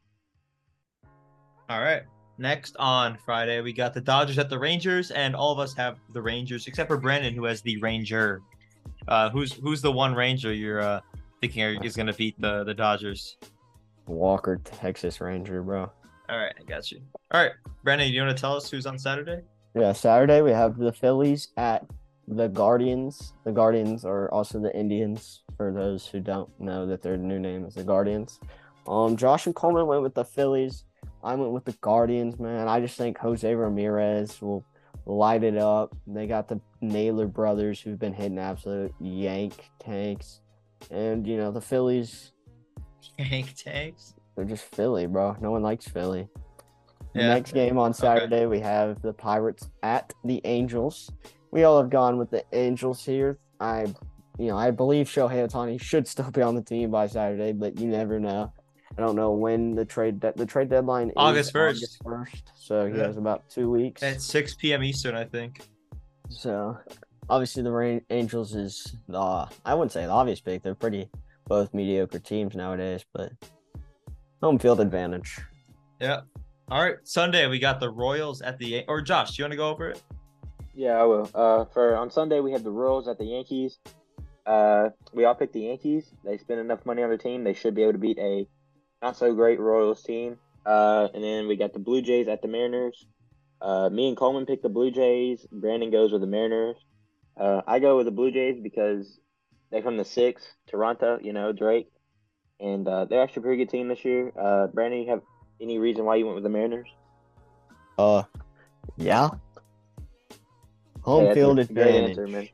All 1.68 1.80
right. 1.80 2.02
Next 2.38 2.74
on 2.78 3.18
Friday, 3.24 3.60
we 3.60 3.72
got 3.72 3.92
the 3.92 4.00
Dodgers 4.00 4.38
at 4.38 4.48
the 4.48 4.58
Rangers, 4.58 5.10
and 5.10 5.36
all 5.36 5.52
of 5.52 5.58
us 5.58 5.74
have 5.74 5.98
the 6.14 6.22
Rangers, 6.22 6.66
except 6.66 6.88
for 6.88 6.96
Brandon, 6.96 7.34
who 7.34 7.44
has 7.44 7.60
the 7.60 7.76
Ranger. 7.78 8.40
Uh, 9.10 9.28
who's 9.28 9.52
who's 9.52 9.82
the 9.82 9.90
one 9.90 10.14
Ranger 10.14 10.52
you're 10.54 10.80
uh, 10.80 11.00
thinking 11.40 11.82
is 11.82 11.96
going 11.96 12.06
to 12.06 12.14
beat 12.14 12.40
the 12.40 12.64
the 12.64 12.72
Dodgers? 12.72 13.36
Walker, 14.06 14.60
Texas 14.64 15.20
Ranger, 15.20 15.62
bro. 15.62 15.90
All 16.28 16.38
right, 16.38 16.54
I 16.58 16.62
got 16.64 16.90
you. 16.90 17.00
All 17.32 17.42
right, 17.42 17.52
Brandon, 17.82 18.08
you 18.08 18.22
want 18.22 18.36
to 18.36 18.40
tell 18.40 18.56
us 18.56 18.70
who's 18.70 18.86
on 18.86 18.98
Saturday? 18.98 19.42
Yeah, 19.74 19.92
Saturday 19.92 20.42
we 20.42 20.52
have 20.52 20.78
the 20.78 20.92
Phillies 20.92 21.48
at 21.56 21.84
the 22.28 22.48
Guardians. 22.48 23.34
The 23.44 23.52
Guardians 23.52 24.04
are 24.04 24.30
also 24.30 24.60
the 24.60 24.74
Indians. 24.76 25.42
For 25.56 25.72
those 25.72 26.06
who 26.06 26.20
don't 26.20 26.48
know 26.58 26.86
that 26.86 27.02
their 27.02 27.18
new 27.18 27.38
name 27.38 27.66
is 27.66 27.74
the 27.74 27.84
Guardians. 27.84 28.40
Um, 28.86 29.16
Josh 29.16 29.44
and 29.44 29.54
Coleman 29.54 29.86
went 29.86 30.02
with 30.02 30.14
the 30.14 30.24
Phillies. 30.24 30.84
I 31.22 31.34
went 31.34 31.52
with 31.52 31.66
the 31.66 31.76
Guardians, 31.82 32.38
man. 32.38 32.66
I 32.66 32.80
just 32.80 32.96
think 32.96 33.18
Jose 33.18 33.54
Ramirez 33.54 34.40
will 34.40 34.64
light 35.06 35.42
it 35.44 35.56
up. 35.56 35.94
They 36.06 36.26
got 36.26 36.48
the 36.48 36.60
Naylor 36.80 37.26
brothers 37.26 37.80
who've 37.80 37.98
been 37.98 38.12
hitting 38.12 38.38
absolute 38.38 38.92
yank 39.00 39.70
tanks, 39.78 40.40
and 40.90 41.26
you 41.26 41.36
know 41.36 41.50
the 41.50 41.60
Phillies. 41.60 42.32
Yank 43.18 43.54
tanks. 43.54 44.14
They're 44.36 44.44
just 44.44 44.64
Philly, 44.74 45.06
bro. 45.06 45.36
No 45.40 45.50
one 45.50 45.62
likes 45.62 45.86
Philly. 45.86 46.28
The 47.14 47.20
Yeah. 47.20 47.28
next 47.34 47.52
game 47.52 47.76
on 47.78 47.92
Saturday, 47.92 48.46
we 48.46 48.60
have 48.60 49.02
the 49.02 49.12
Pirates 49.12 49.68
at 49.82 50.12
the 50.24 50.40
Angels. 50.44 51.10
We 51.50 51.64
all 51.64 51.80
have 51.80 51.90
gone 51.90 52.18
with 52.18 52.30
the 52.30 52.44
Angels 52.52 53.04
here. 53.04 53.38
I, 53.58 53.86
you 54.38 54.46
know, 54.46 54.56
I 54.56 54.70
believe 54.70 55.06
Shohei 55.06 55.46
Ohtani 55.48 55.80
should 55.80 56.06
still 56.06 56.30
be 56.30 56.40
on 56.42 56.54
the 56.54 56.62
team 56.62 56.90
by 56.90 57.06
Saturday, 57.08 57.52
but 57.52 57.78
you 57.80 57.88
never 57.88 58.20
know. 58.20 58.52
I 58.98 59.00
don't 59.02 59.16
know 59.16 59.32
when 59.32 59.74
the 59.74 59.84
trade 59.84 60.20
de- 60.20 60.32
the 60.36 60.46
trade 60.46 60.68
deadline 60.68 61.08
is 61.08 61.14
August 61.16 61.52
1st. 61.54 61.68
August 61.76 62.02
1st, 62.04 62.42
so 62.54 62.86
he 62.86 62.96
Yeah. 62.98 63.06
has 63.06 63.16
about 63.16 63.48
two 63.48 63.70
weeks. 63.70 64.02
At 64.02 64.20
6 64.20 64.54
p.m. 64.54 64.82
Eastern, 64.82 65.14
I 65.14 65.24
think. 65.24 65.60
So 66.28 66.76
obviously 67.28 67.62
the 67.62 67.70
Rain- 67.72 68.04
Angels 68.10 68.54
is 68.54 68.94
the 69.08 69.48
I 69.64 69.74
wouldn't 69.74 69.92
say 69.92 70.04
the 70.04 70.10
obvious 70.12 70.40
pick. 70.40 70.62
They're 70.62 70.74
pretty 70.74 71.08
both 71.46 71.72
mediocre 71.72 72.18
teams 72.18 72.54
nowadays, 72.54 73.04
but 73.12 73.32
home 74.42 74.58
field 74.58 74.80
advantage. 74.80 75.38
Yeah. 76.00 76.22
All 76.70 76.82
right. 76.82 76.96
Sunday, 77.04 77.46
we 77.48 77.58
got 77.58 77.80
the 77.80 77.90
Royals 77.90 78.42
at 78.42 78.58
the. 78.58 78.84
Or 78.86 79.00
Josh, 79.02 79.36
do 79.36 79.42
you 79.42 79.44
want 79.44 79.52
to 79.52 79.56
go 79.56 79.68
over 79.70 79.90
it? 79.90 80.02
Yeah, 80.74 80.92
I 81.00 81.04
will. 81.04 81.28
Uh, 81.34 81.64
for 81.66 81.96
on 81.96 82.10
Sunday 82.10 82.40
we 82.40 82.52
have 82.52 82.62
the 82.64 82.70
Royals 82.70 83.08
at 83.08 83.18
the 83.18 83.24
Yankees. 83.24 83.78
Uh, 84.46 84.90
we 85.12 85.24
all 85.24 85.34
picked 85.34 85.52
the 85.52 85.60
Yankees. 85.62 86.12
They 86.24 86.38
spend 86.38 86.60
enough 86.60 86.86
money 86.86 87.02
on 87.02 87.08
their 87.08 87.18
team; 87.18 87.44
they 87.44 87.52
should 87.54 87.74
be 87.74 87.82
able 87.82 87.92
to 87.92 87.98
beat 87.98 88.18
a 88.18 88.46
not 89.02 89.16
so 89.16 89.34
great 89.34 89.58
Royals 89.58 90.02
team. 90.02 90.38
Uh, 90.64 91.08
and 91.14 91.24
then 91.24 91.48
we 91.48 91.56
got 91.56 91.72
the 91.72 91.78
Blue 91.78 92.02
Jays 92.02 92.28
at 92.28 92.42
the 92.42 92.48
Mariners. 92.48 93.06
Uh, 93.60 93.88
me 93.90 94.08
and 94.08 94.16
Coleman 94.16 94.46
picked 94.46 94.62
the 94.62 94.68
Blue 94.68 94.90
Jays. 94.90 95.46
Brandon 95.50 95.90
goes 95.90 96.12
with 96.12 96.20
the 96.20 96.26
Mariners. 96.26 96.76
Uh, 97.38 97.62
I 97.66 97.78
go 97.78 97.96
with 97.96 98.06
the 98.06 98.12
Blue 98.12 98.30
Jays 98.30 98.60
because 98.62 99.18
they're 99.70 99.82
from 99.82 99.96
the 99.96 100.04
six, 100.04 100.42
Toronto. 100.66 101.18
You 101.22 101.32
know 101.32 101.52
Drake, 101.52 101.90
and 102.58 102.86
uh, 102.86 103.06
they're 103.06 103.22
actually 103.22 103.40
a 103.40 103.42
pretty 103.44 103.64
good 103.64 103.70
team 103.70 103.88
this 103.88 104.04
year. 104.04 104.32
Uh, 104.38 104.66
Brandon, 104.66 105.00
you 105.00 105.10
have 105.10 105.22
any 105.60 105.78
reason 105.78 106.04
why 106.04 106.16
you 106.16 106.26
went 106.26 106.34
with 106.34 106.44
the 106.44 106.50
Mariners? 106.50 106.88
Uh, 107.98 108.22
yeah. 108.96 109.30
Home 111.02 111.26
Yeah, 111.26 111.34
field 111.34 111.58
advantage, 111.58 112.18
answer, 112.18 112.26
man. 112.26 112.48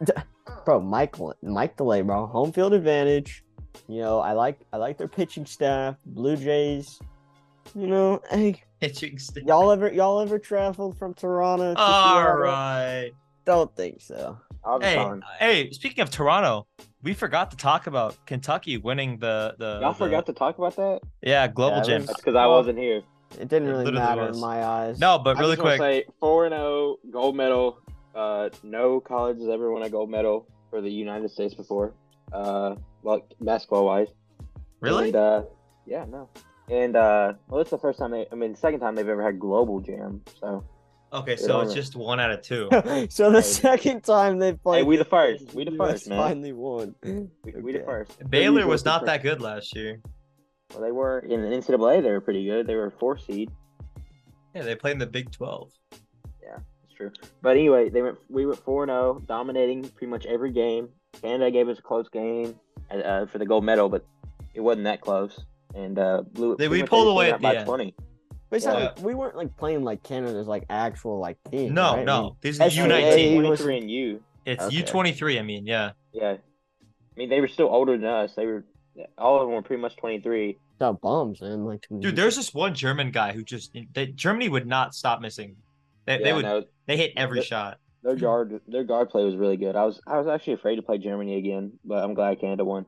bro. 0.64 0.80
Mike 0.80 1.16
Mike 1.42 1.76
Delay, 1.76 2.02
bro. 2.02 2.26
Home 2.26 2.52
field 2.52 2.72
advantage. 2.72 3.44
You 3.88 4.00
know, 4.00 4.20
I 4.20 4.32
like 4.32 4.58
I 4.72 4.76
like 4.76 4.98
their 4.98 5.08
pitching 5.08 5.46
staff. 5.46 5.96
Blue 6.06 6.36
Jays. 6.36 6.98
You 7.74 7.86
know, 7.86 8.20
hey, 8.30 8.60
Pitching 8.80 9.18
stick. 9.18 9.44
y'all 9.46 9.70
ever 9.70 9.92
y'all 9.92 10.20
ever 10.20 10.38
traveled 10.38 10.98
from 10.98 11.14
Toronto? 11.14 11.74
To 11.74 11.80
All 11.80 12.04
Seattle? 12.14 12.34
right. 12.38 13.10
Don't 13.44 13.74
think 13.76 14.00
so. 14.00 14.38
I'll 14.64 14.78
be 14.78 14.86
Hey, 14.86 14.94
fine. 14.96 15.22
hey. 15.38 15.70
Speaking 15.70 16.02
of 16.02 16.10
Toronto, 16.10 16.66
we 17.02 17.14
forgot 17.14 17.50
to 17.52 17.56
talk 17.56 17.86
about 17.86 18.16
Kentucky 18.26 18.76
winning 18.78 19.18
the 19.18 19.54
the. 19.58 19.78
Y'all 19.80 19.92
the- 19.92 19.98
forgot 19.98 20.26
to 20.26 20.32
talk 20.32 20.58
about 20.58 20.76
that. 20.76 21.00
Yeah, 21.22 21.46
Global 21.48 21.78
Yeah, 21.88 21.96
it 21.96 22.06
That's 22.06 22.20
because 22.20 22.34
I 22.36 22.46
wasn't 22.46 22.78
here. 22.78 23.02
It 23.40 23.48
didn't 23.48 23.68
really 23.68 23.84
literally 23.86 24.04
matter 24.06 24.26
was. 24.26 24.36
in 24.36 24.40
my 24.42 24.62
eyes. 24.64 24.98
No, 24.98 25.18
but 25.18 25.36
I 25.38 25.40
really 25.40 25.56
just 25.56 25.62
quick. 25.62 25.78
say 25.80 26.04
four 26.20 26.44
and 26.46 26.52
zero 26.52 26.96
gold 27.10 27.34
medal. 27.36 27.78
Uh, 28.14 28.50
no 28.62 29.00
college 29.00 29.38
has 29.38 29.48
ever 29.48 29.72
won 29.72 29.82
a 29.82 29.88
gold 29.88 30.10
medal 30.10 30.46
for 30.68 30.80
the 30.82 30.90
United 30.90 31.30
States 31.30 31.54
before. 31.54 31.94
Uh, 32.32 32.74
well, 33.02 33.26
basketball 33.40 33.86
wise. 33.86 34.08
Really? 34.80 35.08
And, 35.08 35.16
uh, 35.16 35.42
yeah, 35.86 36.04
no. 36.08 36.28
And 36.70 36.96
uh, 36.96 37.34
well, 37.48 37.60
it's 37.60 37.70
the 37.70 37.78
first 37.78 37.98
time 37.98 38.10
they. 38.10 38.26
I 38.30 38.34
mean, 38.34 38.52
the 38.52 38.58
second 38.58 38.80
time 38.80 38.94
they've 38.94 39.08
ever 39.08 39.22
had 39.22 39.38
global 39.38 39.80
jam. 39.80 40.22
So 40.40 40.64
Okay, 41.12 41.36
so 41.36 41.60
it's 41.60 41.74
just 41.74 41.94
one 41.94 42.20
out 42.20 42.30
of 42.30 42.40
two. 42.40 42.68
so 43.10 43.30
the 43.30 43.42
Hey. 43.42 43.46
second 43.46 44.02
time 44.02 44.38
they 44.38 44.54
played, 44.54 44.78
hey, 44.78 44.82
we 44.84 44.96
the 44.96 45.04
the 45.04 45.10
first. 45.10 45.52
We 45.52 45.64
the 45.64 45.72
first, 45.72 46.08
man. 46.08 46.18
Finally 46.18 46.52
won. 46.54 46.94
We, 47.02 47.28
we 47.60 47.72
the 47.72 47.80
first. 47.84 48.12
Baylor 48.30 48.66
was 48.66 48.84
not 48.86 49.04
that 49.04 49.22
good 49.22 49.42
last 49.42 49.76
year. 49.76 50.00
Well, 50.72 50.80
they 50.80 50.92
were 50.92 51.18
in 51.18 51.42
the 51.42 51.48
NCAA. 51.48 52.02
They 52.02 52.10
were 52.10 52.22
pretty 52.22 52.46
good. 52.46 52.66
They 52.66 52.76
were 52.76 52.90
four 52.98 53.18
seed. 53.18 53.50
Yeah, 54.54 54.62
they 54.62 54.74
played 54.74 54.92
in 54.92 54.98
the 54.98 55.06
Big 55.06 55.30
Twelve. 55.30 55.70
That's 56.40 56.94
true. 56.96 57.10
But 57.42 57.56
anyway, 57.56 57.90
they 57.90 58.00
went. 58.00 58.16
We 58.30 58.46
went 58.46 58.58
four 58.60 58.84
and 58.84 58.90
zero, 58.90 59.22
dominating 59.26 59.82
pretty 59.82 60.10
much 60.10 60.24
every 60.24 60.50
game. 60.50 60.88
Canada 61.20 61.50
gave 61.50 61.68
us 61.68 61.78
a 61.78 61.82
close 61.82 62.08
game 62.08 62.58
uh, 63.00 63.26
for 63.26 63.38
the 63.38 63.46
gold 63.46 63.64
medal, 63.64 63.88
but 63.88 64.04
it 64.54 64.60
wasn't 64.60 64.84
that 64.84 65.00
close. 65.00 65.38
And 65.74 65.98
uh, 65.98 66.22
blew. 66.32 66.56
They- 66.56 66.68
we 66.68 66.82
pulled 66.82 67.08
away 67.08 67.30
at 67.32 67.38
the 67.38 67.42
by 67.42 67.54
end. 67.56 67.66
twenty. 67.66 67.94
But 68.50 68.62
Yeah. 68.62 68.72
like, 68.72 69.00
we 69.00 69.14
weren't 69.14 69.36
like 69.36 69.56
playing 69.56 69.82
like 69.82 70.02
Canada's 70.02 70.46
like 70.46 70.64
actual 70.68 71.18
like 71.18 71.38
team. 71.50 71.72
No, 71.72 71.82
right? 71.84 71.92
I 71.92 71.96
mean, 71.96 72.04
no. 72.06 72.36
These 72.42 72.60
are 72.60 72.68
U 72.68 72.82
was- 72.82 72.88
nineteen. 72.88 73.40
Twenty 73.42 73.56
three 73.56 73.78
and 73.78 73.90
U. 73.90 74.22
It's 74.44 74.64
Okay. 74.64 74.76
U 74.76 74.82
twenty 74.82 75.12
three. 75.12 75.38
I 75.38 75.42
mean, 75.42 75.66
yeah. 75.66 75.92
Yeah, 76.12 76.32
I 76.32 76.38
mean 77.16 77.30
they 77.30 77.40
were 77.40 77.48
still 77.48 77.68
older 77.68 77.96
than 77.96 78.06
us. 78.06 78.34
They 78.34 78.44
were 78.44 78.64
all 79.16 79.36
of 79.40 79.46
them 79.46 79.54
were 79.54 79.62
pretty 79.62 79.80
much 79.80 79.96
twenty 79.96 80.20
three. 80.20 80.58
got 80.78 81.00
bums, 81.00 81.40
man. 81.40 81.64
Like, 81.64 81.86
Dude, 82.00 82.14
there's 82.16 82.36
this 82.36 82.52
one 82.52 82.74
German 82.74 83.10
guy 83.10 83.32
who 83.32 83.42
just 83.42 83.74
they, 83.94 84.08
Germany 84.08 84.50
would 84.50 84.66
not 84.66 84.94
stop 84.94 85.22
missing. 85.22 85.56
They, 86.04 86.18
they 86.22 86.32
would 86.34 86.44
no, 86.44 86.64
they 86.86 86.96
hit 86.98 87.12
every 87.16 87.38
But- 87.38 87.46
shot. 87.46 87.78
Their 88.02 88.16
guard 88.16 88.60
their 88.68 88.84
guard 88.84 89.10
play 89.10 89.24
was 89.24 89.36
really 89.36 89.56
good. 89.56 89.76
I 89.76 89.84
was 89.84 90.00
I 90.06 90.18
was 90.18 90.26
actually 90.26 90.54
afraid 90.54 90.76
to 90.76 90.82
play 90.82 90.98
Germany 90.98 91.36
again, 91.38 91.72
but 91.84 92.02
I'm 92.02 92.14
glad 92.14 92.40
Canada 92.40 92.64
won. 92.64 92.86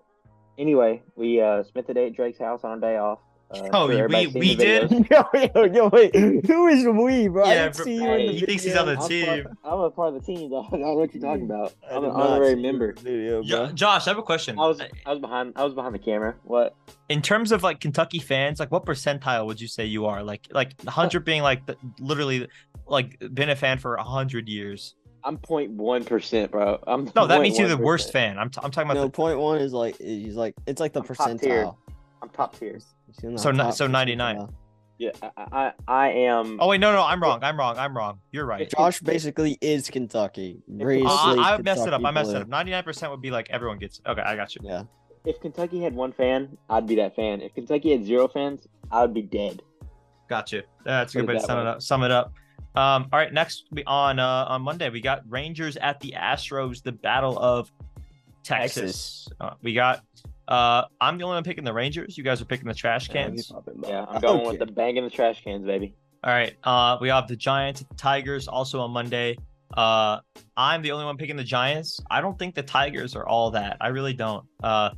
Anyway, 0.59 1.03
we 1.17 1.41
uh, 1.41 1.65
spent 1.65 1.87
the 1.87 1.95
day 1.95 2.07
at 2.07 2.15
Drake's 2.15 2.39
house 2.39 2.61
on 2.65 2.71
our 2.71 2.79
day 2.81 2.97
off. 2.97 3.19
Uh, 3.51 3.69
Oh, 3.73 3.91
sure 3.91 4.09
we- 4.09 4.27
we 4.29 4.55
did? 4.55 4.91
yo, 5.11 5.23
yo, 5.35 5.65
yo, 5.65 5.89
wait. 5.89 6.15
Who 6.17 6.67
is 6.69 6.87
we, 6.87 7.29
bro? 7.29 7.45
I 7.45 7.49
Yeah, 7.55 7.63
didn't 7.65 7.77
bro- 7.77 7.85
see 7.85 7.95
you 7.97 8.01
Hey, 8.05 8.21
in 8.21 8.27
the 8.29 8.33
he 8.39 8.47
thinks 8.47 8.63
he's 8.65 8.77
on 8.77 8.87
the 8.87 8.97
video. 8.97 9.35
team. 9.45 9.47
I'm 9.65 9.81
a 9.81 9.91
part 9.91 10.15
of 10.15 10.15
the 10.15 10.21
team, 10.35 10.51
dog. 10.51 10.67
I 10.69 10.71
don't 10.71 10.81
know 10.81 10.95
what 10.95 11.13
you're 11.15 11.23
talking 11.23 11.45
about. 11.45 11.75
I 11.89 11.95
I'm 11.97 12.03
did 12.03 12.11
an 12.11 12.17
not 12.17 12.31
honorary 12.31 12.55
see 12.55 12.63
member. 12.63 12.93
Video, 12.95 13.43
Jo- 13.43 13.67
bro. 13.67 13.73
Josh, 13.75 14.07
I 14.07 14.11
have 14.11 14.19
a 14.19 14.23
question. 14.23 14.59
I 14.59 14.67
was 14.67 14.81
I 14.81 15.11
was 15.11 15.19
behind 15.21 15.53
I 15.57 15.65
was 15.65 15.75
behind 15.75 15.95
the 15.95 15.99
camera. 15.99 16.35
What? 16.45 16.75
in 17.11 17.21
terms 17.21 17.53
of 17.53 17.63
like 17.63 17.81
Kentucky 17.81 18.19
fans, 18.19 18.59
like 18.59 18.71
what 18.73 18.87
percentile 18.87 19.45
would 19.47 19.61
you 19.61 19.69
say 19.69 19.85
you 19.85 20.07
are? 20.07 20.23
Like 20.23 20.49
like 20.51 20.81
hundred 20.87 21.25
being 21.25 21.43
like 21.43 21.67
the, 21.67 21.77
literally 22.01 22.49
like 22.87 23.19
been 23.35 23.51
a 23.51 23.57
fan 23.57 23.79
for 23.79 23.97
a 23.97 24.03
hundred 24.05 24.49
years. 24.49 24.95
I'm 25.25 25.39
0.1 25.39 26.07
percent, 26.07 26.51
bro. 26.51 26.79
I'm 26.87 27.11
No, 27.17 27.27
that 27.27 27.41
means 27.41 27.59
you're 27.59 27.69
the 27.69 27.77
worst 27.77 28.13
fan. 28.13 28.39
I'm, 28.39 28.51
t- 28.51 28.61
I'm 28.63 28.71
talking 28.71 28.91
about 28.91 29.01
No, 29.01 29.05
the, 29.07 29.11
point 29.11 29.39
one 29.39 29.59
is 29.59 29.73
like 29.73 29.97
he's 29.99 30.35
like 30.37 30.55
it's 30.67 30.81
like 30.81 30.93
the 30.93 31.01
I'm 31.01 31.07
top 31.07 31.41
tier. 31.41 31.65
percentile. 31.65 31.77
I'm 32.23 32.29
top 32.31 32.59
tier. 32.59 32.75
He's 33.07 33.25
in 33.25 33.33
the 33.33 33.39
So 33.39 33.51
top 33.53 33.75
so 33.75 33.87
99. 33.87 34.37
percentile. 34.37 34.53
Yeah, 34.99 35.11
I 35.23 35.33
I, 35.53 35.73
I 35.89 36.09
am. 36.11 36.59
Oh 36.61 36.69
wait, 36.69 36.79
no, 36.79 36.93
no, 36.93 37.03
I'm 37.03 37.21
wrong. 37.21 37.43
I'm 37.43 37.59
wrong. 37.59 37.77
I'm 37.79 37.97
wrong. 37.97 38.21
You're 38.31 38.47
right. 38.47 38.71
Josh 38.71 39.01
basically 39.01 39.59
is 39.61 39.91
Kentucky. 39.91 40.63
Uh, 40.71 40.85
Raised 40.85 41.07
Uh, 41.09 41.33
Lake 41.35 41.41
I 41.47 41.57
messed 41.63 41.87
it 41.87 41.93
up. 41.93 42.05
I 42.05 42.11
messed 42.13 42.31
blue. 42.31 42.37
it 42.39 42.43
up. 42.43 42.49
Ninety 42.49 42.71
nine 42.71 42.85
percent 42.85 43.11
would 43.11 43.21
be 43.23 43.31
like 43.33 43.51
everyone 43.51 43.79
gets. 43.79 44.01
Okay, 44.07 44.21
I 44.23 44.37
got 44.37 44.55
you. 44.55 44.61
Yeah. 44.65 44.85
If 45.25 45.41
Kentucky 45.41 45.83
had 45.83 45.95
one 45.95 46.13
fan, 46.13 46.57
I'd 46.71 46.87
be 46.87 46.95
that 46.97 47.17
fan. 47.17 47.41
If 47.41 47.55
Kentucky 47.55 47.91
had 47.93 48.05
zero 48.05 48.29
fans, 48.29 48.69
I 48.93 49.01
would 49.01 49.15
be 49.15 49.23
dead. 49.23 49.63
Got 50.29 50.53
you. 50.53 50.63
That's 50.85 51.15
a 51.15 51.19
good 51.19 51.29
way 51.29 51.35
to 51.35 51.41
that 51.41 51.47
sum 51.47 51.59
it 51.59 51.67
up. 51.67 51.83
Sum 51.83 52.03
it 52.05 52.11
up. 52.11 52.33
Um, 52.75 53.09
all 53.13 53.19
right, 53.19 53.33
next 53.33 53.67
we 53.71 53.85
on 53.85 54.19
uh, 54.19 54.47
on 54.49 54.63
Monday 54.63 54.91
we 54.91 55.01
got 55.01 55.23
Rangers 55.29 55.77
at 55.77 56.01
the 56.01 56.15
Astros, 56.17 56.83
the 56.83 56.93
Battle 56.93 57.39
of 57.39 57.71
Texas. 58.43 59.29
Texas. 59.29 59.29
Uh, 59.41 59.55
we 59.63 59.75
got. 59.75 60.03
Uh, 60.47 60.85
I'm 61.01 61.17
the 61.17 61.25
only 61.25 61.37
one 61.37 61.45
picking 61.45 61.65
the 61.65 61.73
Rangers. 61.73 62.19
You 62.19 62.25
guys 62.25 62.43
are 62.43 62.45
picking 62.45 62.69
the 62.69 62.75
trash 62.75 63.09
cans. 63.09 63.51
Yeah, 63.87 64.05
I'm 64.09 64.21
going 64.21 64.47
with 64.47 64.59
the 64.59 64.67
bang 64.67 64.97
in 64.97 65.05
the 65.05 65.11
trash 65.11 65.43
cans, 65.43 65.65
baby. 65.65 65.95
All 66.23 66.33
right. 66.33 66.55
Uh, 66.65 66.99
we 67.01 67.09
have 67.09 67.29
the 67.29 67.37
Giants 67.37 67.85
the 67.89 67.95
Tigers 67.97 68.49
also 68.49 68.81
on 68.81 68.91
Monday. 68.91 69.37
Uh, 69.75 70.21
I'm 70.57 70.83
the 70.83 70.93
only 70.93 71.05
one 71.05 71.17
picking 71.17 71.37
the 71.37 71.45
Giants. 71.45 72.01
I 72.11 72.21
don't 72.21 72.39
think 72.39 72.55
the 72.55 72.63
Tigers 72.63 73.15
are 73.17 73.27
all 73.27 73.53
that. 73.53 73.77
I 73.81 73.89
really 73.89 74.15
don't. 74.15 74.45
Uh, 74.63 74.91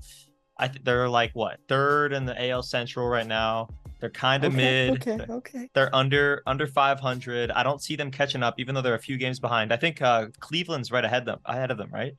I 0.58 0.68
think 0.68 0.84
they're 0.84 1.08
like 1.08 1.32
what 1.34 1.58
third 1.68 2.12
in 2.12 2.24
the 2.24 2.50
AL 2.50 2.62
Central 2.62 3.06
right 3.08 3.26
now. 3.26 3.68
They're 4.00 4.11
kind 4.11 4.44
of 4.44 4.52
okay, 4.54 4.88
mid. 4.88 5.09
Okay, 5.09 5.32
okay. 5.32 5.70
They're 5.72 5.94
under 5.94 6.42
under 6.46 6.66
500. 6.66 7.50
I 7.50 7.62
don't 7.62 7.80
see 7.80 7.96
them 7.96 8.11
catching 8.11 8.42
up, 8.42 8.54
even 8.59 8.74
though 8.74 8.82
they're 8.82 8.94
a 8.94 8.98
few 8.98 9.16
games 9.16 9.40
behind. 9.40 9.72
I 9.72 9.76
think 9.76 10.02
uh, 10.02 10.26
Cleveland's 10.40 10.92
right 10.92 11.04
ahead 11.04 11.24
them 11.24 11.38
ahead 11.46 11.70
of 11.70 11.78
them, 11.78 11.88
right? 11.90 12.14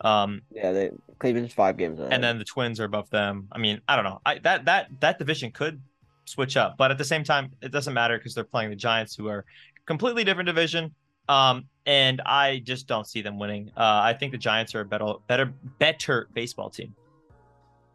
Um, 0.00 0.42
Yeah, 0.50 0.72
they 0.72 0.90
Cleveland's 1.18 1.52
five 1.52 1.76
games 1.76 1.98
ahead. 1.98 2.12
and 2.12 2.22
then 2.24 2.38
the 2.38 2.44
Twins 2.44 2.80
are 2.80 2.84
above 2.84 3.10
them. 3.10 3.48
I 3.52 3.58
mean, 3.58 3.80
I 3.88 3.96
don't 3.96 4.04
know. 4.04 4.20
I 4.24 4.38
that 4.38 4.64
that 4.64 4.88
that 5.00 5.18
division 5.18 5.50
could 5.50 5.82
switch 6.24 6.56
up, 6.56 6.76
but 6.78 6.90
at 6.90 6.98
the 6.98 7.04
same 7.04 7.24
time, 7.24 7.50
it 7.60 7.72
doesn't 7.72 7.94
matter 7.94 8.16
because 8.16 8.34
they're 8.34 8.44
playing 8.44 8.70
the 8.70 8.76
Giants, 8.76 9.14
who 9.14 9.28
are 9.28 9.44
completely 9.86 10.24
different 10.24 10.46
division. 10.46 10.94
Um, 11.28 11.64
and 11.84 12.22
I 12.24 12.62
just 12.64 12.86
don't 12.86 13.06
see 13.06 13.20
them 13.20 13.38
winning. 13.38 13.70
Uh, 13.76 14.00
I 14.02 14.14
think 14.14 14.32
the 14.32 14.38
Giants 14.38 14.74
are 14.74 14.80
a 14.80 14.84
better 14.84 15.14
better 15.26 15.52
better 15.78 16.28
baseball 16.32 16.70
team. 16.70 16.94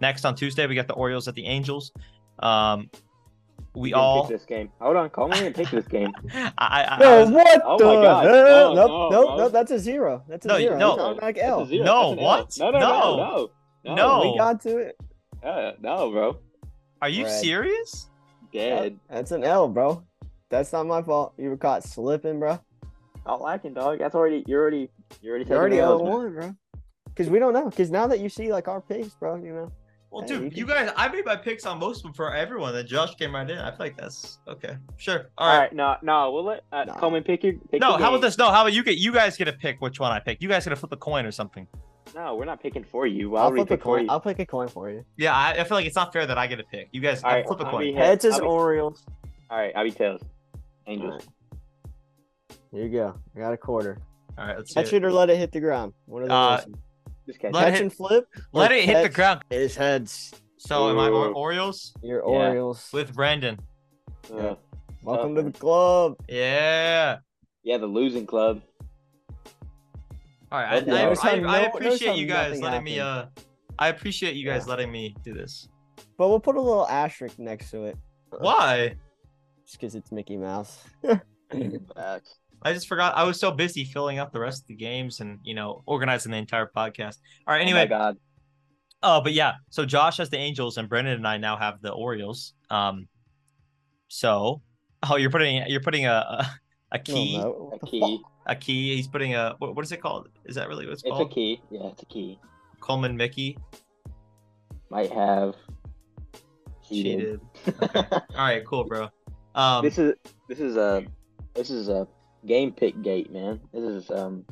Next 0.01 0.25
on 0.25 0.35
Tuesday, 0.35 0.67
we 0.67 0.75
got 0.75 0.87
the 0.87 0.93
Orioles 0.93 1.27
at 1.27 1.33
the 1.33 1.45
Angels. 1.45 1.91
Um, 2.39 2.89
we 3.75 3.89
You 3.89 3.95
all. 3.95 4.27
pick 4.27 4.37
this 4.37 4.45
game. 4.45 4.69
Hold 4.79 4.97
on, 4.97 5.09
call 5.09 5.27
me 5.29 5.45
and 5.47 5.55
pick 5.55 5.69
this 5.69 5.87
game. 5.87 6.11
I, 6.33 6.51
I, 6.57 6.83
I 6.95 6.99
no, 6.99 7.19
was- 7.21 7.31
what 7.31 7.61
Oh 7.65 7.77
the 7.77 7.85
my 7.85 7.93
God. 8.01 8.25
hell? 8.25 8.35
No, 8.35 8.73
nope, 8.75 8.87
no, 8.89 9.09
nope, 9.09 9.25
bro. 9.27 9.37
nope. 9.37 9.51
That's 9.51 9.71
a 9.71 9.79
zero. 9.79 10.23
That's 10.27 10.45
a 10.45 10.49
No, 10.49 10.55
you- 10.57 10.67
zero. 10.67 10.77
no. 10.77 10.89
That's 10.91 11.01
automatic 11.01 11.35
That's 11.37 11.45
a 11.47 11.49
L. 11.49 11.65
zero. 11.65 11.83
No, 11.85 12.15
That's 12.15 12.15
an 12.15 12.19
L. 12.19 12.25
what? 12.25 12.57
No, 12.59 12.71
no, 12.71 12.79
no, 12.79 13.17
No. 13.17 13.49
no, 13.85 13.95
No. 13.95 14.31
We 14.31 14.37
got 14.37 14.61
to 14.61 14.77
it. 14.77 15.01
Uh, 15.43 15.71
no, 15.81 16.11
bro. 16.11 16.37
are 17.01 17.09
you 17.09 17.25
Red. 17.25 17.41
serious? 17.41 18.09
Dead. 18.53 18.99
That's 19.09 19.31
an 19.31 19.43
L, 19.43 19.67
bro. 19.67 20.03
That's 20.49 20.71
not 20.71 20.85
my 20.85 21.01
fault. 21.01 21.33
You 21.37 21.49
were 21.49 21.57
caught 21.57 21.83
slipping, 21.83 22.39
bro. 22.39 22.59
Stop 23.21 23.41
lacking, 23.41 23.73
dog. 23.73 23.97
That's 23.99 24.13
already 24.15 24.43
you're 24.47 24.61
already 24.61 24.89
you're 25.21 25.31
already 25.33 25.49
You're 25.49 25.57
already 25.57 25.75
taking 25.77 25.87
zero 25.87 25.99
L's, 25.99 26.01
one, 26.23 26.33
bro. 26.33 26.55
Because 27.05 27.29
we 27.29 27.39
don't 27.39 27.53
know. 27.53 27.69
Because 27.69 27.89
now 27.89 28.05
that 28.07 28.19
you 28.19 28.29
see 28.29 28.51
like 28.51 28.67
our 28.67 28.79
picks, 28.81 29.15
bro, 29.15 29.35
you 29.37 29.53
know. 29.53 29.71
Well, 30.13 30.25
dude, 30.27 30.55
you 30.55 30.65
you 30.65 30.65
guys, 30.67 30.91
I 30.95 31.07
made 31.07 31.25
my 31.25 31.35
picks 31.35 31.65
on 31.65 31.79
most 31.79 31.97
of 31.97 32.03
them 32.03 32.13
for 32.13 32.33
everyone. 32.33 32.73
Then 32.73 32.85
Josh 32.85 33.15
came 33.15 33.33
right 33.33 33.49
in. 33.49 33.57
I 33.57 33.69
feel 33.71 33.79
like 33.79 33.97
that's 33.97 34.37
okay. 34.47 34.77
Sure. 34.97 35.29
All 35.37 35.47
All 35.47 35.53
right. 35.53 35.59
right, 35.63 35.73
no, 35.73 35.95
no, 36.03 36.31
we'll 36.31 36.43
let 36.43 36.63
uh, 36.71 36.83
Nah. 36.85 36.93
Coleman 36.99 37.23
pick 37.23 37.43
your. 37.43 37.53
Pick 37.71 37.81
No, 37.81 37.89
your 37.91 37.99
how 37.99 38.09
about 38.09 38.21
this? 38.21 38.37
No, 38.37 38.51
how 38.51 38.61
about 38.61 38.73
you 38.73 38.83
get 38.83 38.97
you 38.97 39.11
guys 39.11 39.35
get 39.37 39.45
to 39.45 39.53
pick 39.53 39.81
which 39.81 39.99
one 39.99 40.11
I 40.11 40.19
pick. 40.19 40.41
You 40.41 40.47
guys 40.49 40.63
get 40.65 40.69
to 40.69 40.75
flip 40.75 40.91
a 40.91 40.97
coin 40.97 41.25
or 41.25 41.31
something. 41.31 41.67
No, 42.13 42.35
we're 42.35 42.45
not 42.45 42.61
picking 42.61 42.83
for 42.83 43.07
you. 43.07 43.35
I'll 43.35 43.45
would 43.49 43.53
we 43.59 43.65
flip 43.65 43.79
a 43.79 43.83
coin. 43.83 44.07
I'll 44.09 44.19
pick 44.19 44.37
a 44.37 44.45
coin 44.45 44.67
for 44.67 44.89
you. 44.91 45.03
Yeah, 45.17 45.35
I, 45.35 45.53
I 45.53 45.63
feel 45.63 45.77
like 45.77 45.87
it's 45.87 45.95
not 45.95 46.13
fair 46.13 46.27
that 46.27 46.37
I 46.37 46.45
get 46.45 46.57
to 46.57 46.63
pick. 46.63 46.89
You 46.91 47.01
guys 47.01 47.23
All 47.23 47.31
right, 47.31 47.45
flip 47.47 47.59
a 47.61 47.65
I'll 47.65 47.71
coin. 47.71 47.81
be- 47.81 47.93
Heads 47.93 48.23
is 48.23 48.35
I'll 48.35 48.41
be- 48.41 48.45
Orioles. 48.45 49.03
All 49.49 49.57
right, 49.57 49.71
I'll 49.75 49.83
be 49.83 49.89
tails. 49.91 50.21
All 50.21 50.59
Angels. 50.93 51.25
right. 51.25 52.59
Here 52.71 52.83
you 52.83 52.89
go. 52.89 53.15
I 53.35 53.39
got 53.39 53.53
a 53.53 53.57
quarter. 53.57 53.97
All 54.37 54.45
right, 54.45 54.57
let's 54.57 54.69
see. 54.69 54.75
Catch 54.75 54.93
It. 54.93 54.97
it 54.97 55.05
or 55.05 55.11
let 55.11 55.29
it 55.31 55.37
hit 55.37 55.51
the 55.51 55.59
ground. 55.59 55.93
One 56.05 56.23
of 56.23 56.29
Uh, 56.31 56.57
those. 56.57 56.75
Just 57.25 57.39
catch. 57.39 57.53
Let 57.53 57.65
catch 57.65 57.75
it- 57.75 57.81
and 57.83 57.93
flip. 57.93 58.27
Let 58.51 58.71
it 58.71 58.85
hit 58.85 59.03
the 59.03 59.09
ground. 59.09 59.41
His 59.49 59.75
heads. 59.75 60.33
So 60.57 60.89
am 60.89 60.99
I 60.99 61.09
or- 61.09 61.27
Ooh. 61.27 61.33
Orioles 61.33 61.93
Your 62.01 62.19
Yeah. 62.19 62.47
Orioles. 62.47 62.89
with 62.93 63.13
Brandon? 63.13 63.59
Uh, 64.33 64.55
Welcome 65.01 65.35
tough, 65.35 65.45
to 65.45 65.51
the 65.51 65.59
club. 65.59 66.15
Yeah. 66.29 67.17
yeah, 67.63 67.77
the 67.77 67.85
losing 67.87 68.25
club. 68.25 68.61
All 70.51 70.59
right. 70.59 70.73
I, 70.73 70.77
Okay. 70.77 70.91
I, 70.91 71.03
Notice 71.03 71.25
I, 71.25 71.35
no- 71.39 71.47
I 71.49 71.59
appreciate 71.61 72.15
you 72.15 72.25
guys 72.27 72.49
nothing 72.59 72.63
letting 72.63 72.83
me. 72.83 72.99
Uh, 72.99 73.25
I 73.79 73.87
appreciate 73.89 74.35
you 74.35 74.45
guys 74.45 74.63
Yeah. 74.65 74.69
letting 74.71 74.91
me 74.91 75.15
do 75.23 75.33
this. 75.33 75.67
But 76.17 76.29
we'll 76.29 76.39
put 76.39 76.55
a 76.55 76.61
little 76.61 76.87
asterisk 76.87 77.39
next 77.39 77.71
to 77.71 77.83
it. 77.85 77.97
Why? 78.39 78.95
Just 79.65 79.79
because 79.79 79.95
it's 79.95 80.11
Mickey 80.11 80.37
Mouse. 80.37 80.83
Facts. 81.95 82.37
I 82.63 82.73
just 82.73 82.87
forgot. 82.87 83.15
I 83.17 83.23
was 83.23 83.39
so 83.39 83.51
busy 83.51 83.83
filling 83.83 84.19
out 84.19 84.31
the 84.33 84.39
rest 84.39 84.63
of 84.63 84.67
the 84.67 84.75
games 84.75 85.19
and 85.19 85.39
you 85.43 85.53
know 85.55 85.83
organizing 85.85 86.31
the 86.31 86.37
entire 86.37 86.69
podcast. 86.75 87.17
All 87.47 87.53
right. 87.53 87.61
Oh 87.61 87.65
my 87.65 87.71
Anyway, 87.71 87.87
God. 87.87 88.17
Oh, 89.01 89.21
but 89.21 89.33
yeah. 89.33 89.53
So 89.69 89.85
Josh 89.85 90.17
has 90.17 90.29
the 90.29 90.37
Angels, 90.37 90.77
and 90.77 90.87
Brendan 90.87 91.15
and 91.15 91.27
I 91.27 91.37
now 91.37 91.57
have 91.57 91.81
the 91.81 91.91
Orioles. 91.91 92.53
Um, 92.69 93.07
so 94.07 94.61
oh, 95.09 95.17
you're 95.17 95.29
putting 95.29 95.67
you're 95.67 95.81
putting 95.81 96.05
a 96.05 96.11
a, 96.11 96.51
a 96.93 96.99
key 96.99 97.37
No, 97.37 97.43
no. 97.43 97.79
A 97.81 97.85
key. 97.85 98.21
a 98.45 98.55
key. 98.55 98.95
He's 98.95 99.07
putting 99.07 99.35
a 99.35 99.55
what, 99.59 99.75
what 99.75 99.83
is 99.83 99.91
it 99.91 100.01
called? 100.01 100.29
Is 100.45 100.55
that 100.55 100.67
really 100.69 100.85
what 100.85 100.93
it's 100.93 101.01
called? 101.01 101.21
It's 101.21 101.31
a 101.31 101.35
key. 101.35 101.61
Yeah, 101.69 101.87
it's 101.87 102.03
a 102.03 102.05
key. 102.05 102.39
Coleman 102.79 103.15
Mickey 103.17 103.57
Might 104.89 105.11
have 105.11 105.55
cheated. 106.87 107.39
cheated. 107.65 107.81
Okay. 107.83 108.03
All 108.11 108.19
right, 108.37 108.63
cool, 108.65 108.83
bro. 108.83 109.09
Um, 109.55 109.83
this 109.83 109.97
is 109.97 110.13
this 110.47 110.59
is 110.59 110.75
a 110.77 111.05
this 111.55 111.69
is 111.69 111.87
a 111.89 112.07
game 112.45 112.71
pick 112.71 113.01
gate, 113.01 113.31
man. 113.31 113.59
This 113.73 113.83
is 113.83 114.11
um 114.11 114.45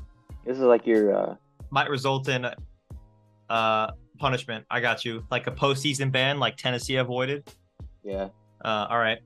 this 0.45 0.57
is 0.57 0.63
like 0.63 0.85
your 0.85 1.15
uh 1.15 1.35
might 1.69 1.89
result 1.89 2.27
in 2.29 2.47
uh 3.49 3.87
punishment. 4.17 4.65
I 4.69 4.79
got 4.79 5.03
you. 5.05 5.25
Like 5.31 5.47
a 5.47 5.51
postseason 5.51 6.11
ban, 6.11 6.39
like 6.39 6.57
Tennessee 6.57 6.95
avoided. 6.97 7.47
yeah. 8.03 8.29
Uh, 8.63 8.85
all 8.89 8.99
right, 8.99 9.19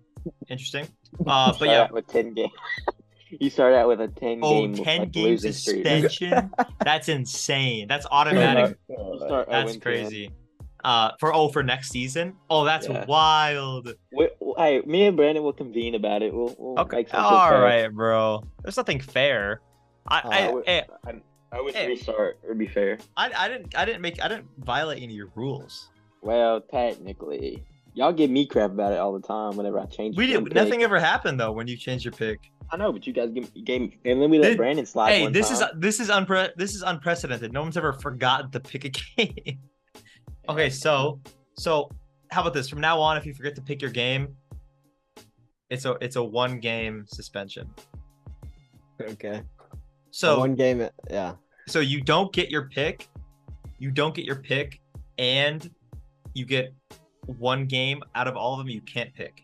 interesting. 0.49 0.88
Uh, 1.26 1.53
but 1.57 1.70
yeah. 1.70 1.88
with 1.91 2.05
ten 2.07 2.34
game. 2.34 2.49
you 3.39 3.49
start 3.49 3.74
out 3.74 3.88
with 3.88 4.01
a 4.01 4.07
ten 4.09 4.39
Oh, 4.43 4.68
game 4.68 4.76
10 4.84 4.99
like, 4.99 5.11
game 5.11 5.38
suspension. 5.38 6.51
That's 6.84 7.07
insane. 7.07 7.88
That's 7.88 8.05
automatic. 8.11 8.78
You 8.89 9.20
start 9.26 9.47
That's 9.49 9.78
0-10. 9.78 9.82
crazy. 9.82 10.32
Uh, 10.86 11.12
for 11.20 11.34
oh, 11.34 11.50
for 11.50 11.64
next 11.64 11.90
season. 11.90 12.36
Oh, 12.48 12.64
that's 12.64 12.88
Yeah. 12.88 13.06
wild. 13.06 13.92
Hey, 14.58 14.82
me 14.86 15.08
and 15.08 15.18
Brandon 15.18 15.44
will 15.44 15.52
convene 15.52 15.96
about 15.96 16.22
it. 16.22 16.32
We'll, 16.32 16.56
we'll 16.60 16.80
Okay, 16.82 16.98
make 16.98 17.14
all 17.16 17.60
right, 17.60 17.88
bro. 17.88 18.44
There's 18.62 18.78
nothing 18.78 19.00
fair. 19.00 19.62
I, 20.08 20.20
Uh, 20.20 20.30
I, 20.30 20.52
we- 20.54 20.64
I, 20.68 20.84
I 21.52 21.62
would 21.62 21.74
Hey. 21.74 21.88
restart 21.88 22.38
or 22.48 22.54
be 22.54 22.68
fair. 22.68 23.00
I, 23.18 23.32
I 23.36 23.48
didn't, 23.48 23.76
I 23.76 23.84
didn't 23.86 24.02
make, 24.02 24.22
I 24.24 24.28
didn't 24.28 24.46
violate 24.60 24.98
any 25.02 25.14
of 25.14 25.18
your 25.18 25.32
rules. 25.34 25.90
Well, 26.22 26.62
technically, 26.62 27.64
y'all 27.96 28.14
give 28.14 28.30
me 28.30 28.46
crap 28.46 28.70
about 28.70 28.94
it 28.94 29.00
all 29.00 29.14
the 29.14 29.26
time 29.28 29.58
whenever 29.58 29.80
I 29.80 29.86
change. 29.88 30.16
We 30.18 30.28
did. 30.28 30.44
pick. 30.44 30.54
Nothing 30.54 30.84
ever 30.84 31.00
happened 31.00 31.40
though 31.40 31.52
when 31.52 31.68
you 31.68 31.78
changed 31.78 32.06
your 32.06 32.12
pick. 32.12 32.40
I 32.72 32.78
know, 32.78 32.92
but 32.92 33.08
you 33.08 33.14
guys 33.14 33.32
give, 33.32 33.52
gave 33.64 33.82
me, 33.82 33.98
and 34.06 34.22
then 34.22 34.30
we 34.30 34.38
let 34.38 34.50
This- 34.50 34.58
Brandon 34.58 34.86
slide. 34.86 35.12
hey, 35.14 35.28
this 35.30 35.50
is 35.50 35.64
this 35.78 36.00
is 36.00 36.10
unpre- 36.10 36.54
this 36.56 36.76
is 36.76 36.84
unprecedented. 36.84 37.52
No 37.54 37.64
one's 37.64 37.78
ever 37.78 37.94
forgotten 37.94 38.52
to 38.52 38.60
pick 38.60 38.86
a 38.86 38.90
game. 38.90 39.60
okay, 40.50 40.70
so 40.70 41.20
so 41.58 41.89
how 42.32 42.41
about 42.41 42.54
this? 42.54 42.70
From 42.70 42.82
now 42.82 43.00
on, 43.00 43.18
if 43.18 43.26
you 43.26 43.34
forget 43.34 43.56
to 43.56 43.62
pick 43.62 43.82
your 43.82 43.91
game, 43.91 44.36
it's 45.70 45.86
a 45.86 45.93
it's 46.02 46.16
a 46.16 46.24
one 46.24 46.60
game 46.60 47.06
suspension. 47.08 47.70
Okay. 49.02 49.41
So 50.12 50.39
one 50.39 50.56
game. 50.56 50.88
Yeah. 51.10 51.34
so 51.68 51.80
you 51.80 52.02
don't 52.02 52.32
get 52.34 52.50
your 52.50 52.70
pick, 52.70 53.08
you 53.80 53.91
don't 53.91 54.16
get 54.16 54.26
your 54.26 54.38
pick, 54.38 54.80
and 55.18 55.70
you 56.34 56.46
get 56.46 56.74
one 57.26 57.66
game 57.66 58.02
out 58.14 58.28
of 58.28 58.38
all 58.38 58.54
of 58.54 58.60
them 58.60 58.70
you 58.70 58.82
can't 58.82 59.14
pick, 59.14 59.43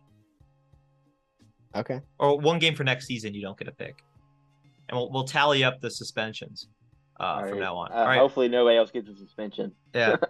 Okay. 1.76 2.00
or 2.20 2.40
one 2.40 2.60
game 2.60 2.76
for 2.76 2.84
next 2.84 3.08
season 3.08 3.34
you 3.34 3.42
don't 3.42 3.58
get 3.58 3.68
a 3.68 3.72
pick, 3.74 4.04
and 4.90 4.98
we'll 4.98 5.12
we'll 5.12 5.24
tally 5.26 5.64
up 5.64 5.82
the 5.82 5.90
suspensions 5.90 6.68
uh, 7.20 7.42
from 7.42 7.52
right. 7.54 7.60
now 7.60 7.76
on. 7.76 7.92
Uh, 7.92 7.96
All 7.96 8.06
right. 8.08 8.20
Hopefully, 8.20 8.48
nobody 8.48 8.78
else 8.78 8.92
gets 8.92 9.10
a 9.10 9.16
suspension. 9.16 9.72
Yeah. 9.94 10.16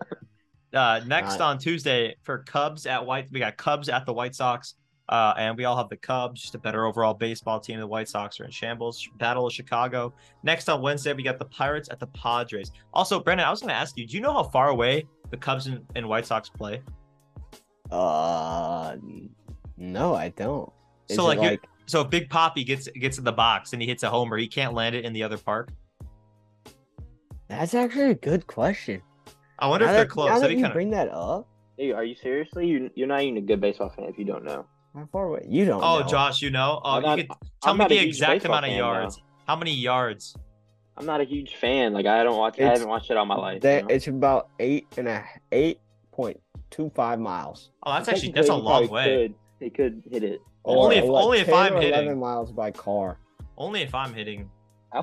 Uh, 0.74 1.01
next 1.05 1.34
Alright. 1.34 1.41
on 1.41 1.57
Tuesday 1.57 2.15
for 2.24 2.39
Cubs 2.39 2.86
at 2.86 3.05
White, 3.05 3.28
we 3.32 3.39
got 3.39 3.57
Cubs 3.57 3.89
at 3.89 4.05
the 4.05 4.13
White 4.13 4.34
Sox, 4.36 4.76
uh, 5.09 5.34
and 5.38 5.57
we 5.57 5.65
all 5.65 5.76
have 5.76 5.89
the 5.89 5.97
Cubs, 5.97 6.41
just 6.41 6.55
a 6.55 6.57
better 6.57 6.86
overall 6.86 7.13
baseball 7.13 7.59
team. 7.59 7.80
The 7.80 7.88
White 7.88 8.07
Sox 8.07 8.39
are 8.39 8.45
in 8.45 8.51
shambles. 8.51 9.05
Battle 9.17 9.45
of 9.47 9.51
Chicago. 9.53 10.13
Next 10.43 10.69
on 10.69 10.82
Wednesday, 10.82 11.11
we 11.13 11.24
got 11.24 11.38
the 11.39 11.45
Pirates 11.45 11.89
at 11.91 11.99
the 11.99 12.07
Padres. 12.07 12.72
Also, 12.93 13.19
Brendan, 13.19 13.45
I 13.45 13.49
was 13.49 13.59
going 13.59 13.69
to 13.69 13.76
ask 13.76 13.97
you, 13.97 14.07
do 14.07 14.15
you 14.15 14.22
know 14.22 14.32
how 14.32 14.43
far 14.43 14.69
away 14.69 15.05
the 15.30 15.38
Cubs 15.38 15.67
and, 15.67 15.86
and 15.95 16.07
White 16.07 16.26
Sox 16.26 16.47
play? 16.47 16.82
Uh, 17.91 18.95
no, 19.78 20.15
I 20.15 20.30
don't. 20.30 20.72
Is 21.09 21.17
So, 21.17 21.30
it 21.32 21.38
like, 21.39 21.59
So 21.88 22.01
if 22.01 22.09
Big 22.09 22.30
Poppy 22.30 22.63
gets 22.63 22.88
gets 22.88 23.17
in 23.17 23.26
the 23.26 23.34
box 23.34 23.74
and 23.74 23.82
he 23.82 23.88
hits 23.89 24.03
a 24.03 24.09
homer, 24.09 24.38
he 24.38 24.47
can't 24.47 24.74
land 24.74 24.95
it 24.95 25.03
in 25.03 25.11
the 25.11 25.24
other 25.24 25.38
park. 25.38 25.72
that's 27.49 27.74
actually 27.74 28.11
a 28.11 28.15
good 28.15 28.47
question. 28.47 29.01
I 29.62 29.68
wonder 29.68 29.86
Now 29.86 29.91
if 29.91 29.95
they're 29.95 30.03
that- 30.05 30.09
close. 30.12 30.28
Now 30.30 30.36
that 30.36 30.41
That'd 30.41 30.57
you 30.57 30.64
kind 30.64 30.72
of. 30.72 30.76
bring 30.76 30.89
that 30.91 31.09
up, 31.09 31.47
Dude, 31.78 31.95
are 31.95 32.03
you 32.03 32.16
seriously? 32.16 32.68
You, 32.68 32.91
you're 32.95 33.07
not 33.07 33.22
even 33.22 33.38
a 33.38 33.41
good 33.41 33.59
baseball 33.62 33.89
fan 33.89 34.05
if 34.05 34.18
you 34.20 34.26
don't 34.26 34.43
know. 34.43 34.66
how 34.93 35.07
far 35.12 35.28
away? 35.28 35.45
You 35.47 35.66
don't. 35.66 35.82
Oh, 35.84 35.99
know. 35.99 36.07
Josh, 36.07 36.41
you 36.41 36.49
know? 36.51 36.80
Oh, 36.84 37.01
I'm 37.03 37.18
you 37.20 37.24
could 37.26 37.36
tell 37.64 37.72
I'm 37.74 37.78
me 37.80 37.86
the 37.88 37.97
exact 37.99 38.43
amount 38.45 38.66
of 38.66 38.70
fan, 38.72 38.80
though. 38.80 38.86
yards. 38.88 39.22
How 39.47 39.55
many 39.55 39.74
yards? 39.74 40.36
I'm 40.97 41.05
not 41.05 41.22
a 41.22 41.24
huge 41.24 41.55
fan. 41.55 41.93
Like 41.93 42.05
I 42.05 42.24
don't 42.24 42.38
watch. 42.38 42.59
I 42.59 42.66
haven't 42.66 42.88
watched 42.89 43.09
it 43.09 43.18
all 43.18 43.26
my 43.26 43.36
life. 43.36 43.62
That 43.62 43.84
you 43.84 43.88
know? 43.88 43.95
it's 43.95 44.07
about 44.07 44.49
eight 44.59 44.86
and 44.97 45.07
a 45.07 45.24
eight 45.51 45.80
point 46.12 46.39
two 46.70 46.91
five 46.93 47.20
miles. 47.20 47.72
Oh, 47.84 47.93
that's 47.93 48.09
actually 48.09 48.34
that's 48.34 48.49
a 48.49 48.55
long 48.55 48.88
way. 48.89 49.28
Could, 49.59 49.66
he 49.66 49.70
could 49.70 50.03
hit 50.12 50.24
it. 50.24 50.41
Only 50.66 50.97
if- 50.97 51.05
what, 51.05 51.24
only 51.24 51.39
if 51.39 51.51
I'm 51.51 51.76
hitting. 51.76 51.93
Eleven 51.93 52.20
miles 52.20 52.51
by 52.51 52.70
car. 52.72 53.18
Only 53.57 53.82
if 53.82 53.95
I'm 53.95 54.14
hitting. 54.14 54.49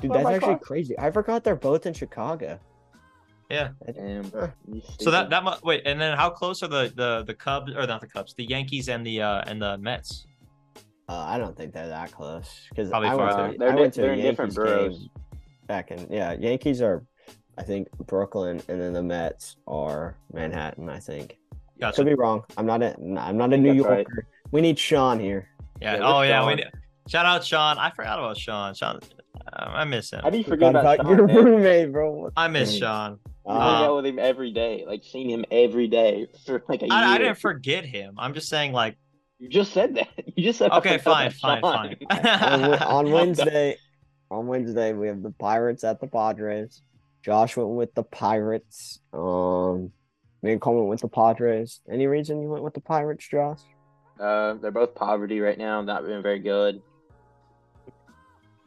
Dude, 0.01 0.13
that's 0.13 0.27
actually 0.27 0.41
car? 0.55 0.59
crazy. 0.59 0.97
I 0.99 1.11
forgot 1.11 1.43
they're 1.43 1.57
both 1.57 1.87
in 1.87 1.95
Chicago. 1.95 2.61
Yeah. 3.51 3.69
Damn, 3.95 4.25
So 4.25 4.41
that 4.41 4.85
stupid. 5.01 5.31
that 5.31 5.45
mu- 5.45 5.51
wait, 5.65 5.83
and 5.87 5.99
then 6.01 6.17
how 6.17 6.29
close 6.31 6.63
are 6.63 6.69
the 6.69 6.93
the 6.95 7.25
the 7.27 7.35
Cubs 7.35 7.73
or 7.75 7.87
not 7.87 8.01
the 8.03 8.07
Cubs, 8.07 8.35
the 8.35 8.45
Yankees 8.45 8.89
and 8.89 9.07
the 9.07 9.23
uh 9.23 9.43
and 9.47 9.61
the 9.63 9.79
Mets? 9.79 10.27
Uh, 11.09 11.15
I 11.17 11.39
don't 11.39 11.57
think 11.57 11.73
they're 11.73 11.89
that 11.89 12.13
close 12.13 12.67
because 12.69 12.91
Probably 12.91 13.09
I 13.09 13.15
went 13.15 13.31
farther. 13.31 13.53
to 13.53 13.59
They're 13.59 13.69
I 13.71 13.75
di- 13.75 13.81
went 13.81 13.95
to 13.95 14.01
they're 14.03 14.13
in 14.13 14.21
different 14.21 14.55
Yankees 14.55 14.57
boroughs. 14.57 14.99
game 14.99 15.09
back 15.67 15.91
in 15.91 16.07
yeah. 16.11 16.35
Yankees 16.39 16.83
are, 16.83 17.03
I 17.57 17.63
think 17.63 17.91
Brooklyn, 18.07 18.61
and 18.69 18.79
then 18.81 18.93
the 18.93 19.03
Mets 19.03 19.57
are 19.67 20.15
Manhattan. 20.35 20.91
I 20.91 20.99
think. 20.99 21.39
Gotcha. 21.81 21.97
Could 22.03 22.07
be 22.09 22.15
wrong. 22.15 22.43
I'm 22.59 22.67
not 22.67 22.83
a 22.83 22.95
I'm 23.19 23.39
not 23.39 23.47
a 23.49 23.53
think 23.53 23.63
New 23.63 23.75
that's 23.77 23.87
right. 23.89 24.07
Yorker. 24.07 24.27
We 24.51 24.61
need 24.61 24.79
Sean 24.79 25.19
here. 25.19 25.49
Yeah. 25.81 25.97
Yeah, 25.97 26.01
oh 26.07 26.21
with 26.21 26.29
yeah. 26.29 26.45
We, 26.45 26.51
Sean. 26.51 26.57
need- 26.57 26.71
shout 27.09 27.25
out 27.25 27.45
Sean. 27.47 27.79
I 27.79 27.91
forgot 27.93 28.19
about 28.19 28.37
Sean. 28.37 28.75
Sean, 28.75 29.01
I 29.51 29.85
miss 29.85 30.11
him. 30.13 30.21
How 30.23 30.29
do 30.29 30.37
you 30.37 30.45
forget 30.45 30.75
Forgot 30.75 31.01
about, 31.01 31.01
about 31.01 31.07
Sean, 31.07 31.17
your 31.19 31.27
man? 31.29 31.45
roommate, 31.55 31.93
bro. 31.93 32.31
I 32.37 32.49
miss 32.49 32.73
Dang. 32.73 32.81
Sean. 32.81 33.19
You 33.49 33.55
Uh, 33.55 33.61
hang 33.61 33.85
out 33.87 33.97
with 33.97 34.07
him 34.07 34.19
every 34.19 34.53
day, 34.53 34.85
like 34.87 35.03
seen 35.05 35.29
him 35.31 35.45
every 35.51 35.89
day 35.89 36.27
for 36.45 36.63
like 36.69 36.83
a 36.83 36.87
year. 36.87 36.95
I, 36.95 37.15
I 37.15 37.19
didn't 37.19 37.39
forget 37.39 37.85
him. 37.85 38.15
I'm 38.19 38.35
just 38.35 38.49
saying 38.51 38.73
like 38.73 38.97
You 39.39 39.49
just 39.49 39.73
said 39.73 39.95
that. 39.97 40.09
You 40.37 40.45
just 40.45 40.59
said. 40.59 40.71
Okay, 40.71 40.99
forgot 40.99 41.33
fine, 41.33 41.59
about 41.59 41.73
fine, 41.73 41.97
on, 42.11 42.79
fine. 42.79 42.83
On 42.83 43.11
Wednesday, 43.11 43.77
on 44.31 44.47
Wednesday 44.47 44.93
we 44.93 45.07
have 45.09 45.23
the 45.23 45.31
Pirates 45.31 45.83
at 45.83 45.99
the 46.01 46.07
Padres. 46.07 46.83
Josh 47.23 47.57
went 47.57 47.71
with 47.71 47.95
the 47.95 48.03
Pirates. 48.03 49.01
Um, 49.13 49.93
me 50.43 50.53
and 50.53 50.61
Cole 50.61 50.77
went 50.77 50.89
with 50.89 51.01
the 51.01 51.09
Padres. 51.09 51.81
Any 51.91 52.07
reason 52.07 52.41
you 52.43 52.49
went 52.49 52.63
with 52.63 52.75
the 52.75 52.81
Pirates, 52.81 53.27
Josh? 53.29 53.61
Uh, 54.21 54.55
they're 54.55 54.71
both 54.71 54.95
poverty 54.95 55.41
right 55.41 55.59
now. 55.59 55.81
Not 55.81 56.05
been 56.05 56.23
very 56.23 56.39
good. 56.39 56.81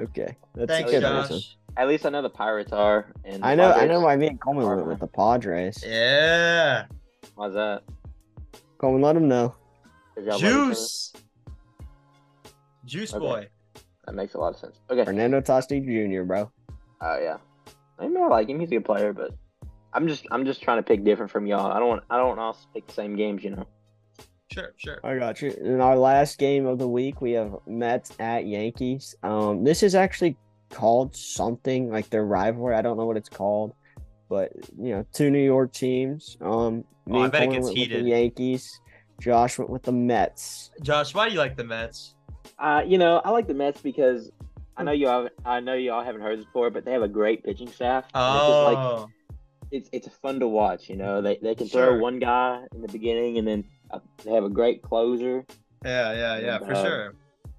Okay, 0.01 0.35
that's 0.55 0.67
Thanks, 0.71 0.89
a 0.89 0.93
good 0.95 1.01
Josh. 1.01 1.29
reason. 1.29 1.41
At 1.77 1.87
least 1.87 2.05
I 2.05 2.09
know 2.09 2.21
the 2.21 2.29
Pirates 2.29 2.71
are. 2.73 3.11
And 3.25 3.43
I 3.43 3.55
know, 3.55 3.71
I 3.71 3.87
know 3.87 4.01
why 4.01 4.15
me 4.15 4.27
and 4.27 4.39
Coleman 4.41 4.65
are. 4.65 4.75
went 4.75 4.87
with 4.87 4.99
the 4.99 5.07
Padres. 5.07 5.83
Yeah. 5.85 6.85
Why's 7.35 7.53
that? 7.53 7.83
Coleman, 8.77 9.01
let 9.01 9.15
him 9.15 9.27
know. 9.27 9.55
'Cause 10.15 10.25
y'all 10.25 10.33
love 10.33 10.41
each 10.41 10.45
other? 10.45 10.65
Juice. 10.69 11.13
Juice 12.85 13.13
Okay. 13.13 13.19
boy. 13.25 13.47
that 14.05 14.15
makes 14.15 14.33
a 14.33 14.37
lot 14.39 14.53
of 14.53 14.57
sense. 14.59 14.79
Okay. 14.89 15.05
Fernando 15.05 15.39
Tatis 15.39 15.85
Jr., 15.85 16.23
bro. 16.23 16.51
Oh 17.01 17.19
yeah. 17.19 17.37
I 17.99 18.07
mean, 18.07 18.17
I 18.17 18.27
like 18.27 18.49
him. 18.49 18.59
He's 18.59 18.69
a 18.69 18.75
good 18.75 18.85
player, 18.85 19.13
but 19.13 19.31
I'm 19.93 20.07
just 20.07 20.25
I'm 20.31 20.43
just 20.45 20.61
trying 20.61 20.77
to 20.79 20.83
pick 20.83 21.03
different 21.03 21.31
from 21.31 21.45
y'all. 21.45 21.71
I 21.71 21.79
don't 21.79 21.87
want 21.87 22.03
I 22.09 22.17
don't 22.17 22.35
want 22.35 22.39
us 22.39 22.63
to 22.63 22.67
pick 22.73 22.87
the 22.87 22.93
same 22.93 23.15
games, 23.15 23.43
you 23.43 23.51
know. 23.51 23.65
Sure, 24.51 24.73
sure. 24.77 24.99
I 25.03 25.17
got 25.17 25.41
you. 25.41 25.51
In 25.51 25.79
our 25.79 25.95
last 25.95 26.37
game 26.39 26.65
of 26.65 26.77
the 26.79 26.87
week, 26.87 27.21
we 27.21 27.31
have 27.33 27.55
Mets 27.67 28.11
at 28.19 28.45
Yankees. 28.47 29.15
Um, 29.23 29.63
this 29.63 29.81
is 29.83 29.95
actually 29.95 30.35
called 30.71 31.15
something 31.15 31.89
like 31.91 32.09
their 32.09 32.25
rivalry. 32.25 32.75
I 32.75 32.81
don't 32.81 32.97
know 32.97 33.05
what 33.05 33.17
it's 33.17 33.29
called, 33.29 33.73
but 34.29 34.51
you 34.77 34.91
know, 34.95 35.05
two 35.13 35.29
New 35.29 35.43
York 35.43 35.73
teams. 35.73 36.37
Um, 36.41 36.83
me 37.05 37.17
Oh, 37.17 37.21
I 37.21 37.23
and 37.25 37.31
bet 37.31 37.43
it 37.43 37.45
gets 37.51 37.53
went 37.53 37.63
with 37.65 37.75
heated. 37.75 38.05
the 38.05 38.09
Yankees. 38.09 38.79
Josh 39.19 39.59
went 39.59 39.69
with 39.69 39.83
the 39.83 39.91
Mets. 39.91 40.71
Josh, 40.81 41.13
why 41.13 41.27
do 41.27 41.33
you 41.33 41.39
like 41.39 41.55
the 41.55 41.63
Mets? 41.63 42.15
Uh, 42.57 42.81
you 42.85 42.97
know, 42.97 43.17
I 43.23 43.29
like 43.29 43.47
the 43.47 43.53
Mets 43.53 43.81
because 43.81 44.31
I 44.77 44.83
know 44.83 44.91
you 44.91 45.07
all 45.07 45.27
I 45.45 45.59
know 45.59 45.73
you 45.75 45.91
all 45.91 46.03
haven't 46.03 46.21
heard 46.21 46.39
this 46.39 46.45
before, 46.45 46.69
but 46.71 46.85
they 46.85 46.91
have 46.91 47.03
a 47.03 47.07
great 47.07 47.43
pitching 47.43 47.69
staff. 47.69 48.05
and 48.15 48.49
It's 48.49 48.61
like 48.65 48.77
Oh, 48.77 49.09
it's 49.71 49.89
it's 49.91 50.07
fun 50.21 50.39
to 50.39 50.47
watch. 50.47 50.89
You 50.89 50.95
know, 50.95 51.21
they 51.21 51.37
they 51.41 51.53
can 51.55 51.67
Sure. 51.67 51.91
throw 51.91 51.99
one 51.99 52.19
guy 52.19 52.63
in 52.73 52.81
the 52.81 52.87
beginning, 52.87 53.37
and 53.37 53.47
then 53.47 53.63
uh, 53.91 53.99
they 54.23 54.31
have 54.31 54.43
a 54.43 54.49
great 54.49 54.81
closer. 54.81 55.45
yeah, 55.85 56.13
yeah, 56.13 56.39
yeah, 56.39 56.57
for 56.59 56.73
uh, 56.73 56.83
sure. 56.83 57.13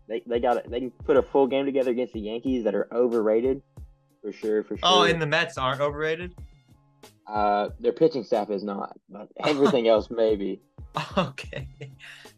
They 0.08 0.22
they 0.26 0.40
got 0.40 0.68
they 0.70 0.80
can 0.80 0.90
put 0.90 1.16
a 1.16 1.22
full 1.22 1.46
game 1.46 1.64
together 1.64 1.90
against 1.90 2.12
the 2.12 2.20
Yankees 2.20 2.64
that 2.64 2.74
are 2.74 2.88
overrated, 2.92 3.62
for 4.20 4.32
sure, 4.32 4.62
for 4.62 4.76
sure. 4.76 4.80
Oh, 4.82 5.02
and 5.04 5.20
the 5.22 5.26
Mets 5.26 5.56
aren't 5.58 5.80
overrated. 5.80 6.34
uh, 7.26 7.68
their 7.80 7.92
pitching 7.92 8.24
staff 8.24 8.50
is 8.50 8.62
not, 8.64 8.96
but 9.08 9.28
everything 9.44 9.88
else 9.88 10.08
maybe. 10.10 10.60
Okay. 11.16 11.66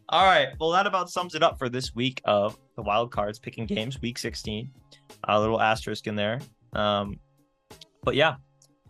All 0.07 0.23
right. 0.23 0.49
Well, 0.61 0.69
that 0.71 0.87
about 0.87 1.09
sums 1.09 1.35
it 1.35 1.43
up 1.43 1.57
for 1.59 1.67
this 1.67 1.93
week 1.93 2.21
of 2.23 2.57
the 2.77 2.81
wild 2.83 3.11
cards 3.11 3.37
picking 3.37 3.65
games, 3.65 3.99
week 4.01 4.17
16. 4.17 4.71
A 5.25 5.39
little 5.39 5.59
asterisk 5.61 6.07
in 6.07 6.15
there. 6.15 6.39
Um, 6.71 7.19
but 8.03 8.15
yeah, 8.15 8.35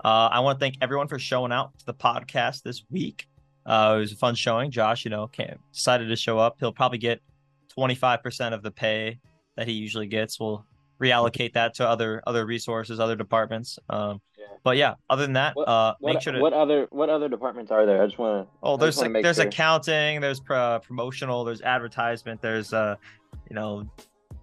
uh, 0.04 0.30
I 0.32 0.42
want 0.42 0.60
to 0.60 0.64
thank 0.64 0.76
everyone 0.82 1.08
for 1.08 1.18
showing 1.18 1.52
out 1.52 1.78
to 1.80 1.86
the 1.88 1.94
podcast 1.96 2.62
this 2.62 2.84
week. 2.92 3.28
Uh, 3.66 3.96
it 3.98 4.00
was 4.02 4.12
a 4.12 4.16
fun 4.18 4.36
showing. 4.36 4.70
Josh, 4.70 5.04
you 5.04 5.10
know, 5.10 5.26
came, 5.28 5.58
decided 5.74 6.10
to 6.10 6.16
show 6.16 6.38
up. 6.38 6.58
He'll 6.60 6.72
probably 6.74 7.00
get 7.00 7.22
25% 7.78 8.54
of 8.54 8.64
the 8.64 8.72
pay 8.72 9.20
that 9.58 9.68
he 9.68 9.74
usually 9.74 10.08
gets. 10.08 10.40
We'll 10.40 10.66
reallocate 11.02 11.54
that 11.54 11.74
to 11.76 11.88
other 11.88 12.22
other 12.26 12.46
resources, 12.46 13.00
other 13.00 13.16
departments. 13.16 13.78
Um, 13.90 14.22
Yeah. 14.38 14.46
but 14.64 14.78
yeah, 14.78 14.94
other 15.10 15.24
than 15.24 15.34
that, 15.34 15.56
What- 15.56 15.68
uh, 15.68 15.96
What, 16.00 16.14
make 16.14 16.22
sure 16.22 16.34
to 16.34 16.40
what 16.40 16.54
other 16.54 16.88
what 16.92 17.10
other 17.10 17.28
departments 17.28 17.72
are 17.72 17.86
there? 17.86 18.02
I 18.02 18.06
just 18.06 18.18
want 18.18 18.48
to. 18.48 18.54
Oh, 18.64 18.78
there's 18.78 18.98
like 19.00 19.12
there's 19.22 19.36
sure. 19.38 19.48
accounting, 19.48 20.22
there's 20.22 20.40
pro- 20.40 20.80
promotional, 20.80 21.44
there's 21.44 21.62
advertisement, 21.62 22.42
there's 22.42 22.72
uh, 22.74 22.96
you 23.50 23.56
know, 23.56 23.90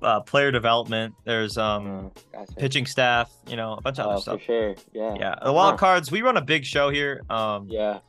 uh, 0.03 0.21
player 0.21 0.51
development, 0.51 1.15
there's 1.25 1.57
um, 1.57 2.11
gotcha. 2.33 2.53
pitching 2.57 2.85
staff, 2.85 3.31
you 3.47 3.57
know, 3.57 3.75
a 3.75 3.81
bunch 3.81 3.99
of 3.99 4.07
Oh, 4.07 4.11
other 4.11 4.19
for 4.19 4.23
stuff. 4.23 4.43
sure. 4.43 4.75
Yeah. 4.93 5.15
Yeah, 5.19 5.35
the 5.43 5.53
wild 5.53 5.73
Huh. 5.75 5.77
cards. 5.79 6.11
We 6.11 6.21
run 6.23 6.37
a 6.37 6.43
big 6.43 6.65
show 6.67 6.91
here. 6.91 7.23
Um, 7.31 7.67
Yeah, 7.71 8.01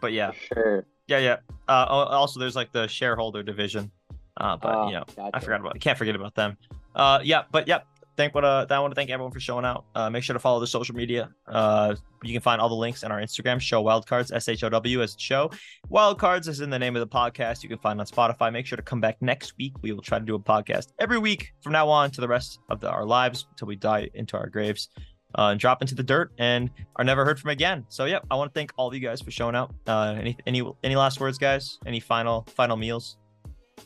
but 0.00 0.12
yeah, 0.12 0.32
for 0.32 0.54
sure. 0.54 0.86
yeah, 1.06 1.18
yeah. 1.18 1.36
Uh, 1.68 1.84
also 1.88 2.40
there's 2.40 2.56
like 2.56 2.72
the 2.72 2.88
shareholder 2.88 3.44
division. 3.44 3.92
Uh, 4.40 4.56
but 4.56 4.74
Oh, 4.74 4.86
you 4.88 4.94
know, 4.94 5.04
I 5.32 5.38
forgot 5.40 5.60
about. 5.60 5.76
I 5.76 5.78
can't 5.78 5.98
forget 5.98 6.16
about 6.16 6.34
them. 6.34 6.56
Uh, 6.94 7.20
yeah, 7.22 7.42
but 7.52 7.68
yeah. 7.68 7.80
Thank 8.16 8.34
what 8.34 8.44
uh, 8.44 8.66
I 8.68 8.78
want 8.80 8.90
to 8.90 8.94
thank 8.94 9.08
everyone 9.08 9.32
for 9.32 9.40
showing 9.40 9.64
out. 9.64 9.86
Uh, 9.94 10.10
make 10.10 10.22
sure 10.22 10.34
to 10.34 10.40
follow 10.40 10.60
the 10.60 10.66
social 10.66 10.94
media. 10.94 11.30
Uh, 11.46 11.94
you 12.22 12.34
can 12.34 12.42
find 12.42 12.60
all 12.60 12.68
the 12.68 12.74
links 12.74 13.02
in 13.02 13.10
our 13.10 13.18
Instagram. 13.18 13.58
Show 13.60 13.82
Wildcards 13.82 14.30
S 14.34 14.46
H 14.48 14.62
O 14.62 14.68
W 14.68 15.00
as 15.00 15.16
show. 15.18 15.50
Wildcards 15.90 16.46
is 16.46 16.60
in 16.60 16.68
the 16.68 16.78
name 16.78 16.96
of 16.96 17.00
the 17.00 17.06
podcast. 17.06 17.62
You 17.62 17.70
can 17.70 17.78
find 17.78 17.98
on 17.98 18.06
Spotify. 18.06 18.52
Make 18.52 18.66
sure 18.66 18.76
to 18.76 18.82
come 18.82 19.00
back 19.00 19.22
next 19.22 19.54
week. 19.56 19.72
We 19.80 19.92
will 19.92 20.02
try 20.02 20.18
to 20.18 20.24
do 20.24 20.34
a 20.34 20.38
podcast 20.38 20.88
every 20.98 21.18
week 21.18 21.52
from 21.62 21.72
now 21.72 21.88
on 21.88 22.10
to 22.10 22.20
the 22.20 22.28
rest 22.28 22.58
of 22.68 22.80
the, 22.80 22.90
our 22.90 23.06
lives 23.06 23.46
until 23.52 23.68
we 23.68 23.76
die 23.76 24.10
into 24.12 24.36
our 24.36 24.48
graves 24.48 24.90
uh, 25.38 25.52
and 25.52 25.60
drop 25.60 25.80
into 25.80 25.94
the 25.94 26.02
dirt 26.02 26.32
and 26.38 26.68
are 26.96 27.04
never 27.04 27.24
heard 27.24 27.40
from 27.40 27.50
again. 27.50 27.86
So 27.88 28.04
yeah, 28.04 28.18
I 28.30 28.34
want 28.34 28.52
to 28.52 28.58
thank 28.58 28.72
all 28.76 28.88
of 28.88 28.92
you 28.92 29.00
guys 29.00 29.22
for 29.22 29.30
showing 29.30 29.54
out. 29.54 29.72
Uh, 29.86 30.16
any 30.18 30.36
any 30.46 30.62
any 30.84 30.96
last 30.96 31.20
words, 31.20 31.38
guys? 31.38 31.78
Any 31.86 32.00
final 32.00 32.46
final 32.54 32.76
meals? 32.76 33.16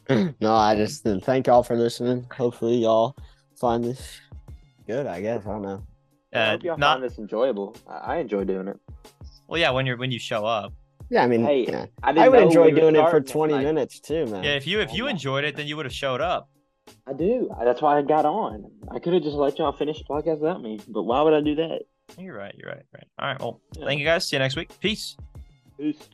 no, 0.41 0.55
I 0.55 0.75
just 0.77 1.05
thank 1.23 1.47
y'all 1.47 1.63
for 1.63 1.77
listening. 1.77 2.27
Hopefully, 2.37 2.77
y'all 2.77 3.15
find 3.61 3.83
this 3.85 4.21
good. 4.87 5.07
I 5.07 5.21
guess 5.21 5.47
I 5.47 5.51
don't 5.51 5.63
know. 5.63 5.83
I 6.33 6.39
Uh, 6.39 6.51
hope 6.53 6.63
y'all 6.65 6.79
not 6.79 6.95
find 7.01 7.05
this 7.11 7.19
enjoyable. 7.19 7.77
I, 7.89 7.93
I 7.93 8.17
enjoy 8.19 8.45
doing 8.45 8.69
it. 8.69 8.77
well, 9.49 9.61
yeah. 9.61 9.71
When 9.71 9.87
you're 9.87 9.97
when 9.97 10.11
you 10.11 10.19
show 10.19 10.45
up. 10.45 10.73
Yeah, 11.11 11.23
I 11.23 11.27
mean, 11.27 11.45
Hey, 11.45 11.67
yeah. 11.69 11.87
I, 12.03 12.11
I 12.11 12.13
didn't 12.13 12.33
would 12.33 12.43
enjoy 12.43 12.65
we 12.65 12.71
doing 12.73 12.97
it 12.97 13.11
for 13.11 13.21
20 13.21 13.55
and 13.55 13.63
minutes 13.63 14.01
too, 14.01 14.25
man. 14.27 14.43
Yeah, 14.43 14.57
if 14.57 14.67
you 14.67 14.81
if 14.81 14.93
you 14.95 15.05
Oh, 15.05 15.09
enjoyed 15.09 15.45
it, 15.45 15.55
then 15.55 15.67
you 15.67 15.77
would 15.77 15.85
have 15.87 15.93
showed 15.95 16.21
up. 16.23 16.49
I 17.07 17.13
do. 17.13 17.51
That's 17.63 17.81
why 17.83 17.99
I 17.99 18.03
got 18.03 18.25
on. 18.25 18.71
I 18.91 18.99
could 18.99 19.13
have 19.13 19.23
just 19.23 19.37
let 19.37 19.59
y'all 19.59 19.73
finish 19.73 19.99
the 19.99 20.05
podcast 20.05 20.41
without 20.41 20.63
me, 20.63 20.81
but 20.89 21.03
why 21.05 21.21
would 21.23 21.35
I 21.35 21.41
do 21.43 21.55
that? 21.57 21.83
You're 22.19 22.37
right. 22.37 22.55
You're 22.59 22.71
right. 22.71 22.83
Right. 22.93 23.07
All 23.19 23.29
right. 23.29 23.41
Well, 23.41 23.61
Yeah. 23.77 23.85
thank 23.87 24.01
you 24.01 24.07
guys. 24.07 24.27
See 24.29 24.37
you 24.37 24.41
next 24.41 24.57
week. 24.57 24.71
Peace. 24.81 25.17
Peace. 25.79 26.09